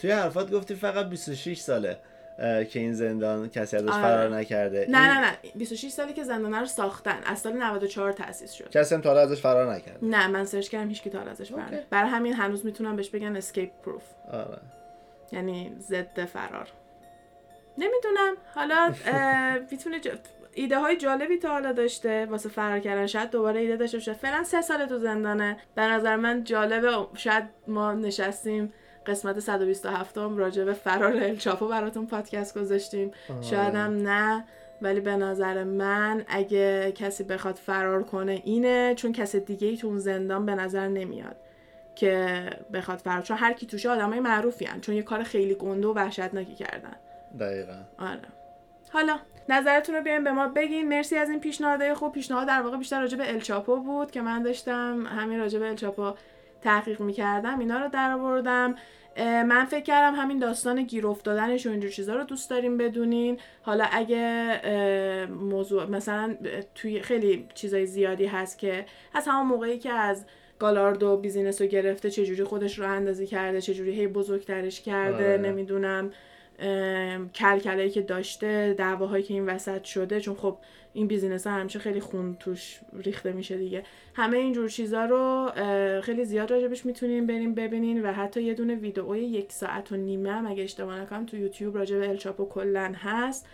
توی 0.00 0.10
حرفات 0.10 0.50
گفتی 0.50 0.74
فقط 0.74 1.06
26 1.06 1.58
ساله 1.58 1.96
که 2.38 2.78
این 2.80 2.92
زندان 2.92 3.48
کسی 3.48 3.76
ازش 3.76 3.88
آره. 3.88 4.02
فرار 4.02 4.28
نکرده. 4.36 4.86
نه 4.90 4.98
نه 4.98 5.20
نه. 5.20 5.36
26 5.54 5.88
سالی 5.88 6.12
که 6.12 6.24
زندانه 6.24 6.58
رو 6.58 6.66
ساختن. 6.66 7.18
از 7.26 7.38
سال 7.38 7.52
94 7.52 8.12
تأسیس 8.12 8.52
شد. 8.52 8.70
کسی 8.70 8.94
هم 8.94 9.00
تا 9.00 9.08
حالا 9.08 9.20
ازش 9.20 9.40
فرار 9.40 9.74
نکرده. 9.74 10.06
نه 10.06 10.26
من 10.26 10.44
search 10.44 10.68
کردم 10.68 10.88
هیچ 10.88 11.02
کی 11.02 11.10
تا 11.10 11.18
حالا 11.18 11.30
ازش 11.30 11.50
فرار. 11.52 11.62
نکرد. 11.62 11.88
برای 11.90 12.10
همین 12.10 12.34
هنوز 12.34 12.64
می‌تونم 12.66 12.96
بهش 12.96 13.10
بگن 13.10 13.36
escape 13.36 13.70
proof 13.84 14.02
آره. 14.32 14.58
یعنی 15.32 15.76
ضد 15.80 16.24
فرار. 16.24 16.68
نمی‌دونم. 17.78 18.34
حالا 18.54 18.94
می‌تونه 19.70 20.00
ج... 20.00 20.08
ایده 20.54 20.78
های 20.78 20.96
جالبی 20.96 21.38
تا 21.38 21.48
حالا 21.48 21.72
داشته 21.72 22.26
واسه 22.26 22.48
فرار 22.48 22.78
کردن. 22.78 23.06
شاید 23.06 23.30
دوباره 23.30 23.60
ایده 23.60 23.76
داشته 23.76 23.96
باشه. 23.96 24.12
فعلا 24.12 24.44
سه 24.44 24.62
سال 24.62 24.86
تو 24.86 24.98
زندانه. 24.98 25.56
به 25.74 25.82
نظر 25.82 26.16
من 26.16 26.44
جالبه. 26.44 27.06
شاید 27.14 27.44
ما 27.66 27.92
نشستیم 27.92 28.72
قسمت 29.08 29.40
127 29.40 30.18
هم 30.18 30.36
راجع 30.36 30.64
به 30.64 30.72
فرار 30.72 31.16
الچاپو 31.16 31.68
براتون 31.68 32.06
پادکست 32.06 32.58
گذاشتیم. 32.58 33.10
شاید 33.40 33.74
هم 33.74 34.08
نه 34.08 34.44
ولی 34.82 35.00
به 35.00 35.16
نظر 35.16 35.64
من 35.64 36.24
اگه 36.28 36.92
کسی 36.92 37.24
بخواد 37.24 37.54
فرار 37.54 38.02
کنه 38.02 38.42
اینه 38.44 38.94
چون 38.94 39.12
کس 39.12 39.36
دیگه 39.36 39.68
ای 39.68 39.76
تو 39.76 39.86
اون 39.86 39.98
زندان 39.98 40.46
به 40.46 40.54
نظر 40.54 40.88
نمیاد 40.88 41.36
که 41.94 42.50
بخواد 42.72 42.98
فرار 42.98 43.22
چون 43.22 43.36
هر 43.36 43.52
کی 43.52 43.66
توشه 43.66 43.90
آدمای 43.90 44.20
معروفی 44.20 44.64
هن. 44.64 44.80
چون 44.80 44.94
یه 44.94 45.02
کار 45.02 45.22
خیلی 45.22 45.54
گنده 45.54 45.88
و 45.88 45.92
وحشتناکی 45.94 46.54
کردن. 46.54 46.96
دقیقا. 47.40 47.78
آره. 47.98 48.20
حالا 48.92 49.18
نظرتون 49.48 49.94
رو 49.94 50.02
بیاین 50.02 50.24
به 50.24 50.32
ما 50.32 50.48
بگین. 50.48 50.88
مرسی 50.88 51.16
از 51.16 51.30
این 51.30 51.40
پیشنهادهای 51.40 51.94
خوب. 51.94 52.12
پیشنهاد 52.12 52.48
در 52.48 52.62
واقع 52.62 52.76
بیشتر 52.76 53.00
راجع 53.00 53.18
به 53.18 53.32
الچاپو 53.32 53.76
بود 53.76 54.10
که 54.10 54.22
من 54.22 54.42
داشتم. 54.42 55.06
همین 55.06 55.38
راجع 55.38 55.58
به 55.58 55.68
الچاپو 55.68 56.12
تحقیق 56.62 57.00
می‌کردم. 57.00 57.58
اینا 57.58 57.78
رو 57.78 57.88
در 57.88 58.12
آوردم 58.12 58.70
اه، 58.70 58.78
من 59.24 59.64
فکر 59.64 59.80
کردم 59.80 60.14
همین 60.14 60.38
داستان 60.38 60.82
گیر 60.82 61.06
افتادنش 61.06 61.66
و 61.66 61.70
اینجور 61.70 61.90
چیزا 61.90 62.16
رو 62.16 62.24
دوست 62.24 62.50
داریم 62.50 62.78
بدونین 62.78 63.38
حالا 63.62 63.84
اگه 63.92 64.60
موضوع 65.26 65.84
مثلا 65.84 66.36
توی 66.74 67.00
خیلی 67.00 67.48
چیزای 67.54 67.86
زیادی 67.86 68.26
هست 68.26 68.58
که 68.58 68.86
از 69.14 69.28
همون 69.28 69.46
موقعی 69.46 69.78
که 69.78 69.90
از 69.90 70.24
گالاردو 70.58 71.16
business 71.16 71.62
رو 71.62 71.66
گرفته 71.66 72.10
چجوری 72.10 72.44
خودش 72.44 72.78
رو 72.78 72.90
اندازی 72.90 73.26
کرده 73.26 73.60
چجوری 73.60 73.92
هی 73.92 74.06
بزرگترش 74.06 74.80
کرده 74.80 75.32
آره. 75.32 75.38
نمی‌دونم 75.38 76.10
کلکلایی 77.34 77.90
که 77.90 78.02
داشته 78.02 78.74
دعواهایی 78.78 79.22
که 79.22 79.34
این 79.34 79.46
وسط 79.46 79.84
شده 79.84 80.20
چون 80.20 80.34
خب 80.34 80.58
این 80.92 81.06
business 81.06 81.46
ها 81.46 81.52
همیشه 81.52 81.78
خیلی 81.78 82.00
خون 82.00 82.36
توش 82.40 82.80
ریخته 82.92 83.32
میشه 83.32 83.56
دیگه. 83.56 83.82
همه 84.14 84.36
اینجور 84.36 84.68
چیزا 84.68 85.04
رو 85.04 85.50
خیلی 86.00 86.24
زیاد 86.24 86.50
راجبش 86.50 86.86
می‌تونین 86.86 87.26
بریم 87.26 87.54
ببینین 87.54 88.02
و 88.02 88.12
حتی 88.12 88.42
یه 88.42 88.54
دونه 88.54 88.74
ویدئوی 88.74 89.20
یک 89.20 89.52
ساعت 89.52 89.92
و 89.92 89.96
نیمه 89.96 90.32
هم 90.32 90.46
اگه 90.46 90.62
اشتباه 90.62 91.00
نکنم 91.00 91.26
تو 91.26 91.36
یوتیوب 91.36 91.78
راجب 91.78 92.02
الچاپو 92.02 92.48
کلا 92.48 92.92
هست. 92.96 93.46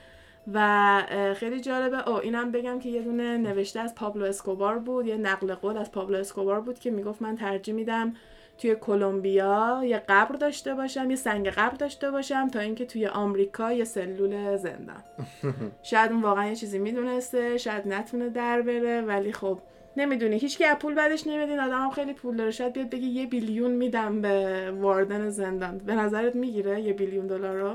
و 0.53 1.03
خیلی 1.37 1.61
جالبه. 1.61 2.09
او 2.09 2.17
اینم 2.17 2.53
بگم 2.53 2.79
که 2.79 2.89
یه 2.89 3.03
دونه 3.03 3.39
نوشته 3.39 3.81
از 3.81 3.95
پابلو 3.95 4.25
اسکوبار 4.25 4.79
بود 4.79 5.07
یه 5.07 5.17
نقل 5.17 5.55
قول 5.55 5.77
از 5.77 5.93
پابلو 5.93 6.19
اسکوبار 6.19 6.61
بود 6.61 6.79
که 6.79 6.91
می‌گفت 6.91 7.23
من 7.23 7.37
ترجیح 7.37 7.75
میدم 7.75 8.15
توی 8.59 8.75
کلمبیا 8.75 9.81
یه 9.85 10.03
قبر 10.09 10.35
داشته 10.37 10.75
باشم 10.75 11.11
یه 11.11 11.17
سنگ 11.17 11.49
قبر 11.49 11.77
داشته 11.77 12.11
باشم 12.11 12.49
تا 12.49 12.61
اینکه 12.61 12.87
توی 12.87 13.07
آمریکا 13.07 13.73
یه 13.73 13.85
سلول 13.85 14.57
زندم 14.57 15.05
شاید 15.83 16.13
اون 16.13 16.23
واقعا 16.23 16.47
یه 16.47 16.57
چیزی 16.57 16.79
می‌دونسته 16.79 17.59
شاید 17.59 17.89
نتونه 17.89 18.29
در 18.29 18.63
بره 18.63 19.01
ولی 19.01 19.33
خب 19.33 19.59
نمی‌دونی. 19.97 20.39
هیچکی 20.39 20.65
از 20.65 20.77
پول 20.77 20.95
بدش 20.95 21.27
نمیاد 21.27 21.49
این 21.49 21.61
آدم 21.61 21.83
هم 21.83 21.91
خیلی 21.91 22.13
پول 22.13 22.37
داره. 22.37 22.51
شاید 22.51 22.73
بیاد 22.73 22.91
بگه 22.91 23.07
یه 23.07 23.27
بیلیون 23.27 23.71
میدم 23.71 24.21
به 24.21 24.71
واردن 24.71 25.31
زندان. 25.31 25.79
به 25.79 25.95
نظرت 25.95 26.35
می‌گیره 26.35 26.81
یه 26.81 26.93
بیلیون 26.93 27.27
دلار 27.27 27.57
رو؟ 27.57 27.75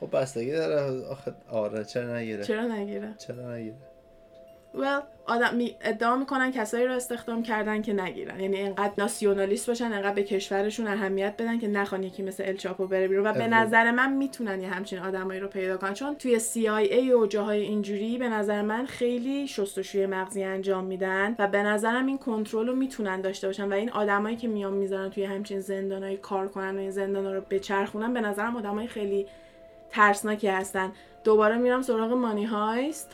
خب 0.00 0.16
بستگی 0.16 0.52
داره. 0.52 1.06
آخه 1.06 1.34
آره 1.50 1.84
چرا 1.84 2.16
نگیره؟ 2.16 2.44
چرا 2.44 2.66
نگیره؟ 2.66 3.14
چرا 3.18 3.54
نگیره؟ 3.54 3.76
Well, 4.74 5.02
آدم 5.26 5.54
می 5.54 5.76
ادعا 5.80 6.16
می‌کنن 6.16 6.52
کسایی 6.52 6.86
رو 6.86 6.92
استخدام 6.92 7.42
کردن 7.42 7.82
که 7.82 7.92
نگیرن. 7.92 8.40
یعنی 8.40 8.60
انقدر 8.60 8.92
ناسیونالیست 8.98 9.66
باشن 9.66 9.84
انقدر 9.84 10.14
به 10.14 10.22
کشورشون 10.22 10.86
اهمیت 10.86 11.34
بدن 11.38 11.58
که 11.58 11.68
نخوان 11.68 12.02
یکی 12.02 12.22
مثل 12.22 12.44
الچاپو 12.46 12.86
بره 12.86 13.08
بیرون. 13.08 13.26
و 13.26 13.32
به 13.32 13.48
نظر 13.48 13.90
من 13.90 14.12
می‌تونن 14.12 14.60
یه 14.60 14.68
همچین 14.68 14.98
آدمایی 14.98 15.40
رو 15.40 15.48
پیدا 15.48 15.76
کنن. 15.76 15.94
چون 15.94 16.14
توی 16.14 16.40
CIA 16.40 17.12
و 17.22 17.26
جاهای 17.26 17.62
اینجوری 17.62 18.18
به 18.18 18.28
نظر 18.28 18.62
من 18.62 18.86
خیلی 18.86 19.48
شستشوی 19.48 20.06
مغزی 20.06 20.44
انجام 20.44 20.84
میدن 20.84 21.34
و 21.38 21.48
به 21.48 21.62
نظرم 21.62 22.06
این 22.06 22.18
کنترل 22.18 22.66
رو 22.68 22.74
می‌تونن 22.76 23.20
داشته 23.20 23.46
باشن. 23.46 23.68
و 23.68 23.72
این 23.72 23.90
آدمایی 23.90 24.36
که 24.36 24.48
میان 24.48 24.72
می‌ذارن 24.72 25.10
توی 25.10 25.24
همچین 25.24 25.60
زندانای 25.60 26.16
کار 26.16 26.48
کنن 26.48 26.76
و 26.76 26.78
این 26.78 26.90
زندانا 26.90 27.32
رو 27.32 27.40
بچرخونن 27.50 28.14
به 28.14 28.20
نظرم 28.20 28.56
آدمای 28.56 28.86
خیلی 28.86 29.26
ترسناکی 29.90 30.48
هستن. 30.48 30.92
دوباره 31.24 31.56
میرم 31.56 31.82
سراغ 31.82 32.12
مانی 32.12 32.44
هایست 32.44 33.10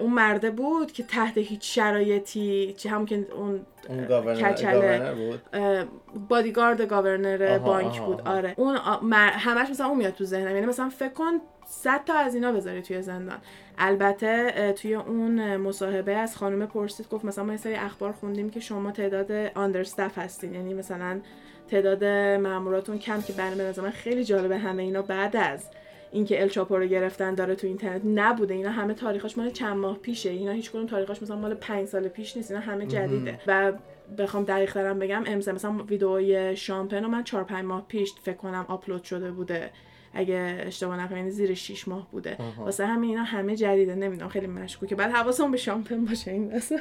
اون 0.00 0.10
مرده 0.10 0.50
بود 0.50 0.92
که 0.92 1.02
تحت 1.02 1.38
هیچ 1.38 1.74
شرایطی 1.74 2.74
چه 2.76 2.90
هم 2.90 3.06
که 3.06 3.26
اون 3.34 3.60
اون 3.88 4.06
گاورنر 4.06 5.14
بود؟ 5.14 5.40
بادیگارد 6.28 6.82
گاورنر 6.82 7.58
بانک 7.58 8.00
بود 8.00 8.20
آره. 8.28 8.54
اون 8.56 8.76
همش 9.16 9.70
مثلا 9.70 9.86
اون 9.86 9.98
میاد 9.98 10.14
تو 10.14 10.24
ذهنم. 10.24 10.54
یعنی 10.54 10.66
مثلا 10.66 10.88
فکر 10.88 11.12
کن 11.12 11.32
صد 11.66 12.04
تا 12.04 12.14
از 12.14 12.34
اینا 12.34 12.52
بذاری 12.52 12.82
توی 12.82 13.02
زندان. 13.02 13.38
البته 13.78 14.72
توی 14.72 14.94
اون 14.94 15.56
مصاحبه 15.56 16.16
از 16.16 16.36
خانم 16.36 16.66
پرسید 16.66 17.08
گفت 17.08 17.24
مثلا 17.24 17.44
ما 17.44 17.52
یه 17.52 17.58
سری 17.58 17.74
اخبار 17.74 18.12
خوندیم 18.12 18.50
که 18.50 18.60
شما 18.60 18.90
تعداد 18.90 19.32
آندرستف 19.54 20.18
هستین. 20.18 20.54
یعنی 20.54 20.74
مثلا 20.74 21.20
تعداد 21.68 22.04
ماموراتون 22.40 22.98
کم 22.98 23.22
که 23.22 23.32
برای 23.32 23.72
من 23.76 23.90
خیلی 23.90 24.24
جالبه 24.24 24.58
همه 24.58 24.82
اینا 24.82 25.02
بعد 25.02 25.36
از. 25.36 25.70
اینکه 26.12 26.42
الچاپو 26.42 26.76
رو 26.76 26.86
گرفتن 26.86 27.34
داره 27.34 27.54
تو 27.54 27.66
اینترنت 27.66 28.02
نبوده. 28.04 28.54
اینا 28.54 28.70
همه 28.70 28.94
تاریخاش 28.94 29.38
مال 29.38 29.50
چند 29.50 29.76
ماه 29.76 29.98
پیشه. 29.98 30.30
اینا 30.30 30.52
هیچ 30.52 30.70
کدوم 30.70 30.86
تاریخاش 30.86 31.22
مثلا 31.22 31.36
مال 31.36 31.54
پنج 31.54 31.88
سال 31.88 32.08
پیش 32.08 32.36
نیست. 32.36 32.50
اینا 32.50 32.62
همه 32.62 32.86
جدیده. 32.86 33.40
و 33.46 33.72
بخوام 34.18 34.44
دقیق 34.44 34.72
ترم 34.72 34.98
بگم 34.98 35.22
امضا 35.26 35.52
مثلا 35.52 35.72
ویدئوی 35.72 36.56
شامپن 36.56 37.02
رو 37.02 37.08
من 37.08 37.24
4 37.24 37.44
5 37.44 37.64
ماه 37.64 37.86
پیش 37.88 38.12
فکر 38.22 38.36
کنم 38.36 38.64
آپلود 38.68 39.04
شده 39.04 39.30
بوده. 39.30 39.70
اگه 40.14 40.62
اشتباه 40.66 41.00
نکنم 41.00 41.18
یعنی 41.18 41.30
زیر 41.30 41.54
6 41.54 41.88
ماه 41.88 42.10
بوده. 42.10 42.36
واسه 42.58 42.86
همین 42.86 43.10
اینا 43.10 43.22
همه 43.22 43.56
جدیده. 43.56 43.94
نمی‌دونم 43.94 44.28
خیلی 44.28 44.46
مشکوکه. 44.46 44.94
بعد 44.94 45.10
حواسمون 45.12 45.50
به 45.50 45.56
شامپن 45.56 46.04
باشه 46.04 46.30
این 46.30 46.54
مثلا 46.54 46.78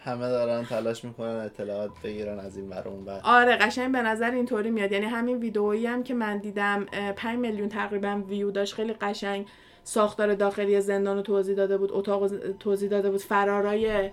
همه 0.00 0.28
دارن 0.28 0.64
تلاش 0.64 1.04
می‌کنن 1.04 1.28
اطلاعات 1.28 1.90
بگیرن 2.04 2.38
از 2.38 2.56
این 2.56 2.68
برون 2.68 3.04
بعد 3.04 3.20
آره 3.24 3.56
قشنگ 3.56 3.92
به 3.92 4.02
نظر 4.02 4.30
اینطوری 4.30 4.70
میاد. 4.70 4.92
یعنی 4.92 5.06
همین 5.06 5.38
ویدئویی 5.38 5.86
هم 5.86 6.02
که 6.02 6.14
من 6.14 6.38
دیدم 6.38 6.86
5 7.16 7.38
میلیون 7.38 7.68
تقریبا 7.68 8.22
ویو 8.28 8.50
داشت. 8.50 8.74
خیلی 8.74 8.92
قشنگ 8.92 9.46
ساختار 9.84 10.34
داخلی 10.34 10.80
زندان 10.80 11.16
رو 11.16 11.22
توضیح 11.22 11.56
داده 11.56 11.78
بود 11.78 11.92
اتاق 11.92 12.30
توضیح 12.60 12.88
داده 12.88 13.10
بود 13.10 13.20
فرارای 13.20 14.10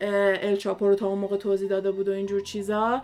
الچاپو 0.00 0.88
رو 0.88 0.94
تا 0.94 1.06
اون 1.06 1.18
موقع 1.18 1.36
توضیح 1.36 1.68
داده 1.68 1.90
بود 1.90 2.08
و 2.08 2.12
اینجور 2.12 2.40
چیزا. 2.40 3.02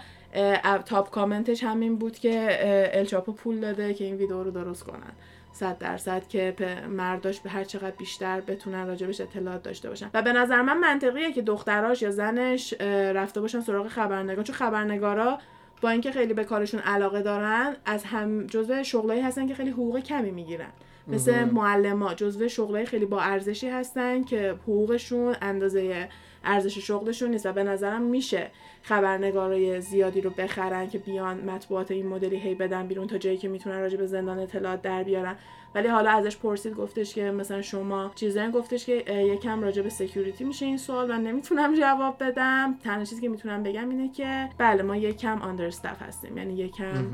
تاپ 0.86 1.10
کامنتش 1.10 1.64
همین 1.64 1.96
بود 1.96 2.18
که 2.18 2.58
الچاپو 2.92 3.32
پول 3.32 3.60
داده 3.60 3.94
که 3.94 4.04
این 4.04 4.16
ویدیو 4.16 4.42
رو 4.42 4.50
درست 4.50 4.84
کنن. 4.84 5.12
صد 5.52 5.78
درصد 5.78 6.28
که 6.28 6.54
مرداش 6.88 7.40
به 7.40 7.50
هر 7.50 7.64
چقدر 7.64 7.96
بیشتر 7.96 8.40
بتونن 8.40 8.86
راجبش 8.86 9.20
اطلاعات 9.20 9.62
داشته 9.62 9.88
باشن. 9.88 10.10
و 10.14 10.22
به 10.22 10.32
نظر 10.32 10.62
من 10.62 10.78
منطقیه 10.78 11.32
که 11.32 11.42
دختراش 11.42 12.02
یا 12.02 12.10
زنش 12.10 12.74
رفته 13.14 13.40
باشن 13.40 13.60
سراغ 13.60 13.88
خبرنگار. 13.88 14.44
چون 14.44 14.56
خبرنگارا 14.56 15.38
با 15.80 15.90
اینکه 15.90 16.12
خیلی 16.12 16.34
به 16.34 16.44
کارشون 16.44 16.80
علاقه 16.80 17.22
دارن 17.22 17.76
از 17.84 18.04
هم 18.04 18.46
جزو 18.46 18.82
شغلایی 18.84 19.20
هستن 19.20 19.46
که 19.46 19.54
خیلی 19.54 19.70
حقوق 19.70 19.98
کمی 19.98 20.30
می‌گیرن. 20.30 20.70
مثل 21.08 21.44
معلما 21.44 22.14
جزو 22.14 22.48
شغلای 22.48 22.86
خیلی 22.86 23.06
با 23.06 23.20
ارزشی 23.20 23.68
هستن 23.68 24.24
که 24.24 24.54
حقوقشون 24.62 25.36
اندازه 25.42 26.08
ارزش 26.44 26.78
شغلشون 26.78 27.30
نیست 27.30 27.46
و 27.46 27.52
به 27.52 27.64
نظرم 27.64 28.02
میشه 28.02 28.50
خبرنگارای 28.82 29.80
زیادی 29.80 30.20
رو 30.20 30.30
بخرن 30.30 30.88
که 30.88 30.98
بیان 30.98 31.40
مطبوعات 31.50 31.90
این 31.90 32.06
مدلی 32.06 32.36
هی 32.36 32.54
بدن 32.54 32.86
بیرون 32.86 33.06
تا 33.06 33.18
جایی 33.18 33.36
که 33.36 33.48
می‌تونن 33.48 33.80
راجع 33.80 33.96
به 33.96 34.06
زندان 34.06 34.38
اطلاعات 34.38 34.82
در 34.82 35.02
بیارن. 35.02 35.36
ولی 35.74 35.88
حالا 35.88 36.10
ازش 36.10 36.36
پرسید 36.36 36.74
گفتش 36.74 37.14
که 37.14 37.30
مثلا 37.30 37.62
شما 37.62 38.10
چیزایی 38.14 38.50
گفتش 38.50 38.86
که 38.86 39.04
یکم 39.12 39.62
راجع 39.62 39.82
به 39.82 39.88
سکیوریتی 39.88 40.44
میشه 40.44 40.66
این 40.66 40.76
سوال 40.76 41.08
من 41.08 41.22
نمی‌تونم 41.22 41.74
جواب 41.80 42.16
بدم. 42.20 42.78
تنها 42.84 43.04
چیزی 43.04 43.20
که 43.20 43.28
می‌تونم 43.28 43.62
بگم 43.62 43.88
اینه 43.88 44.08
که 44.08 44.48
بله 44.58 44.82
ما 44.82 44.96
یکم 44.96 45.42
آندرستاف 45.42 46.02
هستیم. 46.02 46.36
یعنی 46.38 46.54
یکم 46.54 47.06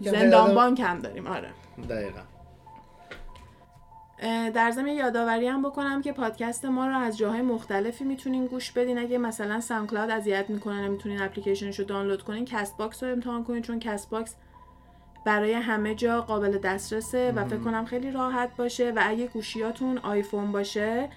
زندان 0.00 0.54
بانک 0.54 0.80
هم 0.80 0.98
داریم. 0.98 1.26
آره. 1.26 1.48
دقیقا. 1.88 2.20
در 4.54 4.70
ضمن 4.70 4.88
یادآوری 4.88 5.46
هم 5.46 5.62
بکنم 5.62 6.02
که 6.02 6.12
پادکست 6.12 6.64
ما 6.64 6.86
رو 6.86 6.96
از 6.98 7.18
جاهای 7.18 7.42
مختلفی 7.42 8.04
می‌تونین 8.04 8.46
گوش 8.46 8.72
بدین. 8.72 8.98
اگه 8.98 9.18
مثلا 9.18 9.60
SoundCloud 9.60 10.10
اذیت 10.10 10.50
می‌کنه 10.50 10.80
نمی‌تونین 10.80 11.22
اپلیکیشنش 11.22 11.78
رو 11.78 11.84
دانلود 11.84 12.22
کنین 12.22 12.44
Castbox 12.44 13.02
رو 13.02 13.12
امتحان 13.12 13.44
کنین 13.44 13.62
چون 13.62 13.78
Castbox 13.78 14.36
برای 15.24 15.52
همه 15.52 15.94
جا 15.94 16.20
قابل 16.20 16.58
دسترسه 16.58 17.32
و 17.32 17.44
فکر 17.44 17.58
کنم 17.58 17.84
خیلی 17.84 18.10
راحت 18.10 18.56
باشه. 18.56 18.92
و 18.96 19.02
اگه 19.06 19.26
گوشیاتون 19.26 19.98
آیفون 19.98 20.52
باشه 20.52 21.08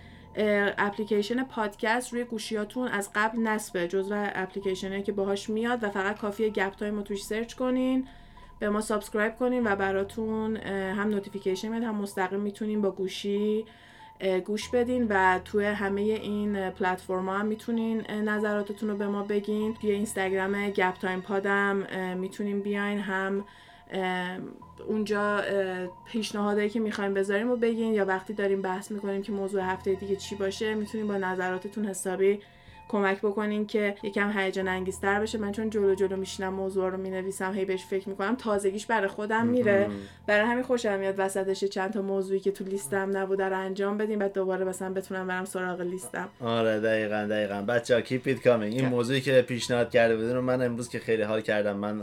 اپلیکیشن 0.77 1.43
پادکست 1.43 2.13
روی 2.13 2.23
گوشیاتون 2.23 2.87
از 2.87 3.09
قبل 3.15 3.39
نصبه 3.39 3.87
جزو 3.87 4.15
اپلیکیشنه 4.15 5.01
که 5.01 5.11
باهاش 5.11 5.49
میاد 5.49 5.83
و 5.83 5.89
فقط 5.89 6.17
کافیه 6.17 6.49
گپ 6.49 6.75
تایم 6.75 7.01
توش 7.01 7.23
سرچ 7.23 7.53
کنین. 7.53 8.07
به 8.61 8.69
ما 8.69 8.81
subscribe 8.81 9.35
کنین 9.35 9.67
و 9.67 9.75
براتون 9.75 10.57
هم 10.57 11.09
notification 11.09 11.67
میاد 11.67 11.83
هم 11.83 11.95
مستقیم 11.95 12.39
می‌تونین 12.39 12.81
با 12.81 12.91
گوشی 12.91 13.65
گوش 14.45 14.69
بدین 14.69 15.07
و 15.09 15.39
توی 15.45 15.65
همه 15.65 16.01
این 16.01 16.69
پلتفرم 16.69 17.29
هم 17.29 17.45
می‌تونین 17.45 18.11
نظراتتون 18.11 18.89
رو 18.89 18.97
به 18.97 19.07
ما 19.07 19.23
بگین. 19.23 19.73
توی 19.73 19.91
اینستاگرام 19.91 20.69
گپ 20.69 20.93
تایم 20.93 21.21
پادم 21.21 21.87
می‌تونین 22.17 22.59
بیاین 22.59 22.99
هم 22.99 23.45
اونجا 24.87 25.41
پیشنهادایی 26.05 26.69
که 26.69 26.79
می‌خوایم 26.79 27.13
بذاریم 27.13 27.51
و 27.51 27.55
بگین 27.55 27.93
یا 27.93 28.05
وقتی 28.05 28.33
داریم 28.33 28.61
بحث 28.61 28.91
می‌کنیم 28.91 29.21
که 29.21 29.31
موضوع 29.31 29.61
هفته 29.61 29.93
دیگه 29.95 30.15
چی 30.15 30.35
باشه 30.35 30.73
می‌تونین 30.73 31.07
با 31.07 31.17
نظراتتون 31.17 31.85
حسابی 31.85 32.39
کمک 32.91 33.17
بکنین 33.21 33.67
که 33.67 33.95
یکم 34.03 34.31
هیجان 34.37 34.67
انگیزتر 34.67 35.19
بشه. 35.19 35.37
من 35.37 35.51
چون 35.51 35.69
جلو 35.69 35.95
جلو 35.95 36.15
میشینم 36.15 36.53
موضوع 36.53 36.89
رو 36.89 36.97
می‌نویسم 36.97 37.53
هی 37.53 37.65
بهش 37.65 37.85
فکر 37.85 38.09
می‌کنم 38.09 38.35
تازگیش 38.35 38.85
برای 38.85 39.07
خودم 39.07 39.47
میره. 39.47 39.89
برای 40.27 40.45
همین 40.45 40.63
خوشم 40.63 40.99
میاد 40.99 41.15
وسطش 41.17 41.63
چند 41.63 41.93
تا 41.93 42.01
موضوعی 42.01 42.39
که 42.39 42.51
تو 42.51 42.63
لیستم 42.63 43.17
نبوده 43.17 43.45
رو 43.45 43.59
انجام 43.59 43.97
بدیم 43.97 44.19
بعد 44.19 44.33
دوباره 44.33 44.65
مثلا 44.65 44.93
بتونم 44.93 45.27
برم 45.27 45.45
سراغ 45.45 45.81
لیستم. 45.81 46.29
آره 46.41 46.79
دقیقا 46.79 47.27
دقیقا. 47.29 47.61
بچه 47.61 48.01
keep 48.01 48.21
it 48.25 48.43
coming 48.43 48.73
این 48.73 48.85
موضوعی 48.85 49.21
که 49.21 49.41
پیشنهاد 49.41 49.89
کرده 49.89 50.15
بودین 50.15 50.37
من 50.37 50.61
امروز 50.61 50.89
که 50.89 50.99
خیلی 50.99 51.23
حال 51.23 51.41
کردم. 51.41 51.77
من 51.77 52.01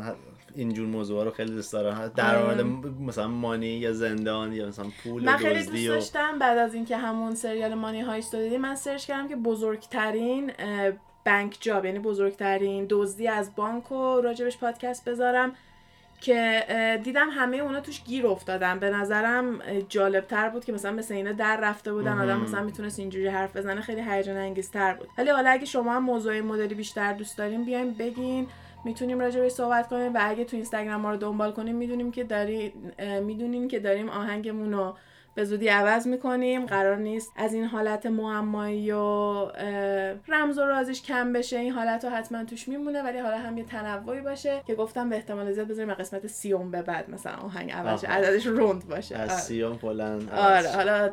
اینجور 0.55 0.86
موضوع 0.86 1.24
رو 1.24 1.30
خیلی 1.30 1.51
دوست 1.51 1.72
دارم. 1.72 2.12
در 2.16 2.42
مورد 2.42 2.61
مثلا 3.01 3.28
money 3.28 3.66
یا 3.66 3.92
زندان 3.92 4.53
یا 4.53 4.68
مثلا 4.68 4.86
پول 5.03 5.24
من 5.24 5.36
خیلی 5.36 5.64
دوست 5.64 5.88
داشتم 5.88 6.38
بعد 6.38 6.59
از 6.59 6.74
اینکه 6.74 6.96
همون 6.96 7.34
سریال 7.34 7.74
Money 7.74 8.01
Heist 8.01 8.34
رو 8.34 8.40
دیدیم 8.40 8.61
من 8.61 8.74
search 8.74 9.07
کردم 9.07 9.28
که 9.28 9.36
بزرگترین 9.36 10.53
bank 11.26 11.57
job 11.61 11.84
یعنی 11.84 11.99
بزرگترین 11.99 12.86
دزدی 12.90 13.28
از 13.28 13.55
بانک 13.57 13.84
رو 13.84 14.20
راجبش 14.20 14.59
پادکست 14.59 15.09
بذارم 15.09 15.53
که 16.20 16.62
دیدم 17.05 17.28
همه 17.30 17.57
اونا 17.57 17.80
توش 17.80 18.05
گیر 18.05 18.26
افتادن. 18.26 18.78
به 18.78 18.90
نظرم 18.90 19.59
جالب 19.88 20.26
تر 20.26 20.49
بود 20.49 20.64
که 20.64 20.72
مثلا 20.72 20.92
مثل 20.92 21.14
اینا 21.14 21.32
در 21.32 21.61
رفته 21.62 21.92
بودن. 21.92 22.18
آدم 22.18 22.40
مثلا 22.40 22.62
می‌تونست 22.62 22.99
اینجوری 22.99 23.28
حرف 23.28 23.57
بزنه 23.57 23.80
خیلی 23.80 24.01
هیجان 24.01 24.36
انگیزتر 24.36 24.94
بود. 24.94 25.09
ولی 25.18 25.30
حالا 25.30 25.51
اگه 25.51 25.64
شما 25.64 25.92
هم 25.94 26.05
موضوع 26.05 26.40
مدلی 26.40 26.74
بیشتر 26.74 27.12
دوست 27.12 27.38
داریم 27.38 27.64
بیایم 27.64 27.94
بگین. 27.94 28.46
می‌تونیم 28.85 29.20
راجع 29.20 29.41
به 29.41 29.49
صحبت 29.49 29.89
کنیم 29.89 30.14
و 30.14 30.18
اگه 30.20 30.45
تو 30.45 30.57
اینستاگرام 30.57 31.01
ما 31.01 31.11
رو 31.11 31.16
دنبال 31.16 31.53
کنیم 31.53 31.76
می‌دونیم 31.76 32.11
که 32.11 32.24
داری 32.24 32.72
می‌دونیم 33.22 33.68
که 33.68 33.81
داریم 33.81 34.09
آهنگمون 34.09 34.72
رو 34.72 34.97
به 35.39 35.45
زودی 35.45 35.68
عوض 35.68 36.07
می‌کنیم. 36.07 36.66
قرار 36.66 36.97
نیست 36.97 37.32
از 37.36 37.55
این 37.55 37.64
حالت 37.64 38.07
معمایی 38.07 38.93
و 38.93 38.99
رمز 40.28 40.59
و 40.59 40.61
رازش 40.61 41.03
کم 41.03 41.32
بشه. 41.32 41.59
این 41.59 41.72
حالت 41.72 42.05
رو 42.05 42.11
حتما 42.11 42.45
توش 42.45 42.68
میمونه 42.68 43.03
ولی 43.03 43.18
حالا 43.18 43.39
هم 43.39 43.59
یه 43.59 43.64
تنوعی 43.64 44.20
باشه 44.20 44.62
که 44.66 44.74
گفتم 44.74 45.11
به 45.11 45.16
احتمال 45.16 45.53
زیاد 45.53 45.68
بذاریم 45.68 45.95
قسمت 45.95 46.26
سیوم 46.26 46.70
به 46.70 46.82
بعد 46.82 47.11
مثلا 47.11 47.32
آهنگ 47.32 47.72
عوض 47.72 48.05
عددش 48.05 48.47
روند 48.47 48.89
باشه. 48.89 49.16
از 49.16 49.30
آره. 49.30 49.39
سیوم 49.39 49.76
بلند 49.76 50.30
آره 50.32 50.68
حالا 50.68 51.12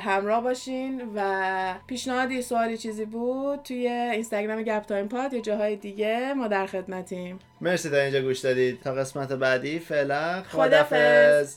همراه 0.00 0.42
باشین 0.42 1.02
و 1.14 1.74
پیشنهادی 1.86 2.42
سوالی 2.42 2.78
چیزی 2.78 3.04
بود 3.04 3.62
توی 3.62 3.88
اینستاگرام 3.88 4.62
گپ 4.62 4.82
تایم 4.82 5.08
پاد 5.08 5.32
یا 5.32 5.40
جاهای 5.40 5.76
دیگه 5.76 6.34
ما 6.34 6.48
در 6.48 6.66
خدمتیم. 6.66 7.38
مرسی 7.60 7.90
تا 7.90 7.96
اینجا 7.96 8.20
گوش 8.20 8.38
دادید. 8.38 8.80
تا 8.80 8.94
قسمت 8.94 9.32
بعدی 9.32 9.78
فعلا 9.78 10.42
خدافظ 10.42 11.56